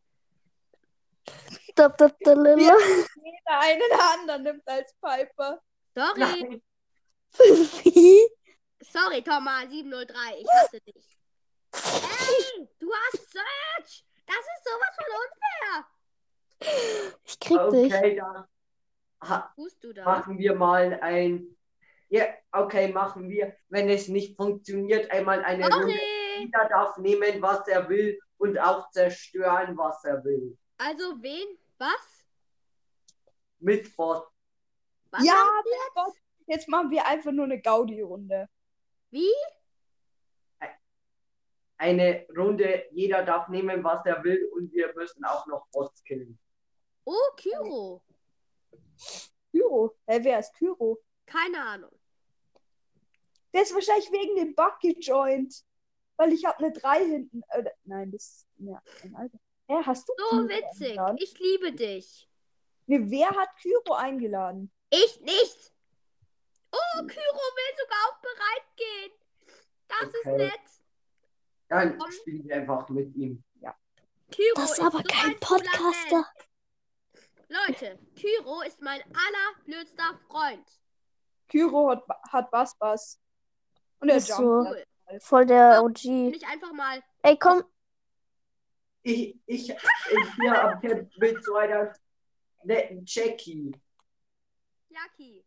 Da, 1.75 1.89
da, 1.89 2.09
da, 2.19 2.33
lila. 2.33 2.55
Jeder 2.55 3.59
einen 3.59 3.91
anderen 4.13 4.43
nimmt 4.43 4.67
als 4.67 4.93
Piper. 5.01 5.61
Sorry, 5.93 6.19
Nein. 6.19 6.61
Wie? 7.37 8.29
sorry, 8.81 9.21
Thomas 9.21 9.69
703, 9.69 10.39
ich 10.39 10.47
hasse 10.47 10.81
dich. 10.81 11.17
Ey, 11.73 12.69
du 12.79 12.91
hast 12.93 13.31
Search. 13.31 14.05
Das 14.25 14.37
ist 14.37 14.63
sowas 14.63 14.95
von 14.97 15.07
unfair. 15.21 15.85
Ich 17.25 17.39
krieg 17.39 17.69
dich. 17.71 17.93
Okay, 17.93 18.15
dann 18.15 18.45
ha, 19.21 19.53
Tust 19.55 19.83
du 19.83 19.93
das? 19.93 20.05
machen 20.05 20.37
wir 20.37 20.55
mal 20.55 20.99
ein. 21.01 21.55
Ja, 22.09 22.25
okay, 22.51 22.91
machen 22.91 23.29
wir. 23.29 23.55
Wenn 23.69 23.89
es 23.89 24.07
nicht 24.07 24.37
funktioniert, 24.37 25.11
einmal 25.11 25.43
eine 25.43 25.63
Runde. 25.63 25.93
Sorry. 25.93 25.99
Jeder 26.39 26.69
darf 26.69 26.97
nehmen, 26.97 27.41
was 27.41 27.67
er 27.67 27.87
will 27.89 28.19
und 28.37 28.57
auch 28.57 28.89
zerstören, 28.91 29.77
was 29.77 30.03
er 30.03 30.23
will. 30.23 30.57
Also 30.77 31.21
wen? 31.21 31.57
Was? 31.77 32.25
Mit 33.59 33.95
Bot. 33.95 34.27
Was 35.11 35.25
ja, 35.25 35.61
mit 35.63 35.73
jetzt? 35.73 35.95
Gott. 35.95 36.13
Jetzt 36.47 36.67
machen 36.67 36.91
wir 36.91 37.05
einfach 37.05 37.31
nur 37.31 37.45
eine 37.45 37.61
Gaudi-Runde. 37.61 38.47
Wie? 39.11 39.33
eine 41.77 42.25
Runde, 42.35 42.85
jeder 42.91 43.23
darf 43.23 43.47
nehmen, 43.49 43.83
was 43.83 44.05
er 44.05 44.23
will 44.23 44.49
und 44.53 44.71
wir 44.71 44.93
müssen 44.95 45.23
auch 45.25 45.45
noch 45.47 45.67
Bots 45.71 46.03
killen. 46.03 46.39
Oh, 47.03 47.31
Kyro. 47.35 48.01
Kyro. 49.51 49.95
Hä, 50.07 50.19
wer 50.21 50.39
ist 50.39 50.53
Kyro? 50.55 50.99
Keine 51.25 51.61
Ahnung. 51.61 51.91
Der 53.53 53.61
ist 53.61 53.73
wahrscheinlich 53.73 54.11
wegen 54.11 54.35
dem 54.35 54.55
Bug 54.55 54.79
gejoint. 54.81 55.63
Weil 56.17 56.31
ich 56.31 56.45
habe 56.45 56.59
eine 56.59 56.71
3 56.71 57.05
hinten. 57.05 57.43
Äh, 57.49 57.69
nein, 57.83 58.11
das 58.11 58.23
ist. 58.23 58.47
Ja, 58.57 58.81
ein 59.03 59.15
Alter. 59.15 59.37
Hä, 59.67 59.81
hast 59.85 60.07
du 60.07 60.13
So 60.17 60.29
Kyro 60.29 60.49
witzig. 60.49 60.87
eingeladen? 60.89 61.17
Ich 61.19 61.39
liebe 61.39 61.71
dich. 61.71 62.29
Nee, 62.87 62.99
wer 63.09 63.29
hat 63.29 63.49
Kyro 63.61 63.93
eingeladen? 63.95 64.71
Ich 64.91 65.19
nicht. 65.21 65.73
Oh, 66.71 66.97
Kyro 66.99 67.07
will 67.07 67.77
sogar 67.79 68.09
auf 68.09 68.21
bereit 68.21 68.75
gehen. 68.75 69.11
Das 69.87 70.07
ist 70.13 70.25
Okay. 70.27 70.37
nett. 70.37 70.61
Dann 71.69 71.97
Komm. 71.97 72.11
spielen 72.11 72.47
wir 72.47 72.55
einfach 72.57 72.87
mit 72.89 73.15
ihm. 73.15 73.43
Kyro 74.31 74.53
Das 74.55 74.71
ist 74.71 74.79
ist 74.79 74.83
aber 74.83 74.97
so 74.97 75.03
kein 75.07 75.39
Podcaster. 75.39 76.25
Leute, 77.47 77.99
Kyro 78.15 78.61
ist 78.63 78.81
mein 78.81 79.01
allerblödster 79.03 80.19
Freund. 80.27 80.67
Kyro 81.47 81.91
hat, 81.91 82.03
hat 82.31 82.49
Bass 82.49 82.75
Bass. 82.77 83.19
Und 83.99 84.09
er 84.09 84.17
Ist 84.17 84.27
so. 84.27 84.43
Cool. 84.43 84.83
Voll 85.19 85.45
der 85.45 85.83
OG. 85.83 86.05
ich 86.35 86.45
einfach 86.47 86.73
mal. 86.73 87.03
Ey, 87.21 87.37
komm. 87.37 87.63
Ich, 89.07 89.37
ich, 89.45 89.69
ich 89.69 90.33
hier 90.39 90.63
am 90.63 90.81
Camp 90.81 91.11
mit 91.19 91.43
so 91.43 91.55
einer 91.57 91.93
netten 92.63 93.03
Jackie. 93.05 93.71
Jackie. 94.89 95.45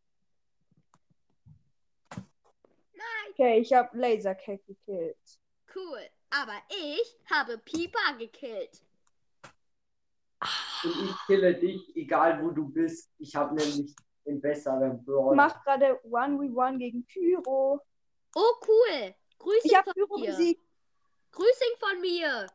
Okay, 3.30 3.58
ich 3.58 3.72
habe 3.72 3.98
Lasercake 3.98 4.62
gekillt. 4.64 5.18
Cool. 5.74 6.00
Aber 6.30 6.54
ich 6.68 7.16
habe 7.32 7.58
Pipa 7.58 8.12
gekillt. 8.16 8.80
Und 10.84 11.04
ich 11.10 11.16
kille 11.26 11.54
dich, 11.56 11.96
egal 11.96 12.40
wo 12.40 12.50
du 12.50 12.68
bist. 12.68 13.10
Ich 13.18 13.34
habe 13.34 13.56
nämlich 13.56 13.92
den 14.24 14.40
besseren 14.40 14.98
Ich 15.00 15.04
Brawl. 15.04 15.34
mach 15.34 15.64
gerade 15.64 15.98
1v1 16.04 16.78
gegen 16.78 17.04
Kyro. 17.08 17.80
Oh, 18.36 18.52
cool. 18.68 19.14
Grüßing 19.38 19.60
Ich 19.70 19.74
habe 19.76 19.86
von 19.86 19.94
Kyro 19.94 20.18
mir. 20.18 20.26
besiegt. 20.30 20.62
Grüßing 21.32 21.74
von 21.80 22.00
mir. 22.00 22.46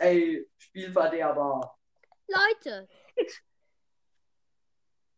Ey, 0.00 0.48
Spielverderber. 0.56 1.76
Leute. 2.26 2.88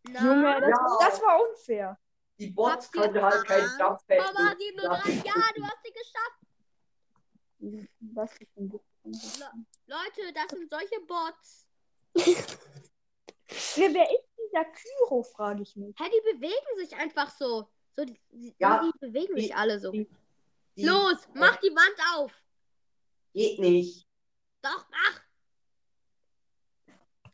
Na, 0.09 0.21
Junge, 0.25 0.61
das, 0.61 0.71
Ja. 0.71 1.09
das 1.09 1.23
war 1.23 1.41
unfair. 1.49 1.99
Die 2.39 2.51
Bots 2.51 2.91
können 2.91 3.23
halt 3.23 3.47
kein? 3.47 3.61
Jumppad. 3.79 4.35
Mama 4.35 4.55
37. 4.59 5.25
Ja, 5.25 5.35
du 5.55 5.63
hast 5.63 5.79
sie 5.85 5.93
geschafft. 5.93 6.41
Was 8.01 8.33
ist 8.33 8.51
denn 8.57 8.71
das? 8.71 9.39
Leute, 9.87 10.33
das 10.35 10.49
sind 10.51 10.69
solche 10.69 11.01
Bots. 11.07 11.69
Wer, 13.77 13.93
wer 13.95 14.11
ist 14.11 14.25
dieser 14.39 14.65
Kyro, 14.65 15.23
frage 15.23 15.63
ich 15.63 15.77
mich. 15.77 15.95
Hä, 15.99 16.05
die 16.09 16.33
bewegen 16.35 16.77
sich 16.79 16.97
einfach 16.97 17.31
so. 17.31 17.69
So, 17.93 18.05
die, 18.05 18.19
die, 18.31 18.55
Ja, 18.59 18.83
die 18.83 18.99
bewegen 18.99 19.35
sich 19.37 19.47
die- 19.49 19.55
alle 19.55 19.79
so. 19.79 19.91
die- 19.93 20.09
Die 20.77 20.85
Los, 20.87 21.29
mach 21.35 21.57
die 21.59 21.69
Wand 21.71 22.01
auf. 22.17 22.33
Geht 23.35 23.61
nicht. 23.61 24.09
Doch, 24.63 24.87
mach. 24.91 25.21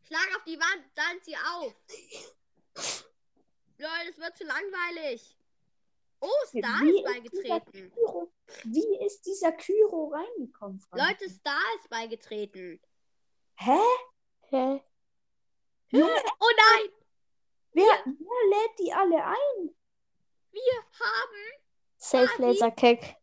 Schlag 0.06 0.36
auf 0.36 0.44
die 0.44 0.58
Wand, 0.58 0.84
dann 0.94 1.22
zieh 1.22 1.36
auf. 1.36 1.74
Leute, 3.76 4.10
es 4.10 4.18
wird 4.18 4.36
zu 4.36 4.44
langweilig. 4.44 5.36
Oh, 6.20 6.28
Star 6.46 6.80
Wie 6.80 6.90
ist 6.90 6.96
ist 6.98 7.04
beigetreten. 7.04 7.92
Kyro, 7.92 8.32
wie 8.64 9.06
ist 9.06 9.26
dieser 9.26 9.52
Kyro 9.52 10.08
reingekommen? 10.08 10.78
ich 10.78 10.90
Leute. 10.98 11.28
Star 11.30 11.60
ist 11.76 11.88
beigetreten. 11.88 12.80
Hä? 13.56 13.78
Hä? 14.48 14.82
Oh 15.92 15.98
nein, 16.56 16.92
Wer, 17.72 18.04
wer 18.04 18.58
lädt 18.58 18.78
die 18.78 18.92
alle 18.92 19.24
ein? 19.24 19.74
wir 20.50 20.82
haben. 20.98 21.62
Safe 21.96 22.26
Quasi. 22.26 22.42
Lasercake. 22.42 23.16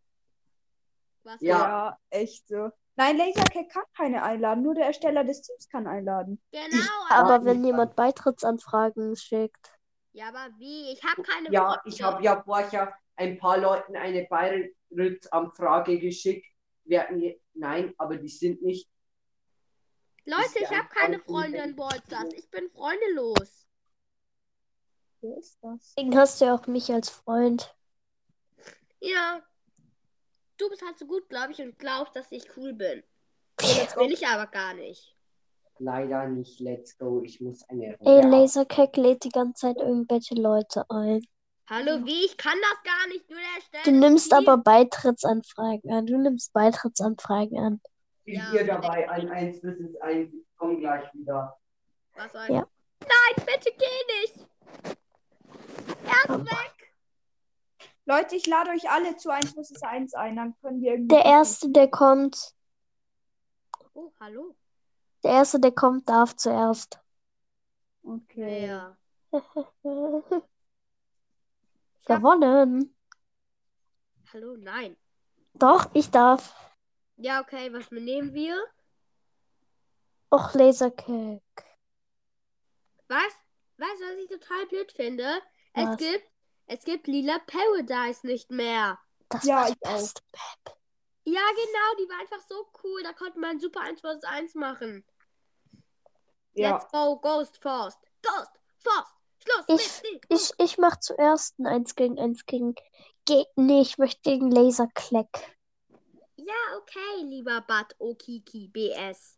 Was? 1.23 1.41
Ja. 1.41 1.99
echt 2.09 2.47
so. 2.47 2.71
Nein, 2.97 3.17
Lasercake 3.17 3.67
kann 3.67 3.83
keine 3.95 4.23
einladen, 4.23 4.63
nur 4.63 4.73
der 4.73 4.85
Ersteller 4.85 5.23
des 5.25 5.41
Teams 5.41 5.67
kann 5.69 5.85
einladen. 5.87 6.41
Genau. 6.51 6.85
Aber 7.09 7.35
Ja. 7.35 7.45
wenn 7.45 7.63
jemand 7.63 7.95
Beitrittsanfragen 7.95 9.15
schickt. 9.17 9.77
Ja, 10.13 10.29
aber 10.29 10.47
wie? 10.57 10.93
Ich 10.93 11.03
habe 11.03 11.21
keine 11.23 11.51
Ja, 11.51 11.73
Freunde. 11.73 11.81
ich 11.85 12.01
habe 12.01 12.23
ja 12.23 12.41
vorher 12.41 12.93
ein 13.17 13.37
paar 13.37 13.57
Leuten 13.57 13.97
eine 13.97 14.25
Beitrittsanfrage 14.29 15.99
geschickt. 15.99 16.45
Werden 16.85 17.19
je- 17.19 17.41
Nein, 17.53 17.93
aber 17.97 18.15
die 18.17 18.29
sind 18.29 18.61
nicht. 18.61 18.89
Leute, 20.25 20.59
ich 20.59 20.69
habe 20.69 20.87
keine 20.89 21.19
Freunde 21.19 21.57
in 21.59 21.75
Ballstars. 21.75 22.33
Ich 22.33 22.49
bin 22.49 22.69
freundelos. 22.71 23.67
Wer 25.21 25.37
ist 25.37 25.57
das? 25.61 25.93
Deswegen 25.95 26.17
hast 26.17 26.39
du 26.41 26.45
ja 26.45 26.55
auch 26.55 26.67
mich 26.67 26.91
als 26.93 27.09
Freund. 27.09 27.75
Ja. 28.99 29.41
Du 30.57 30.69
bist 30.69 30.85
halt 30.85 30.97
so 30.97 31.05
gut, 31.05 31.27
glaube 31.29 31.51
ich, 31.51 31.61
und 31.61 31.77
glaubst, 31.77 32.15
dass 32.15 32.31
ich 32.31 32.45
cool 32.55 32.73
bin. 32.73 33.03
Das 33.57 33.95
will 33.97 34.11
ich 34.11 34.25
aber 34.25 34.47
gar 34.47 34.73
nicht. 34.73 35.15
Leider 35.79 36.27
nicht. 36.27 36.59
Let's 36.59 36.97
go. 36.97 37.21
Ich 37.23 37.41
muss 37.41 37.67
eine 37.69 37.97
Ey, 37.99 38.21
Runde 38.21 38.27
Lasercake 38.29 39.01
lädt 39.01 39.23
die 39.25 39.29
ganze 39.29 39.67
Zeit 39.67 39.77
irgendwelche 39.77 40.35
Leute 40.35 40.85
ein. 40.89 41.25
Hallo, 41.67 42.05
wie? 42.05 42.25
Ich 42.25 42.37
kann 42.37 42.57
das 42.61 42.83
gar 42.83 43.07
nicht. 43.07 43.29
Nur 43.29 43.39
der 43.39 43.61
Stelle. 43.61 43.83
Du 43.83 43.91
nimmst 43.91 44.33
aber 44.33 44.57
Beitrittsanfragen 44.57 45.91
an. 45.91 46.05
Du 46.05 46.17
nimmst 46.17 46.53
Beitrittsanfragen 46.53 47.57
an. 47.57 47.81
Bin 48.23 48.35
Ja, 48.35 48.51
hier 48.51 48.65
dabei 48.65 49.09
1 49.09 49.61
bis 49.61 49.95
1. 49.99 50.33
Ich 50.33 50.45
komm 50.57 50.79
gleich 50.79 51.11
wieder. 51.13 51.57
Was 52.15 52.31
soll 52.31 52.47
Ja. 52.49 52.67
Nein, 53.01 53.45
bitte 53.45 53.71
geh 53.77 54.21
nicht. 54.21 54.47
Er 56.05 56.35
ist 56.35 56.45
weg. 56.45 56.74
Leute, 58.05 58.35
ich 58.35 58.45
lade 58.45 58.69
euch 58.71 58.89
alle 58.89 59.15
zu 59.17 59.29
1 59.31 59.53
vs 59.53 59.81
1 59.81 60.13
ein, 60.13 60.35
dann 60.35 60.55
können 60.61 60.81
wir 60.81 60.91
irgendwie. 60.93 61.07
Der 61.15 61.25
Erste, 61.25 61.69
der 61.69 61.89
kommt, 61.89 62.53
Oh, 63.93 64.11
hallo. 64.19 64.55
der 65.23 65.31
Erste, 65.31 65.59
der 65.59 65.71
kommt, 65.71 66.07
darf 66.07 66.35
zuerst. 66.35 66.99
Okay. 68.03 68.67
Ja. 68.67 68.95
Gewonnen. 72.05 72.95
Hallo, 74.31 74.55
nein. 74.57 74.95
Doch, 75.55 75.89
ich 75.93 76.11
darf. 76.11 76.53
Ja, 77.17 77.41
okay, 77.41 77.73
was 77.73 77.89
nehmen 77.89 78.33
wir? 78.33 78.55
Och, 80.31 80.53
Lasercake. 80.53 81.41
Was? 83.07 83.33
Weißt 83.77 84.01
du, 84.01 84.05
was 84.05 84.17
ich 84.23 84.29
total 84.29 84.65
blöd 84.67 84.91
finde? 84.91 85.41
Es 85.73 85.87
Was? 85.87 85.97
gibt, 85.97 86.29
es 86.67 86.83
gibt 86.83 87.07
lila 87.07 87.39
Paradise 87.39 88.25
nicht 88.25 88.51
mehr. 88.51 88.99
Das 89.29 89.43
Ja, 89.43 89.55
war 89.57 89.65
die 89.67 89.73
ich 89.81 89.87
auch. 89.87 89.93
beste 89.93 90.21
Map. 90.31 90.77
Ja, 91.27 91.41
genau, 91.41 91.95
die 92.05 92.09
war 92.09 92.19
einfach 92.19 92.47
so 92.47 92.67
cool. 92.83 93.01
Da 93.03 93.13
konnte 93.13 93.39
man 93.39 93.59
super 93.59 93.81
1 93.81 94.01
vs 94.01 94.23
1 94.23 94.53
machen. 94.55 95.03
Ja. 96.53 96.73
Let's 96.77 96.87
go, 96.91 97.17
Ghost 97.19 97.57
Force. 97.61 97.97
Ghost 98.21 98.51
Force. 98.79 99.09
Schluss 99.39 99.65
Ich- 99.81 100.01
mit 100.03 100.23
dem. 100.29 100.37
Ich, 100.37 100.51
ich 100.57 100.77
mach 100.77 100.97
zuerst 100.99 101.57
ein 101.59 101.65
1 101.67 101.95
gegen 101.95 102.19
1 102.19 102.45
gegen. 102.45 102.75
Ge 103.25 103.45
nee, 103.55 103.81
ich 103.81 103.97
möchte 103.97 104.21
gegen 104.21 104.51
Laserclack. 104.51 105.55
Ja, 106.35 106.53
okay, 106.77 107.23
lieber 107.23 107.61
Bad 107.61 107.95
Okiki 107.99 108.67
BS. 108.67 109.37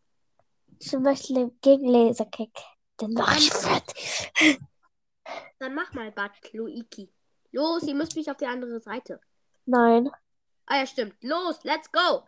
Ich 0.80 0.92
möchte 0.94 1.52
gegen 1.62 1.88
Lasercake. 1.88 2.62
Den 3.00 3.14
mach 3.14 3.36
ich 3.38 3.52
fertig. 3.54 4.30
Dann 5.60 5.74
mach 5.74 5.94
mal 5.94 6.12
Bad 6.12 6.42
Kloiki. 6.42 7.12
Los, 7.52 7.84
ihr 7.84 7.96
müsst 7.96 8.16
mich 8.16 8.30
auf 8.30 8.38
die 8.38 8.46
andere 8.46 8.80
Seite. 8.80 9.20
Nein. 9.66 10.10
Ah 10.66 10.78
ja, 10.80 10.86
stimmt. 10.86 11.16
Los, 11.24 11.64
let's 11.64 11.92
go. 11.92 12.24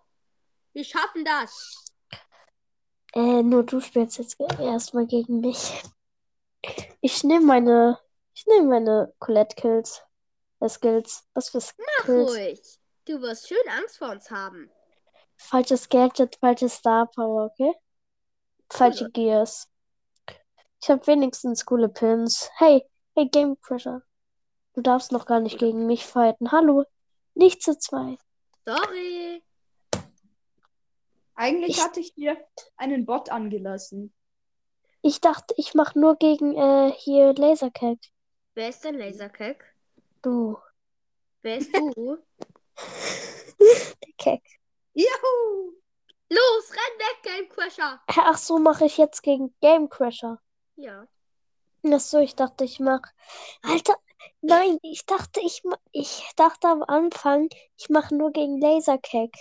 Wir 0.74 0.84
schaffen 0.84 1.26
das. 1.26 1.86
Äh, 3.14 3.44
nur 3.44 3.64
du 3.64 3.80
spielst 3.80 4.18
jetzt 4.18 4.40
erstmal 4.40 5.08
gegen 5.08 5.40
mich. 5.42 5.84
Ich 7.02 7.24
nehme 7.24 7.46
meine. 7.46 8.00
Ich 8.34 8.46
nehme 8.48 8.68
meine 8.68 9.14
Colette-Kills. 9.20 10.02
Äh, 10.60 10.70
Skills. 10.70 11.26
Was 11.34 11.50
für 11.50 11.58
Mach 11.58 12.04
Skills? 12.04 12.30
ruhig. 12.32 12.80
Du 13.06 13.22
wirst 13.22 13.48
schön 13.48 13.58
Angst 13.78 13.98
vor 13.98 14.12
uns 14.12 14.30
haben. 14.30 14.70
Falsches 15.38 15.90
Gadget, 15.90 16.36
falsches 16.36 16.76
Star 16.76 17.08
Power, 17.08 17.46
okay? 17.52 17.74
Falsche 18.70 19.10
Gears. 19.10 19.68
Ich 20.82 20.90
habe 20.90 21.06
wenigstens 21.08 21.66
coole 21.66 21.90
Pins. 21.90 22.50
Hey, 22.58 22.86
hey, 23.16 23.28
Game 23.30 23.60
Crusher. 23.62 24.04
Du 24.74 24.82
darfst 24.82 25.12
noch 25.12 25.26
gar 25.26 25.40
nicht 25.40 25.60
gegen 25.60 25.86
mich 25.88 26.06
fighten. 26.06 26.52
Hallo. 26.52 26.86
Nicht 27.34 27.62
zu 27.64 27.78
zweit. 27.78 28.20
Sorry. 28.66 29.44
Eigentlich 31.36 31.78
Ich- 31.78 31.84
hatte 31.84 32.00
ich 32.00 32.14
dir 32.14 32.38
einen 32.78 33.06
Bot 33.06 33.30
angelassen. 33.32 34.14
Ich 35.02 35.22
dachte, 35.22 35.54
ich 35.58 35.74
mach 35.76 35.96
nur 35.96 36.18
gegen 36.18 36.56
äh, 36.58 36.92
hier 36.92 37.34
Lasercake. 37.34 38.02
Wer 38.54 38.70
ist 38.70 38.84
denn 38.84 38.96
Lasercake? 38.96 39.64
Du. 40.22 40.58
Wer 41.42 41.58
ist 41.60 41.74
du? 41.74 42.18
Der 43.58 44.14
Keck. 44.18 44.44
Juhu! 44.94 45.74
Los, 46.32 46.72
renn 46.72 47.00
weg, 47.00 47.24
Game 47.24 47.50
Crasher. 47.50 48.02
Ach 48.08 48.38
so, 48.38 48.60
mache 48.60 48.86
ich 48.86 48.98
jetzt 48.98 49.24
gegen 49.24 49.56
Game 49.62 49.90
Crasher. 49.90 50.40
Ja. 50.76 51.08
Ach 51.90 52.00
so, 52.00 52.20
ich 52.20 52.36
dachte, 52.36 52.66
ich 52.66 52.80
mach. 52.80 53.02
Alter, 53.64 53.96
nein, 54.42 54.78
ich 54.82 55.06
dachte, 55.06 55.40
ich 55.42 55.64
ich 55.92 56.32
dachte 56.36 56.68
am 56.68 56.84
Anfang, 56.84 57.50
ich 57.78 57.90
mache 57.90 58.16
nur 58.16 58.32
gegen 58.32 58.60
Lasercag. 58.60 59.32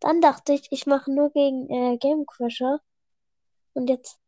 Dann 0.00 0.20
dachte 0.20 0.52
ich, 0.52 0.68
ich 0.70 0.86
mache 0.86 1.10
nur 1.12 1.30
gegen 1.30 1.70
äh, 1.70 1.96
Game 1.98 2.26
Crasher. 2.26 2.80
Und 3.74 3.88
jetzt 3.88 4.18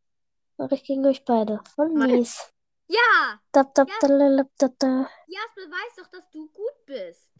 mache 0.57 0.75
ich 0.75 0.83
gegen 0.83 1.05
euch 1.05 1.25
beide. 1.25 1.61
Voll 1.75 1.89
mies. 1.89 2.51
Ja, 2.87 3.39
Da, 3.51 3.63
da, 3.63 3.85
Ja. 3.87 5.09
Jasper 5.27 5.71
weiß 5.71 5.95
doch, 5.97 6.07
dass 6.07 6.29
du 6.31 6.47
gut 6.49 6.85
bist. 6.85 7.31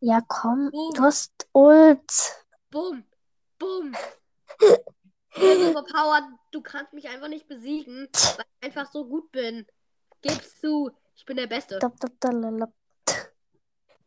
Ja, 0.00 0.20
komm, 0.28 0.70
Boom. 0.70 0.94
du 0.94 1.02
hast 1.02 1.48
Ult. 1.52 2.12
Bumm, 2.70 3.04
bumm. 3.58 3.94
Überpowered. 5.34 6.24
Du 6.50 6.60
kannst 6.60 6.92
mich 6.92 7.08
einfach 7.08 7.28
nicht 7.28 7.48
besiegen, 7.48 8.08
weil 8.36 8.44
ich 8.60 8.66
einfach 8.66 8.90
so 8.90 9.06
gut 9.06 9.30
bin. 9.32 9.66
Gib's 10.20 10.60
zu. 10.60 10.90
Ich 11.14 11.24
bin 11.24 11.36
der 11.36 11.46
Beste. 11.46 11.78
Da, 11.78 11.88
da, 11.88 12.08
da, 12.20 12.30
la. 12.30 12.72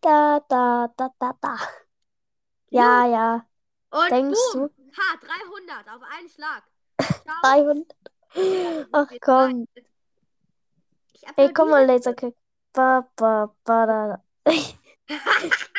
Da, 0.01 0.39
da, 0.49 0.93
da, 0.95 1.09
da, 1.19 1.33
da. 1.41 1.57
Ja, 2.69 3.05
ja. 3.05 3.47
Und 3.89 4.11
Denkst 4.11 4.39
boom. 4.53 4.69
du? 4.75 4.91
Ha, 4.97 5.17
300 5.21 5.89
auf 5.89 6.01
einen 6.03 6.29
Schlag. 6.29 6.63
Ciao. 7.23 7.41
300. 7.41 7.95
Ja, 8.35 8.85
Ach 8.91 9.11
komm. 9.21 9.67
Ey, 11.37 11.53
komm 11.53 11.69
mal. 11.69 11.85
Laserkick. 11.85 12.35
Ba, 12.73 13.09
ba, 13.15 13.55
ba, 13.63 13.85
da. 13.85 14.07
da. 14.43 14.51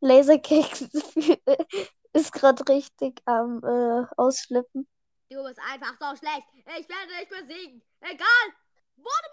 Laserkick 0.00 0.82
ist 2.12 2.32
gerade 2.32 2.68
richtig 2.68 3.22
am 3.24 3.62
äh, 3.62 4.06
Ausflippen. 4.16 4.88
Du 5.30 5.42
bist 5.44 5.60
einfach 5.60 5.94
so 5.98 6.16
schlecht. 6.16 6.42
Ich 6.78 6.88
werde 6.88 7.12
dich 7.20 7.28
besiegen. 7.28 7.82
Egal. 8.00 8.61
Wurde 8.96 9.28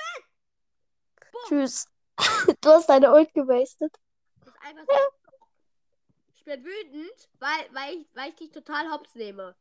Tschüss. 1.47 1.87
Du 2.61 2.69
hast 2.69 2.89
deine 2.89 3.13
Ult 3.13 3.33
gewastet. 3.33 3.95
Das 4.43 4.53
ist 4.53 4.61
einfach 4.61 4.83
so. 4.87 5.39
Ich 6.35 6.43
bin 6.43 6.63
wütend, 6.65 7.29
weil, 7.39 7.49
weil, 7.73 7.93
ich, 7.95 8.07
weil 8.13 8.29
ich 8.29 8.35
dich 8.35 8.51
total 8.51 8.91
hops 8.91 9.15
nehme. 9.15 9.55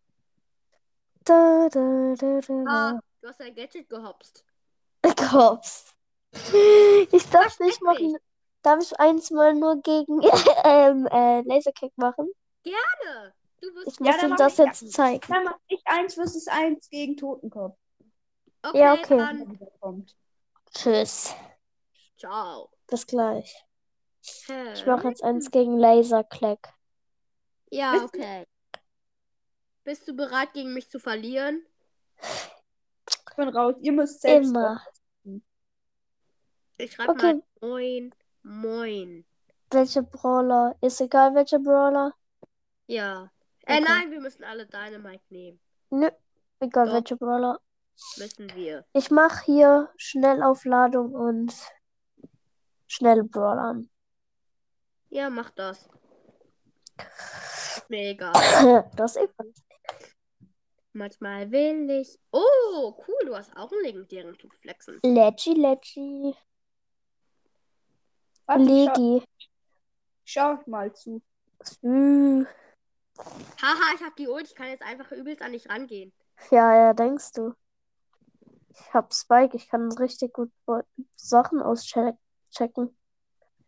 Da, 1.24 1.68
da, 1.68 2.14
da, 2.16 2.40
da, 2.40 2.64
Ah, 2.66 3.01
du 3.20 3.28
hast 3.28 3.40
dein 3.40 3.55
Gadget 3.55 3.88
gehopst. 3.88 4.44
Kops. 5.30 5.94
Ich 6.32 7.28
dachte, 7.30 7.64
ich 7.64 7.78
Versteck 7.78 7.82
mache. 7.82 8.03
mich. 8.03 8.16
Darf 8.62 8.82
ich 8.82 8.99
eins 8.99 9.30
mal 9.30 9.55
nur 9.55 9.80
gegen 9.82 10.20
ähm, 10.64 11.07
äh, 11.07 11.42
Laserkick 11.42 11.96
machen? 11.96 12.28
Gerne. 12.62 13.34
Du 13.61 13.74
wirst. 13.74 13.88
Ich 13.88 14.01
muss 14.01 14.16
dann 14.16 14.30
ihm 14.30 14.36
das 14.36 14.53
ich 14.59 14.59
jetzt 14.59 14.92
zeigen. 14.92 15.20
Dann 15.28 15.44
mach 15.44 15.59
ich 15.68 15.80
1 15.84 16.14
vs 16.14 16.49
1 16.49 16.90
gegen 16.90 17.16
Totenkopf, 17.16 17.76
Okay, 18.69 18.79
Ja, 18.81 18.95
okay. 18.95 19.16
dann. 19.16 20.07
Tschüss. 20.75 21.35
Ciao. 22.19 22.71
Bis 22.87 23.07
gleich. 23.07 23.64
Hä? 24.47 24.73
Ich 24.75 24.85
mache 24.87 25.09
jetzt 25.09 25.23
eins 25.23 25.51
gegen 25.51 25.79
Laserclack. 25.79 26.75
Ja, 27.71 28.05
okay. 28.05 28.47
Bist 29.85 30.07
du 30.09 30.14
bereit, 30.14 30.53
gegen 30.53 30.75
mich 30.75 30.91
zu 30.91 30.99
verlieren? 30.99 31.64
Ich 32.21 33.37
bin 33.37 33.49
raus. 33.49 33.75
Ihr 33.81 33.93
müsst 33.93 34.21
selbst. 34.21 34.51
Immer. 34.51 34.83
Ich 36.77 36.93
schreibe 36.93 37.12
Okay. 37.12 37.35
mal 37.35 37.43
Moin. 37.61 38.14
Moin. 38.43 39.25
Welche 39.71 40.03
Brawler? 40.03 40.77
Ist 40.81 41.01
egal, 41.01 41.35
welcher 41.35 41.59
Brawler. 41.59 42.14
Ja. 42.87 43.31
Äh, 43.66 43.75
Okay. 43.79 43.85
nein, 43.89 44.11
wir 44.11 44.21
müssen 44.21 44.45
alle 44.45 44.66
Dynamite 44.66 45.23
nehmen. 45.31 45.61
Nö, 45.91 46.09
egal, 46.61 46.87
Doch. 46.87 46.95
welcher 46.95 47.16
Brawler. 47.16 47.61
Müssen 48.16 48.55
wir. 48.55 48.84
Ich 48.92 49.11
mache 49.11 49.44
hier 49.44 49.90
Schnellaufladung 49.96 51.14
und 51.14 51.55
schnelle 52.86 53.24
Brawler 53.24 53.62
an. 53.62 53.90
Ja, 55.11 55.30
mach 55.30 55.51
das. 55.51 55.88
Ist 57.76 57.88
mir 57.90 58.11
egal. 58.11 58.32
Das 58.96 59.16
ist 59.16 59.22
eben. 59.22 59.55
Manchmal 60.92 61.51
will 61.51 61.88
ich. 61.90 62.18
Oh, 62.32 62.94
cool, 63.07 63.26
du 63.26 63.36
hast 63.36 63.57
auch 63.57 63.70
einen 63.70 63.82
legendären 63.82 64.36
Typ 64.36 64.55
flexen. 64.55 64.99
Leggy, 65.03 65.55
Leggy. 65.55 66.34
Warte, 68.46 68.64
schau, 68.64 68.74
Legi. 68.74 69.24
schau 70.24 70.59
mal 70.66 70.92
zu. 70.94 71.22
Hm. 71.82 72.46
Haha, 73.61 73.94
ich 73.94 74.03
hab 74.03 74.16
die 74.16 74.28
Ult, 74.28 74.46
ich 74.46 74.55
kann 74.55 74.68
jetzt 74.68 74.82
einfach 74.82 75.12
übelst 75.12 75.42
an 75.42 75.53
dich 75.53 75.68
rangehen. 75.68 76.12
Ja, 76.51 76.74
ja, 76.74 76.94
denkst 76.94 77.32
du. 77.32 77.55
Ich 78.81 78.95
hab 78.95 79.12
Spike, 79.12 79.57
ich 79.57 79.68
kann 79.68 79.91
richtig 79.93 80.33
gut 80.33 80.51
Sachen 81.16 81.61
auschecken. 81.61 82.18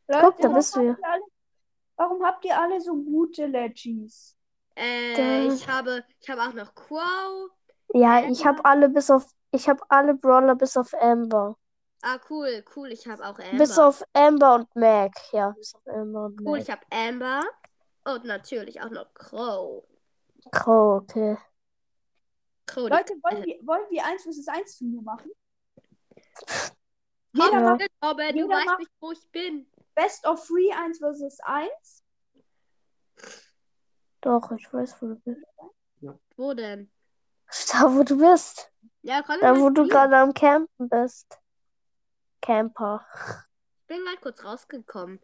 Leute, 0.09 0.25
Guck, 0.25 0.37
da 0.39 0.43
warum 0.45 0.55
bist 0.55 0.77
du 0.77 0.89
habt 0.89 0.99
ihr 0.99 1.09
alle, 1.09 1.23
warum 1.97 2.25
habt 2.25 2.45
ihr 2.45 2.61
alle 2.61 2.81
so 2.81 2.95
gute 2.95 3.47
Legis? 3.47 4.37
Äh, 4.77 5.47
ich 5.47 5.69
habe, 5.69 6.05
ich 6.21 6.29
habe 6.29 6.43
auch 6.43 6.53
noch 6.53 6.75
Crow. 6.75 7.51
Ja, 7.93 8.25
ich 8.29 8.47
hab 8.47 8.65
alle 8.65 8.89
bis 8.89 9.11
auf, 9.11 9.27
ich 9.51 9.69
hab 9.69 9.81
alle 9.89 10.15
Brawler 10.15 10.55
bis 10.55 10.77
auf 10.77 10.93
Amber. 10.95 11.57
Ah, 12.03 12.19
cool, 12.31 12.65
cool, 12.75 12.91
ich 12.93 13.07
habe 13.07 13.23
auch 13.23 13.39
Amber. 13.39 13.59
Bis 13.59 13.79
auf 13.79 14.03
Amber 14.15 14.55
und 14.55 14.77
Mac. 14.77 15.13
Ja, 15.33 15.51
bis 15.51 15.75
auf 15.75 15.87
Amber 15.87 16.27
und 16.27 16.41
cool, 16.41 16.59
Mac. 16.59 16.63
ich 16.63 16.71
habe 16.71 16.83
Amber. 16.91 17.43
Und 18.05 18.25
natürlich 18.25 18.81
auch 18.81 18.91
noch 18.91 19.13
Crow. 19.13 19.85
Oh, 20.67 21.01
okay. 21.03 21.37
Die- 22.75 22.81
Leute, 22.95 23.15
wollen 23.23 23.43
äh, 23.43 23.47
wir, 23.47 23.67
wollen 23.67 23.91
wir 23.91 24.05
1 24.05 24.23
vs 24.25 24.49
1 24.49 24.77
zu 24.79 24.85
mir 24.85 25.03
machen? 25.03 25.31
Jeder 27.33 27.53
Ja. 27.53 27.61
macht 27.61 27.81
du 27.81 27.87
jeder 28.35 28.49
weißt 28.49 28.67
macht- 28.67 28.79
nicht, 28.81 28.91
wo 29.01 29.13
ich 29.13 29.31
bin. 29.31 29.71
Best 29.95 30.27
of 30.27 30.47
3 30.47 30.75
1 30.77 30.99
vs 30.99 31.39
1. 31.41 32.05
Doch, 34.21 34.51
ich 34.53 34.73
weiß, 34.73 35.01
wo 35.01 35.07
du 35.09 35.17
bist. 35.17 35.43
Wo 36.37 36.55
denn? 36.55 36.91
Da, 37.73 37.95
wo 37.95 38.03
du 38.03 38.17
bist. 38.19 38.71
Ja, 39.03 39.23
komm, 39.23 39.37
Da, 39.41 39.59
wo 39.59 39.71
du 39.71 39.87
gerade 39.89 40.17
am 40.17 40.33
Campen 40.35 40.89
bist. 40.89 41.39
Camper. 42.43 43.05
Ich 43.83 43.87
bin 43.87 44.05
gerade 44.05 44.19
kurz 44.19 44.45
rausgekommen. 44.45 45.21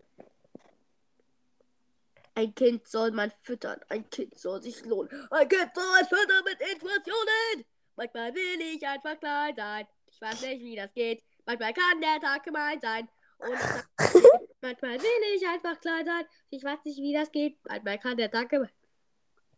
Ein 2.36 2.54
Kind 2.54 2.86
soll 2.86 3.12
man 3.12 3.32
füttern, 3.40 3.80
ein 3.88 4.08
Kind 4.10 4.38
soll 4.38 4.62
sich 4.62 4.84
lohnen. 4.84 5.10
Ein 5.30 5.48
Kind 5.48 5.70
soll 5.74 5.90
man 5.90 6.06
füttern 6.06 6.44
mit 6.44 6.60
Informationen. 6.60 7.64
Manchmal 7.96 8.34
will 8.34 8.60
ich 8.60 8.86
einfach 8.86 9.18
klein 9.18 9.54
sein. 9.56 9.86
Ich 10.06 10.20
weiß 10.20 10.42
nicht, 10.42 10.60
wie 10.60 10.76
das 10.76 10.92
geht. 10.92 11.24
Manchmal 11.46 11.72
kann 11.72 12.00
der 12.02 12.20
Tag 12.20 12.44
gemein 12.44 12.78
sein. 12.80 13.08
Manchmal 14.60 15.00
will 15.00 15.36
ich 15.36 15.48
einfach 15.48 15.80
klein 15.80 16.04
sein. 16.04 16.24
Ich 16.50 16.62
weiß 16.62 16.78
nicht, 16.84 16.98
wie 16.98 17.14
das 17.14 17.32
geht. 17.32 17.58
Manchmal 17.64 17.98
kann 17.98 18.18
der 18.18 18.30
Tag 18.30 18.50
gemein 18.50 18.70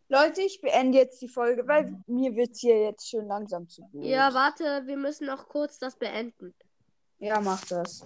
Leute, 0.07 0.41
ich 0.41 0.59
beende 0.61 0.97
jetzt 0.97 1.21
die 1.21 1.27
Folge, 1.27 1.67
weil 1.67 2.01
mir 2.07 2.35
wird 2.35 2.55
hier 2.55 2.81
jetzt 2.81 3.09
schon 3.09 3.27
langsam 3.27 3.67
zu 3.67 3.83
blöd. 3.91 4.05
Ja, 4.05 4.33
warte, 4.33 4.87
wir 4.87 4.97
müssen 4.97 5.27
noch 5.27 5.47
kurz 5.49 5.77
das 5.77 5.97
beenden. 5.97 6.55
Ja, 7.19 7.39
mach 7.41 7.63
das. 7.65 8.03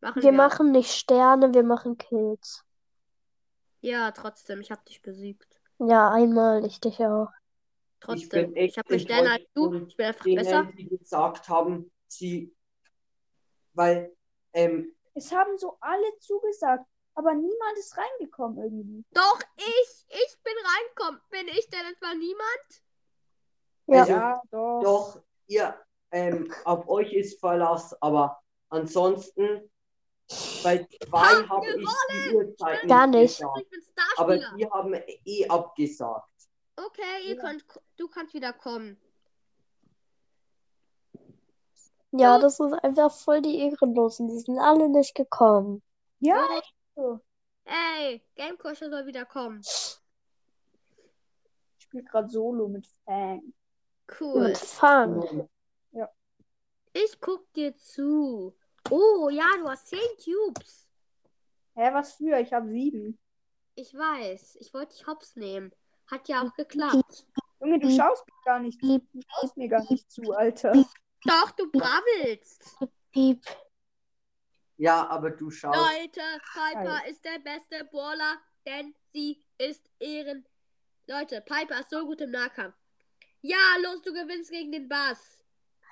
Machen 0.00 0.22
Wir 0.22 0.30
wir. 0.30 0.32
machen 0.32 0.70
nicht 0.70 0.92
Sterne, 0.92 1.52
wir 1.52 1.64
machen 1.64 1.98
Kills. 1.98 2.64
Ja, 3.84 4.12
trotzdem, 4.12 4.62
ich 4.62 4.70
hab 4.70 4.82
dich 4.86 5.02
besiegt. 5.02 5.60
Ja, 5.78 6.10
einmal, 6.10 6.64
ich 6.64 6.80
dich 6.80 6.98
auch. 7.00 7.28
Trotzdem, 8.00 8.54
bin 8.54 8.56
echt 8.56 8.72
ich 8.72 8.78
habe 8.78 8.88
mehr 8.88 8.98
Sterne 8.98 9.30
als 9.32 9.44
du. 9.52 9.74
Ich 9.86 9.96
bin 9.96 10.06
einfach 10.06 10.24
denen, 10.24 10.36
besser. 10.36 10.68
die 10.74 10.88
gesagt 10.88 11.48
haben, 11.50 11.92
sie, 12.08 12.56
weil, 13.74 14.16
ähm, 14.54 14.96
Es 15.12 15.30
haben 15.32 15.58
so 15.58 15.76
alle 15.82 16.18
zugesagt, 16.18 16.86
aber 17.14 17.34
niemand 17.34 17.78
ist 17.78 17.94
reingekommen 17.98 18.56
irgendwie. 18.64 19.04
Doch, 19.12 19.38
ich, 19.58 20.06
ich 20.08 20.38
bin 20.42 20.54
reingekommen. 20.64 21.20
Bin 21.28 21.48
ich 21.48 21.68
denn 21.68 21.84
etwa 21.92 22.14
niemand? 22.14 22.82
Ja. 23.86 24.40
also, 24.40 24.48
doch. 24.50 24.82
doch, 24.82 25.22
ihr, 25.46 25.78
ähm, 26.10 26.50
auf 26.64 26.88
euch 26.88 27.12
ist 27.12 27.38
Verlass, 27.38 27.94
aber 28.00 28.40
ansonsten, 28.70 29.70
bei 30.62 30.86
zwei 31.08 31.18
Ha, 31.18 31.48
habe 31.48 31.66
ich 31.66 31.86
die 32.30 32.34
Uhrzeit 32.34 32.88
Gar 32.88 33.06
nicht. 33.08 33.38
Gesagt, 33.38 33.66
aber 34.16 34.36
Starspieler. 34.36 34.56
die 34.56 34.70
haben 34.70 34.94
eh 35.24 35.48
abgesagt. 35.48 36.28
Okay, 36.76 37.28
ihr 37.28 37.36
Ja. 37.36 37.40
könnt, 37.42 37.64
du 37.96 38.08
kannst 38.08 38.34
wieder 38.34 38.52
kommen. 38.52 39.00
Ja, 42.12 42.38
das 42.38 42.60
ist 42.60 42.72
einfach 42.84 43.12
voll 43.12 43.42
die 43.42 43.58
Ehrenlosen. 43.58 44.28
Die 44.28 44.38
sind 44.38 44.58
alle 44.58 44.88
nicht 44.88 45.14
gekommen. 45.14 45.82
Ja. 46.20 46.46
Ey, 47.64 48.22
Gamecrusher 48.36 48.88
soll 48.90 49.06
wieder 49.06 49.24
kommen. 49.24 49.60
Ich 49.60 49.98
spiele 51.78 52.04
gerade 52.04 52.28
Solo 52.28 52.68
mit 52.68 52.86
Fang. 53.04 53.52
Cool. 54.20 54.48
Mit 54.48 54.58
Fang. 54.58 55.48
Ich 56.92 57.20
guck 57.20 57.52
dir 57.54 57.74
zu. 57.74 58.56
Oh, 58.90 59.28
ja, 59.30 59.46
du 59.58 59.68
hast 59.68 59.88
10 59.88 59.98
Cubes. 60.22 60.88
Hä, 61.74 61.90
was 61.92 62.14
für? 62.14 62.38
Ich 62.38 62.52
habe 62.52 62.68
sieben. 62.68 63.18
Ich 63.74 63.94
weiß. 63.94 64.56
Ich 64.60 64.72
wollte 64.72 64.94
dich 64.94 65.06
hops 65.06 65.36
nehmen. 65.36 65.72
Hat 66.10 66.28
ja 66.28 66.42
auch 66.42 66.54
geklappt. 66.54 67.26
Junge, 67.60 67.78
du 67.78 67.90
schaust 67.90 68.26
mir 68.26 68.44
gar 68.44 68.60
nicht 68.60 68.80
zu. 68.80 68.98
Du 68.98 69.20
schaust 69.26 69.56
mir 69.56 69.68
gar 69.68 69.84
nicht 69.90 70.10
zu, 70.10 70.32
Alter. 70.32 70.72
Doch, 71.24 71.50
du 71.52 71.70
brabbelst. 71.70 72.76
piep. 73.10 73.42
Ja, 74.76 75.06
aber 75.06 75.30
du 75.30 75.50
schaust. 75.50 75.78
Leute, 75.78 76.20
Piper 76.52 77.06
ist 77.08 77.24
der 77.24 77.38
beste 77.38 77.84
Brawler, 77.84 78.38
denn 78.66 78.94
sie 79.12 79.42
ist 79.56 79.88
Ehren. 79.98 80.46
Leute, 81.06 81.40
Piper 81.40 81.80
ist 81.80 81.90
so 81.90 82.04
gut 82.04 82.20
im 82.20 82.30
Nahkampf. 82.32 82.76
Ja, 83.40 83.76
los, 83.82 84.02
du 84.02 84.12
gewinnst 84.12 84.50
gegen 84.50 84.72
den 84.72 84.88
Bass. 84.88 85.42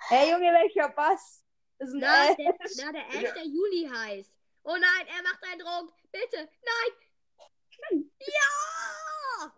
Hey, 0.09 0.31
Junge, 0.31 0.53
welcher 0.53 0.89
Bass? 0.89 1.42
Ist 1.83 1.95
ein 1.95 1.99
Na, 2.01 2.29
Ash. 2.31 2.37
der, 2.37 2.55
na, 2.85 2.93
der 2.93 3.09
Ash, 3.09 3.35
der 3.35 3.45
Juli 3.47 3.89
heißt. 3.93 4.33
Oh 4.65 4.77
nein, 4.77 5.07
er 5.09 5.23
macht 5.25 5.43
einen 5.45 5.59
Druck. 5.61 5.93
Bitte, 6.13 6.49
nein. 6.65 8.11
Ja! 8.21 9.53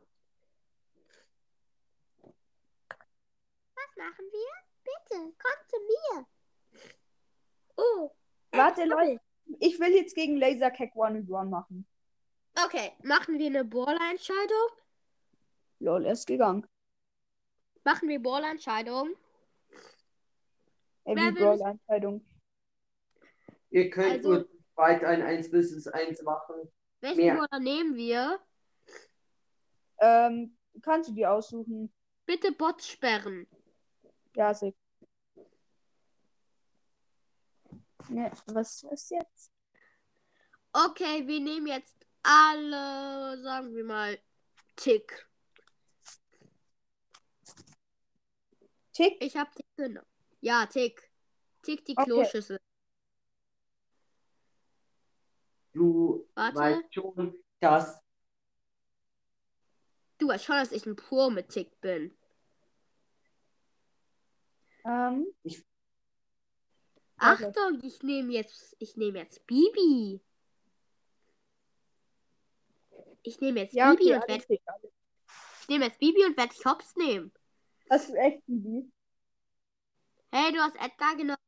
Was 3.74 3.96
machen 3.96 4.24
wir? 4.32 4.50
Bitte, 4.84 5.32
komm 5.38 5.68
zu 5.68 5.76
mir. 5.80 6.26
Oh, 7.76 8.10
Warte, 8.52 8.84
Leute. 8.84 9.20
Ich 9.60 9.78
will 9.78 9.92
jetzt 9.94 10.14
gegen 10.14 10.36
Lasercack 10.38 10.94
One 10.96 11.18
and 11.18 11.30
One 11.30 11.50
machen. 11.50 11.86
okay. 12.64 12.92
Machen 13.02 13.38
wir 13.38 13.46
eine 13.46 13.64
Brawler-Entscheidung? 13.64 14.68
Lol, 15.80 16.06
er 16.06 16.12
ist 16.12 16.26
gegangen. 16.26 16.66
Machen 17.84 18.08
wir 18.08 18.22
Brawler-Entscheidung? 18.22 19.14
Ey, 21.04 21.16
Wer 21.16 21.22
wie 21.22 21.34
will- 21.36 21.42
Brawl-Entscheidung. 21.42 22.24
Ihr 23.70 23.90
könnt 23.90 24.12
Also- 24.12 24.32
nur 24.34 24.48
weit 24.76 25.04
ein 25.04 25.22
1 25.22 25.50
bis 25.50 25.86
1 25.88 26.22
machen. 26.22 26.70
Welchen 27.00 27.18
Mehr. 27.18 27.34
Brawler 27.36 27.60
nehmen 27.60 27.94
wir? 27.96 28.40
Ähm, 29.98 30.56
kannst 30.82 31.10
du 31.10 31.14
dir 31.14 31.30
aussuchen? 31.32 31.92
Bitte 32.26 32.52
Bots 32.52 32.88
sperren. 32.88 33.46
Ja, 34.34 34.54
sick. 34.54 34.74
Ne, 38.08 38.30
was 38.46 38.82
ist 38.84 39.10
jetzt? 39.10 39.52
Okay, 40.72 41.26
wir 41.26 41.40
nehmen 41.40 41.66
jetzt 41.66 41.96
alle, 42.22 43.40
sagen 43.42 43.74
wir 43.74 43.84
mal, 43.84 44.18
Tick. 44.76 45.26
Tick? 48.92 49.22
Ich 49.22 49.36
hab 49.36 49.54
Tick 49.54 49.66
genommen. 49.76 50.06
Ja, 50.44 50.66
Tick. 50.66 51.10
Tick 51.62 51.86
die 51.86 51.96
Okay. 51.96 52.04
Kloschüssel. 52.04 52.60
Du 55.72 56.28
Warte. 56.34 56.58
weißt 56.58 56.94
schon, 56.94 57.42
dass 57.60 57.98
Du 60.18 60.28
weißt 60.28 60.44
schon, 60.44 60.56
dass 60.56 60.72
ich 60.72 60.84
ein 60.84 60.96
Pro 60.96 61.30
mit 61.30 61.48
Tick 61.48 61.80
bin. 61.80 62.14
Ähm, 64.84 65.26
Okay. 65.44 65.64
Achtung, 67.16 67.80
ich 67.82 68.02
nehme 68.02 68.32
jetzt, 68.32 68.76
ich 68.80 68.96
nehme 68.98 69.20
jetzt 69.20 69.46
Bibi. 69.46 70.20
Ich 73.22 73.40
nehme 73.40 73.60
jetzt 73.60 73.72
ja, 73.72 73.92
Bibi 73.92 74.02
okay, 74.02 74.14
und 74.16 74.22
alles 74.24 74.28
werd, 74.28 74.46
sick, 74.48 74.62
alles. 74.66 74.92
ich 75.62 75.68
nehme 75.68 75.84
jetzt 75.86 75.98
Bibi 76.00 76.26
und 76.26 76.36
werde 76.36 76.54
hops 76.66 76.94
nehmen. 76.96 77.32
Hast 77.88 78.10
du 78.10 78.14
echt 78.14 78.44
Bibi? 78.44 78.92
Hey, 80.36 80.50
du 80.50 80.58
hast 80.58 80.74
Edgar 80.80 81.14
genommen. 81.14 81.38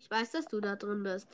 Ich 0.00 0.10
weiß, 0.10 0.32
dass 0.32 0.48
du 0.48 0.60
da 0.60 0.74
drin 0.74 1.04
bist. 1.04 1.28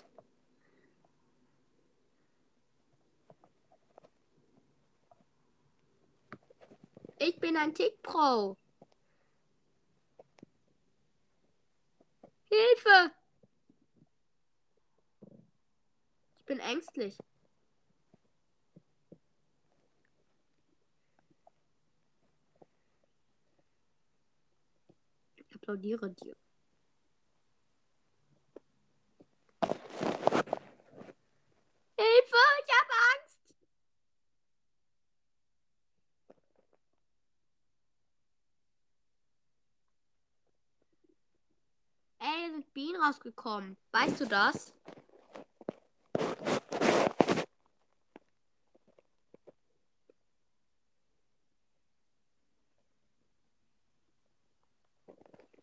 Ich 7.19 7.41
bin 7.41 7.57
ein 7.57 7.75
Tick-Pro. 7.75 8.57
Hilfe! 12.49 13.11
Ich 16.39 16.45
bin 16.45 16.61
ängstlich. 16.61 17.17
Ich 25.37 25.55
applaudiere 25.55 26.11
dir. 26.11 26.37
Hilfe! 31.99 32.43
Ich 32.65 32.73
habe 32.73 32.93
Angst! 33.15 33.26
Ey, 42.27 42.51
sind 42.51 42.75
Bienen 42.75 43.01
rausgekommen. 43.01 43.77
Weißt 43.93 44.21
du 44.21 44.27
das? 44.27 44.75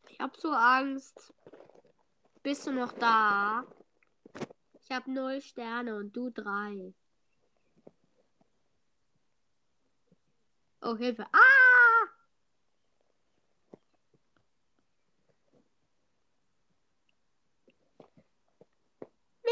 Ich 0.07 0.20
hab 0.22 0.38
so 0.38 0.51
Angst. 0.51 1.34
Bist 2.43 2.66
du 2.66 2.72
noch 2.72 2.93
da? 2.93 3.66
Ich 4.80 4.89
hab 4.89 5.05
null 5.07 5.41
Sterne 5.41 5.97
und 5.97 6.16
du 6.16 6.30
drei. 6.30 6.93
Oh, 10.82 10.95
Hilfe. 10.95 11.26
Ah! 11.34 12.22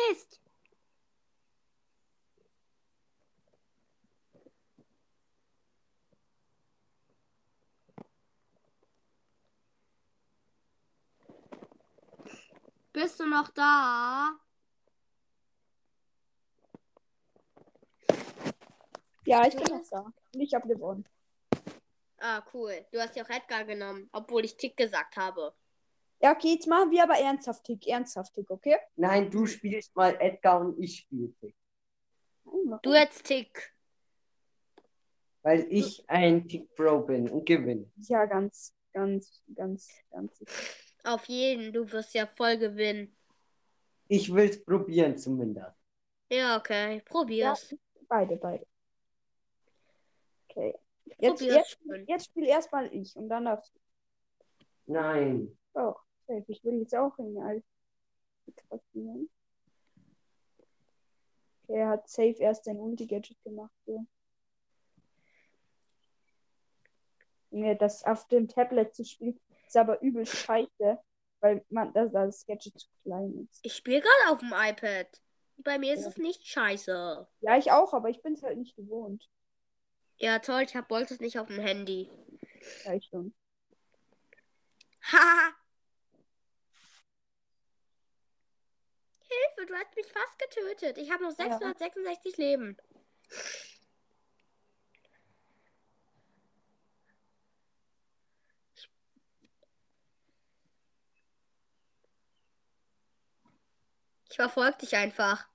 Mist. 0.09 0.39
Bist 12.93 13.19
du 13.19 13.25
noch 13.25 13.49
da? 13.49 14.31
Ja, 19.25 19.47
ich 19.47 19.55
bin 19.55 19.63
noch 19.63 19.87
da. 19.89 20.11
Ich 20.33 20.53
habe 20.53 20.67
gewonnen. 20.67 21.05
Ah, 22.17 22.43
cool. 22.53 22.85
Du 22.91 22.99
hast 22.99 23.15
ja 23.15 23.23
auch 23.23 23.29
Edgar 23.29 23.63
genommen, 23.63 24.09
obwohl 24.11 24.45
ich 24.45 24.57
Tick 24.57 24.75
gesagt 24.77 25.15
habe. 25.15 25.53
Ja, 26.21 26.33
okay, 26.33 26.53
jetzt 26.53 26.67
machen 26.67 26.91
wir 26.91 27.03
aber 27.03 27.17
ernsthaft 27.17 27.63
Tick, 27.63 27.87
ernsthaft 27.87 28.35
Tick, 28.35 28.49
okay? 28.51 28.77
Nein, 28.95 29.31
du 29.31 29.47
spielst 29.47 29.95
mal 29.95 30.15
Edgar 30.19 30.61
und 30.61 30.79
ich 30.79 30.97
spiele 30.97 31.33
Tick. 31.39 31.55
Du 32.83 32.93
jetzt 32.93 33.23
Tick. 33.23 33.73
Weil 35.41 35.65
ich 35.69 36.07
ein 36.07 36.47
Tick 36.47 36.75
Pro 36.75 36.99
bin 36.99 37.27
und 37.27 37.45
gewinne. 37.45 37.91
Ja, 37.95 38.25
ganz, 38.25 38.75
ganz, 38.93 39.41
ganz, 39.55 39.89
ganz. 40.11 40.37
sicher. 40.37 40.51
Auf 41.03 41.25
jeden, 41.25 41.73
du 41.73 41.91
wirst 41.91 42.13
ja 42.13 42.27
voll 42.27 42.57
gewinnen. 42.57 43.17
Ich 44.07 44.31
will 44.31 44.49
es 44.49 44.63
probieren 44.63 45.17
zumindest. 45.17 45.75
Ja, 46.29 46.57
okay. 46.57 47.01
Probier's. 47.05 47.75
Beide, 48.07 48.35
beide. 48.35 48.67
Okay. 50.49 50.75
Jetzt, 51.17 51.39
Probier's 51.39 51.77
jetzt, 51.83 52.09
jetzt 52.09 52.25
spiel 52.25 52.45
erstmal 52.45 52.93
ich 52.93 53.15
und 53.15 53.27
dann 53.27 53.45
darfst 53.45 53.73
Nein. 54.85 55.57
du 55.73 55.95
Safe. 56.31 56.45
Ich 56.47 56.63
will 56.63 56.79
jetzt 56.79 56.95
auch 56.95 57.17
in 57.19 57.35
passieren. 58.69 59.29
Okay, 61.63 61.79
er 61.79 61.89
hat 61.89 62.09
safe 62.09 62.35
erst 62.39 62.65
sein 62.65 62.77
Ulti-Gadget 62.77 63.41
gemacht. 63.43 63.71
So. 63.85 64.05
Junge, 67.51 67.75
das 67.75 68.03
auf 68.05 68.27
dem 68.29 68.47
Tablet 68.47 68.95
zu 68.95 69.03
spielen, 69.03 69.39
ist 69.67 69.75
aber 69.75 70.01
übel 70.01 70.25
scheiße, 70.25 70.99
weil 71.41 71.65
man 71.69 71.93
das, 71.93 72.11
das 72.11 72.45
Gadget 72.45 72.79
zu 72.79 72.87
klein 73.03 73.47
ist. 73.49 73.59
Ich 73.63 73.73
spiele 73.75 74.01
gerade 74.01 74.31
auf 74.33 74.39
dem 74.39 74.53
iPad. 74.53 75.21
Bei 75.57 75.77
mir 75.77 75.93
ist 75.93 76.03
Ja. 76.03 76.09
es 76.09 76.17
nicht 76.17 76.45
scheiße. 76.47 77.27
Ja, 77.41 77.57
ich 77.57 77.71
auch, 77.71 77.93
aber 77.93 78.09
ich 78.09 78.21
bin 78.21 78.33
es 78.33 78.41
halt 78.43 78.57
nicht 78.57 78.75
gewohnt. 78.75 79.29
Ja, 80.17 80.39
toll, 80.39 80.61
ich 80.61 80.75
habe 80.75 80.87
Bolzes 80.87 81.19
nicht 81.19 81.39
auf 81.39 81.47
dem 81.47 81.59
Handy. 81.59 82.09
Ja, 82.85 82.93
ich 82.93 83.05
schon. 83.05 83.33
Haha. 85.03 85.60
Hilfe, 89.31 89.65
du 89.67 89.75
hast 89.75 89.95
mich 89.95 90.07
fast 90.07 90.39
getötet. 90.39 90.97
Ich 90.97 91.11
habe 91.11 91.23
noch 91.23 91.37
Ja. 91.37 91.45
666 91.45 92.37
Leben. 92.37 92.77
Ich 104.29 104.35
verfolge 104.37 104.77
dich 104.77 104.95
einfach. 104.95 105.50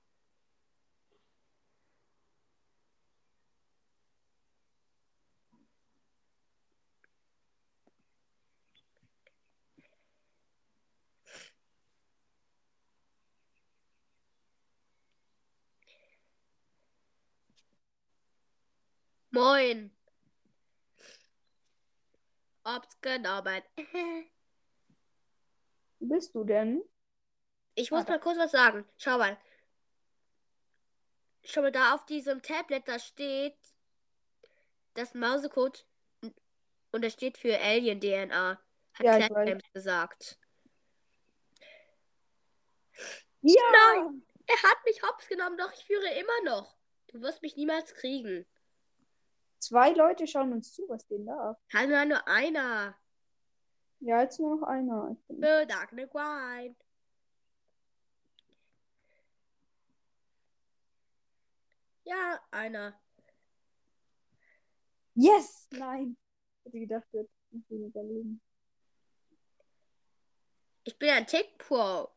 Moin. 19.37 19.91
Ob's 22.63 22.99
genommen. 23.01 23.61
Bist 25.99 26.33
du 26.33 26.43
denn? 26.43 26.81
Ich 27.75 27.91
muss 27.91 28.01
Ah, 28.01 28.05
da. 28.05 28.11
mal 28.13 28.19
kurz 28.19 28.37
was 28.39 28.51
sagen. 28.51 28.83
Schau 28.97 29.17
mal. 29.19 29.37
Schau 31.43 31.61
mal, 31.61 31.71
da 31.71 31.93
auf 31.93 32.05
diesem 32.05 32.41
Tablet, 32.41 32.87
da 32.87 32.97
steht 32.99 33.55
das 34.95 35.13
Mausecode 35.13 35.85
und 36.91 37.03
das 37.03 37.13
steht 37.13 37.37
für 37.37 37.57
Alien-DNA. 37.59 38.59
Hat 38.95 39.05
Ja. 39.05 39.17
James 39.19 39.63
gesagt. 39.71 40.39
Ja! 43.41 43.61
Nein! 43.71 44.23
Er 44.47 44.63
hat 44.63 44.77
mich 44.85 45.01
hops 45.03 45.27
genommen, 45.27 45.57
doch 45.57 45.71
ich 45.73 45.85
führe 45.85 46.09
immer 46.19 46.41
noch. 46.43 46.75
Du 47.07 47.21
wirst 47.21 47.41
mich 47.43 47.55
niemals 47.55 47.93
kriegen. 47.93 48.45
Zwei 49.67 49.91
Leute 49.91 50.25
schauen 50.27 50.53
uns 50.53 50.71
zu, 50.73 50.87
was 50.87 51.05
denen 51.07 51.25
da. 51.25 51.57
Kann 51.69 51.89
nur 51.89 52.05
nur 52.05 52.25
einer. 52.25 52.95
Ja, 53.99 54.21
jetzt 54.21 54.39
nur 54.39 54.55
noch 54.55 54.65
einer. 54.65 55.09
Ich 55.11 55.27
bin- 55.27 55.35
The 55.41 55.67
Dark 55.67 55.91
Wine. 55.91 56.73
Ja, 62.05 62.39
einer. 62.51 62.97
Yes! 65.15 65.67
Nein! 65.71 66.15
Ich 66.63 66.65
hätte 66.65 66.79
gedacht, 66.79 67.07
hätten 67.11 67.29
ihn 67.69 67.87
überleben. 67.87 68.41
Ich 70.85 70.97
bin 70.97 71.09
ein 71.09 71.27
Tick 71.27 71.57
Pro. 71.57 72.07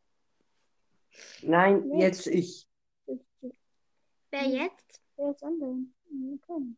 Nein, 1.42 1.90
jetzt 1.98 2.28
ich. 2.28 2.68
Wer 3.06 4.42
Hm. 4.44 4.52
jetzt? 4.52 5.02
Wer 5.16 5.30
ist 5.32 5.42
anderen? 5.42 5.92
Okay. 6.40 6.76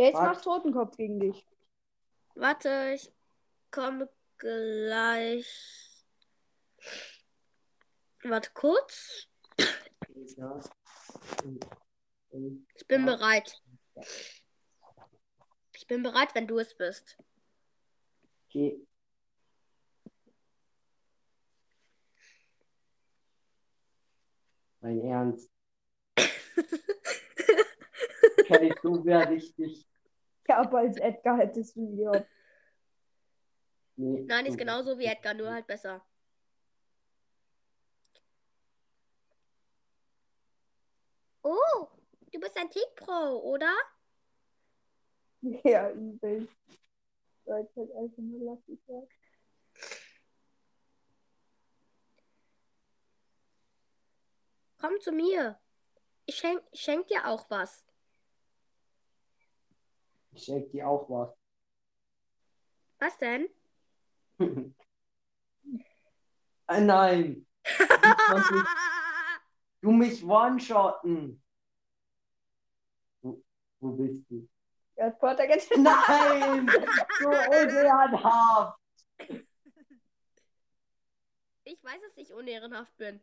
Ja, 0.00 0.06
jetzt 0.06 0.14
macht 0.14 0.44
Totenkopf 0.44 0.96
gegen 0.96 1.20
dich. 1.20 1.46
Warte, 2.34 2.92
ich 2.94 3.12
komme 3.70 4.08
gleich. 4.38 6.06
Warte 8.22 8.50
kurz. 8.54 9.28
Ich 10.14 10.36
bin 12.88 13.04
bereit. 13.04 13.60
Ich 15.74 15.86
bin 15.86 16.02
bereit, 16.02 16.34
wenn 16.34 16.46
du 16.46 16.58
es 16.58 16.74
bist. 16.74 17.18
Okay. 18.48 18.80
Mein 24.80 24.98
Ernst. 25.02 25.50
So 28.82 29.04
werde 29.04 29.34
ich 29.34 29.54
dich. 29.54 29.84
Ja, 29.84 29.89
aber 30.58 30.78
als 30.78 30.96
Edgar 30.96 31.38
hättest 31.38 31.76
du 31.76 31.80
ihn 31.80 31.96
gehabt. 31.96 32.26
Nee, 33.96 34.24
Nein, 34.26 34.46
ist 34.46 34.58
genauso 34.58 34.98
wie 34.98 35.04
Edgar, 35.04 35.34
nur 35.34 35.52
halt 35.52 35.66
besser. 35.66 36.02
Oh, 41.42 41.86
du 42.32 42.40
bist 42.40 42.56
ein 42.56 42.70
Tick 42.70 42.94
Pro, 42.96 43.40
oder? 43.40 43.72
Ja, 45.42 45.90
übel. 45.90 46.48
Jetzt 47.46 47.76
halt 47.76 47.90
einfach 47.92 48.18
nur 48.18 48.54
lass 48.54 48.68
ich 48.68 48.78
sagen. 48.86 49.08
Komm 54.78 55.00
zu 55.00 55.12
mir. 55.12 55.58
Ich 56.26 56.36
schenk, 56.36 56.62
ich 56.72 56.80
schenk 56.80 57.06
dir 57.08 57.26
auch 57.26 57.50
was. 57.50 57.84
Ich 60.32 60.44
schenke 60.44 60.70
dir 60.70 60.88
auch 60.88 61.08
was. 61.10 61.36
Was 62.98 63.18
denn? 63.18 63.48
Ah, 66.66 66.80
nein. 66.80 67.46
Du 69.82 69.92
mich 69.92 70.22
one-shotten. 70.22 71.42
Wo, 73.22 73.42
wo 73.80 73.92
bist 73.92 74.28
du? 74.28 74.46
Hat 74.98 75.18
Porter 75.18 75.46
getötet. 75.46 75.78
Nein! 75.78 76.68
So 77.18 77.28
unehrenhaft! 77.30 78.78
Ich 81.64 81.82
weiß, 81.82 82.00
dass 82.02 82.16
ich 82.16 82.34
unehrenhaft 82.34 82.94
bin. 82.98 83.22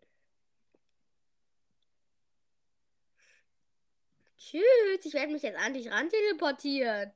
Tschüss, 4.47 5.03
ich 5.03 5.13
werde 5.13 5.33
mich 5.33 5.41
jetzt 5.43 5.59
an 5.59 5.73
dich 5.73 5.91
ran 5.91 6.07
teleportieren. 6.07 7.11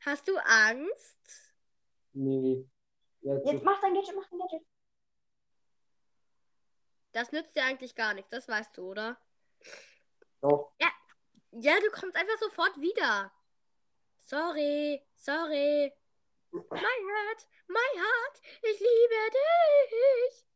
Hast 0.00 0.26
du 0.26 0.36
Angst? 0.36 1.54
Nee. 2.12 2.68
Jetzt, 3.20 3.46
Jetzt 3.46 3.62
mach 3.62 3.80
dein 3.80 3.94
Gadget, 3.94 4.16
mach 4.16 4.28
dein 4.28 4.40
Gadget. 4.40 4.66
Das 7.12 7.30
nützt 7.30 7.54
dir 7.54 7.62
eigentlich 7.62 7.94
gar 7.94 8.14
nichts, 8.14 8.30
das 8.30 8.48
weißt 8.48 8.76
du, 8.76 8.90
oder? 8.90 9.16
doch. 10.40 10.72
Ja, 11.52 11.78
du 11.78 11.88
kommst 11.92 12.16
einfach 12.16 12.38
sofort 12.38 12.76
wieder. 12.80 13.32
Sorry, 14.18 15.06
sorry. 15.14 15.92
My 16.50 16.60
heart, 16.60 17.48
my 17.68 17.78
heart, 17.94 18.42
ich 18.62 18.80
liebe 18.80 19.30
dich. 20.32 20.46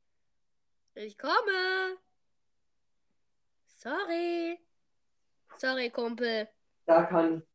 Ich 1.05 1.17
komme. 1.19 1.99
Sorry. 3.67 4.59
Sorry, 5.61 5.91
Kumpel. 5.91 6.49
Da 6.87 7.03
kann. 7.03 7.47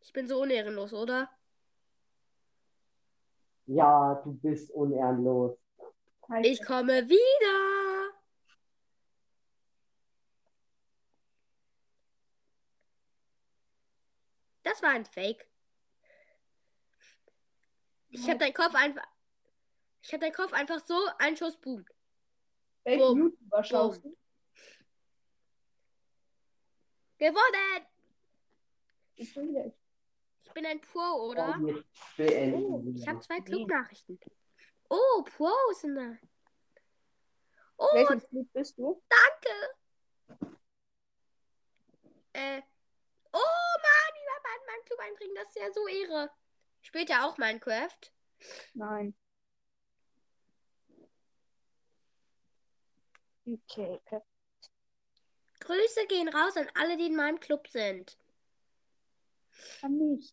Ich 0.00 0.12
bin 0.12 0.28
so 0.28 0.40
unehrenlos, 0.40 0.92
oder? 0.92 1.28
Ja, 3.66 4.14
du 4.22 4.34
bist 4.34 4.70
unehrenlos. 4.70 5.58
Ich 6.42 6.64
komme 6.64 7.08
wieder. 7.08 8.14
Das 14.62 14.80
war 14.82 14.90
ein 14.90 15.06
Fake. 15.06 15.48
Ich 18.10 18.28
habe 18.28 18.38
deinen 18.38 18.54
Kopf 18.54 18.76
einfach. 18.76 19.08
Ich 20.02 20.12
habe 20.12 20.20
deinen 20.20 20.34
Kopf 20.34 20.52
einfach 20.52 20.78
so 20.86 20.94
ein 21.18 21.36
Schuss 21.36 21.60
boom. 21.60 21.84
Welchen 22.84 23.00
Boom. 23.00 23.18
YouTuber 23.18 23.64
schaust 23.64 24.04
du? 24.04 24.16
Gewonnen! 27.18 27.86
Ich 29.14 29.32
bin 29.34 29.54
jetzt. 29.54 29.78
Ich 30.44 30.52
bin 30.52 30.66
ein 30.66 30.80
Pro, 30.80 31.28
oder? 31.30 31.58
Oh, 31.58 32.82
ich 32.94 33.08
habe 33.08 33.20
zwei 33.20 33.40
Clubnachrichten. 33.40 34.20
Oh, 34.88 35.22
Pros 35.24 35.80
sind 35.80 35.96
da. 35.96 36.16
Oh, 37.78 37.88
Welchen 37.94 38.20
Club 38.28 38.46
bist 38.52 38.78
du? 38.78 39.02
danke. 39.08 40.50
Äh. 42.32 42.62
Oh 43.32 43.38
Mann, 43.38 44.12
ich 44.14 44.26
werde 44.26 44.42
bald 44.42 44.66
meinen 44.66 44.84
Club 44.84 45.00
einbringen. 45.00 45.34
Das 45.34 45.48
ist 45.48 45.56
ja 45.56 45.72
so 45.72 45.88
Ehre. 45.88 46.30
Spielt 46.82 47.10
ja 47.10 47.26
auch 47.26 47.38
Minecraft. 47.38 48.12
Nein. 48.74 49.14
Okay, 53.46 54.00
perfekt. 54.04 54.35
Grüße 55.66 56.06
gehen 56.06 56.28
raus 56.28 56.56
an 56.56 56.70
alle, 56.74 56.96
die 56.96 57.06
in 57.06 57.16
meinem 57.16 57.40
Club 57.40 57.66
sind. 57.66 58.16
Kann 59.80 59.96
nicht. 59.96 60.32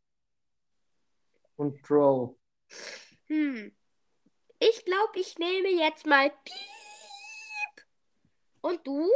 Und 1.55 1.81
Pro. 1.81 2.37
Hm. 3.27 3.75
Ich 4.59 4.85
glaube, 4.85 5.19
ich 5.19 5.37
nehme 5.39 5.69
jetzt 5.69 6.05
mal 6.05 6.29
Piep. 6.29 7.85
Und 8.61 8.85
du? 8.85 9.09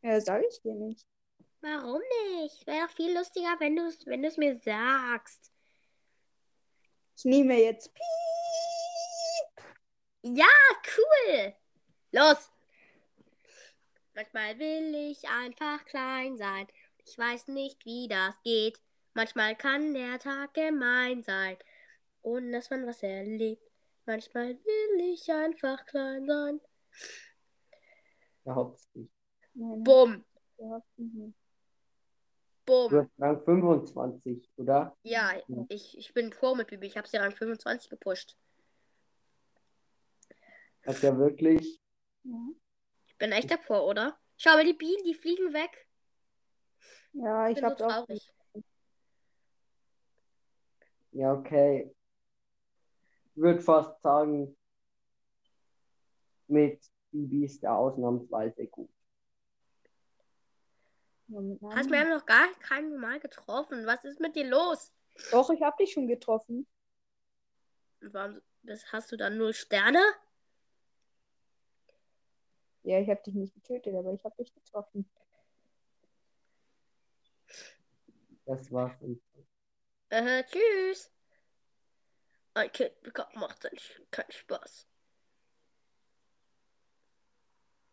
Ja, 0.00 0.18
sag 0.20 0.42
ich 0.48 0.60
dir 0.62 0.74
nicht. 0.74 1.06
Warum 1.60 2.00
nicht? 2.38 2.66
Wäre 2.66 2.86
doch 2.86 2.94
viel 2.94 3.16
lustiger, 3.16 3.54
wenn 3.58 3.76
du 3.76 3.86
es 3.86 4.04
wenn 4.06 4.22
du's 4.22 4.36
mir 4.38 4.58
sagst. 4.58 5.52
Ich 7.16 7.24
nehme 7.24 7.60
jetzt 7.62 7.92
Piep. 7.94 8.02
Ja, 10.22 10.46
cool. 10.96 11.54
Los. 12.12 12.50
Manchmal 14.14 14.58
will 14.58 14.94
ich 15.10 15.26
einfach 15.28 15.84
klein 15.86 16.36
sein. 16.36 16.66
Ich 17.04 17.16
weiß 17.16 17.48
nicht, 17.48 17.84
wie 17.84 18.08
das 18.08 18.40
geht. 18.42 18.80
Manchmal 19.14 19.56
kann 19.56 19.94
der 19.94 20.18
Tag 20.18 20.54
gemein 20.54 21.22
sein, 21.22 21.56
ohne 22.22 22.52
dass 22.52 22.70
man 22.70 22.86
was 22.86 23.02
erlebt. 23.02 23.62
Manchmal 24.06 24.54
will 24.64 25.12
ich 25.14 25.30
einfach 25.32 25.84
klein 25.86 26.26
sein. 26.26 26.60
Überhaupt 28.44 28.80
nicht. 28.94 29.10
Bumm, 29.54 30.24
nicht. 30.96 31.34
Du 32.64 32.78
bumm. 32.88 32.94
hast 33.00 33.10
Rang 33.18 33.44
25, 33.44 34.50
oder? 34.56 34.96
Ja, 35.02 35.32
Ja. 35.48 35.66
ich, 35.68 35.96
ich 35.98 36.14
bin 36.14 36.30
Pro 36.30 36.54
mit 36.54 36.68
Bibi. 36.68 36.86
Ich 36.86 36.96
habe 36.96 37.08
sie 37.08 37.16
Rang 37.16 37.32
25 37.32 37.90
gepusht. 37.90 38.36
Hat 40.86 41.00
ja 41.02 41.16
wirklich. 41.16 41.80
Ja. 42.24 42.32
Ich 43.22 43.28
bin 43.28 43.38
echter 43.38 43.56
Pro, 43.56 43.88
oder? 43.88 44.18
Schau 44.36 44.50
mal, 44.54 44.64
die 44.64 44.72
Bienen, 44.72 45.04
die 45.04 45.14
fliegen 45.14 45.52
weg. 45.52 45.70
Ja, 47.12 47.48
Ich 47.48 47.56
ich 47.56 47.62
bin 47.62 47.70
so 47.70 47.70
hab's 47.70 47.82
auch. 47.82 48.04
traurig. 48.04 48.34
Ja, 51.12 51.32
okay. 51.32 51.94
Ich 53.26 53.40
würde 53.40 53.60
fast 53.60 54.02
sagen, 54.02 54.56
mit 56.48 56.82
Bibi 57.12 57.44
ist 57.44 57.62
er 57.62 57.76
ausnahmsweise 57.76 58.66
gut. 58.66 58.90
Hast 61.76 61.90
mir 61.90 62.04
noch 62.12 62.26
gar 62.26 62.48
kein 62.54 62.96
Mal 62.96 63.20
getroffen. 63.20 63.86
Was 63.86 64.04
ist 64.04 64.18
mit 64.18 64.34
dir 64.34 64.48
los? 64.48 64.92
Doch, 65.30 65.48
ich 65.50 65.62
hab 65.62 65.76
dich 65.76 65.92
schon 65.92 66.08
getroffen. 66.08 66.66
Warum 68.00 68.42
das 68.64 68.92
hast 68.92 69.12
du 69.12 69.16
dann 69.16 69.38
null 69.38 69.54
Sterne? 69.54 70.02
Ja, 72.84 72.98
ich 72.98 73.08
hab 73.08 73.22
dich 73.22 73.34
nicht 73.34 73.54
getötet, 73.54 73.94
aber 73.94 74.12
ich 74.12 74.24
hab 74.24 74.36
dich 74.36 74.52
getroffen. 74.54 75.08
Das 78.44 78.72
war's. 78.72 78.92
Äh, 80.08 80.44
tschüss. 80.44 81.12
Ein 82.54 82.70
Kind 82.72 83.00
bekommt 83.02 83.34
macht 83.36 83.64
dann 83.64 83.72
keinen 84.10 84.32
Spaß. 84.32 84.86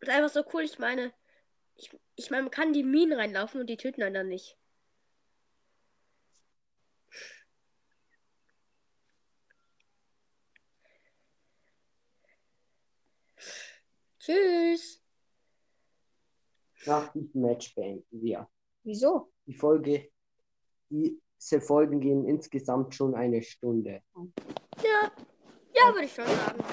Das 0.00 0.08
ist 0.08 0.14
einfach 0.14 0.28
so 0.28 0.44
cool. 0.52 0.62
Ich 0.62 0.78
meine, 0.78 1.12
ich, 1.76 1.96
ich 2.16 2.30
meine, 2.30 2.42
man 2.42 2.50
kann 2.50 2.72
die 2.72 2.82
Minen 2.82 3.18
reinlaufen 3.18 3.60
und 3.60 3.68
die 3.68 3.76
töten 3.76 4.02
einen 4.02 4.14
dann 4.14 4.28
nicht. 4.28 4.59
Tschüss. 14.30 15.02
Nach 16.86 17.12
diesem 17.12 17.42
Match 17.42 17.74
beenden 17.74 18.22
wir. 18.22 18.48
Wieso? 18.84 19.32
Die 19.46 19.54
Folge, 19.54 20.10
diese 20.88 21.60
Folgen 21.60 22.00
gehen 22.00 22.24
insgesamt 22.26 22.94
schon 22.94 23.14
eine 23.14 23.42
Stunde. 23.42 24.02
Ja, 24.82 25.12
ja, 25.74 25.92
würde 25.92 26.04
ich 26.04 26.14
schon 26.14 26.26
sagen. 26.26 26.64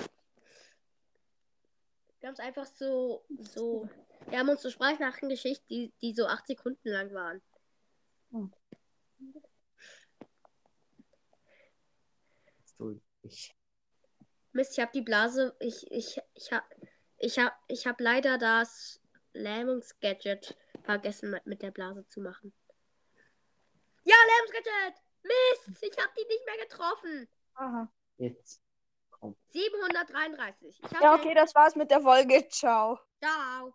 Wir 2.19 2.27
haben 2.29 2.33
es 2.33 2.39
einfach 2.39 2.65
so, 2.65 3.25
so. 3.39 3.89
Wir 4.27 4.39
haben 4.39 4.49
uns 4.49 4.61
so 4.61 4.69
Sprachnachrichten 4.69 5.29
geschickt, 5.29 5.63
die, 5.69 5.93
die 6.01 6.13
so 6.13 6.27
acht 6.27 6.45
Sekunden 6.45 6.89
lang 6.89 7.11
waren. 7.13 7.41
Ich, 13.23 13.55
Mist, 14.51 14.73
ich 14.73 14.79
habe 14.79 14.91
die 14.93 15.01
Blase. 15.01 15.55
Ich, 15.59 15.89
ich, 15.91 16.21
ich 16.33 16.51
habe 16.51 16.65
ich 17.19 17.39
hab, 17.39 17.53
ich 17.67 17.87
hab 17.87 17.99
leider 17.99 18.37
das 18.37 19.01
Lähmungsgadget 19.33 20.57
vergessen, 20.83 21.39
mit, 21.45 21.61
der 21.61 21.71
Blase 21.71 22.07
zu 22.07 22.21
machen. 22.21 22.53
Ja, 24.03 24.15
Lähmungsgadget! 24.27 25.03
Mist, 25.23 25.83
ich 25.83 25.97
habe 25.97 26.13
die 26.17 26.25
nicht 26.27 26.45
mehr 26.45 26.65
getroffen. 26.65 27.27
Aha. 27.55 27.91
jetzt 28.17 28.61
kommt. 29.11 29.37
733. 29.49 30.79
Ich 30.83 30.91
hab 30.91 31.01
Ja, 31.01 31.15
okay, 31.15 31.33
das 31.33 31.53
war's 31.55 31.75
mit 31.75 31.91
der 31.91 32.01
Folge. 32.01 32.47
Ciao. 32.49 32.99
Ciao. 33.21 33.73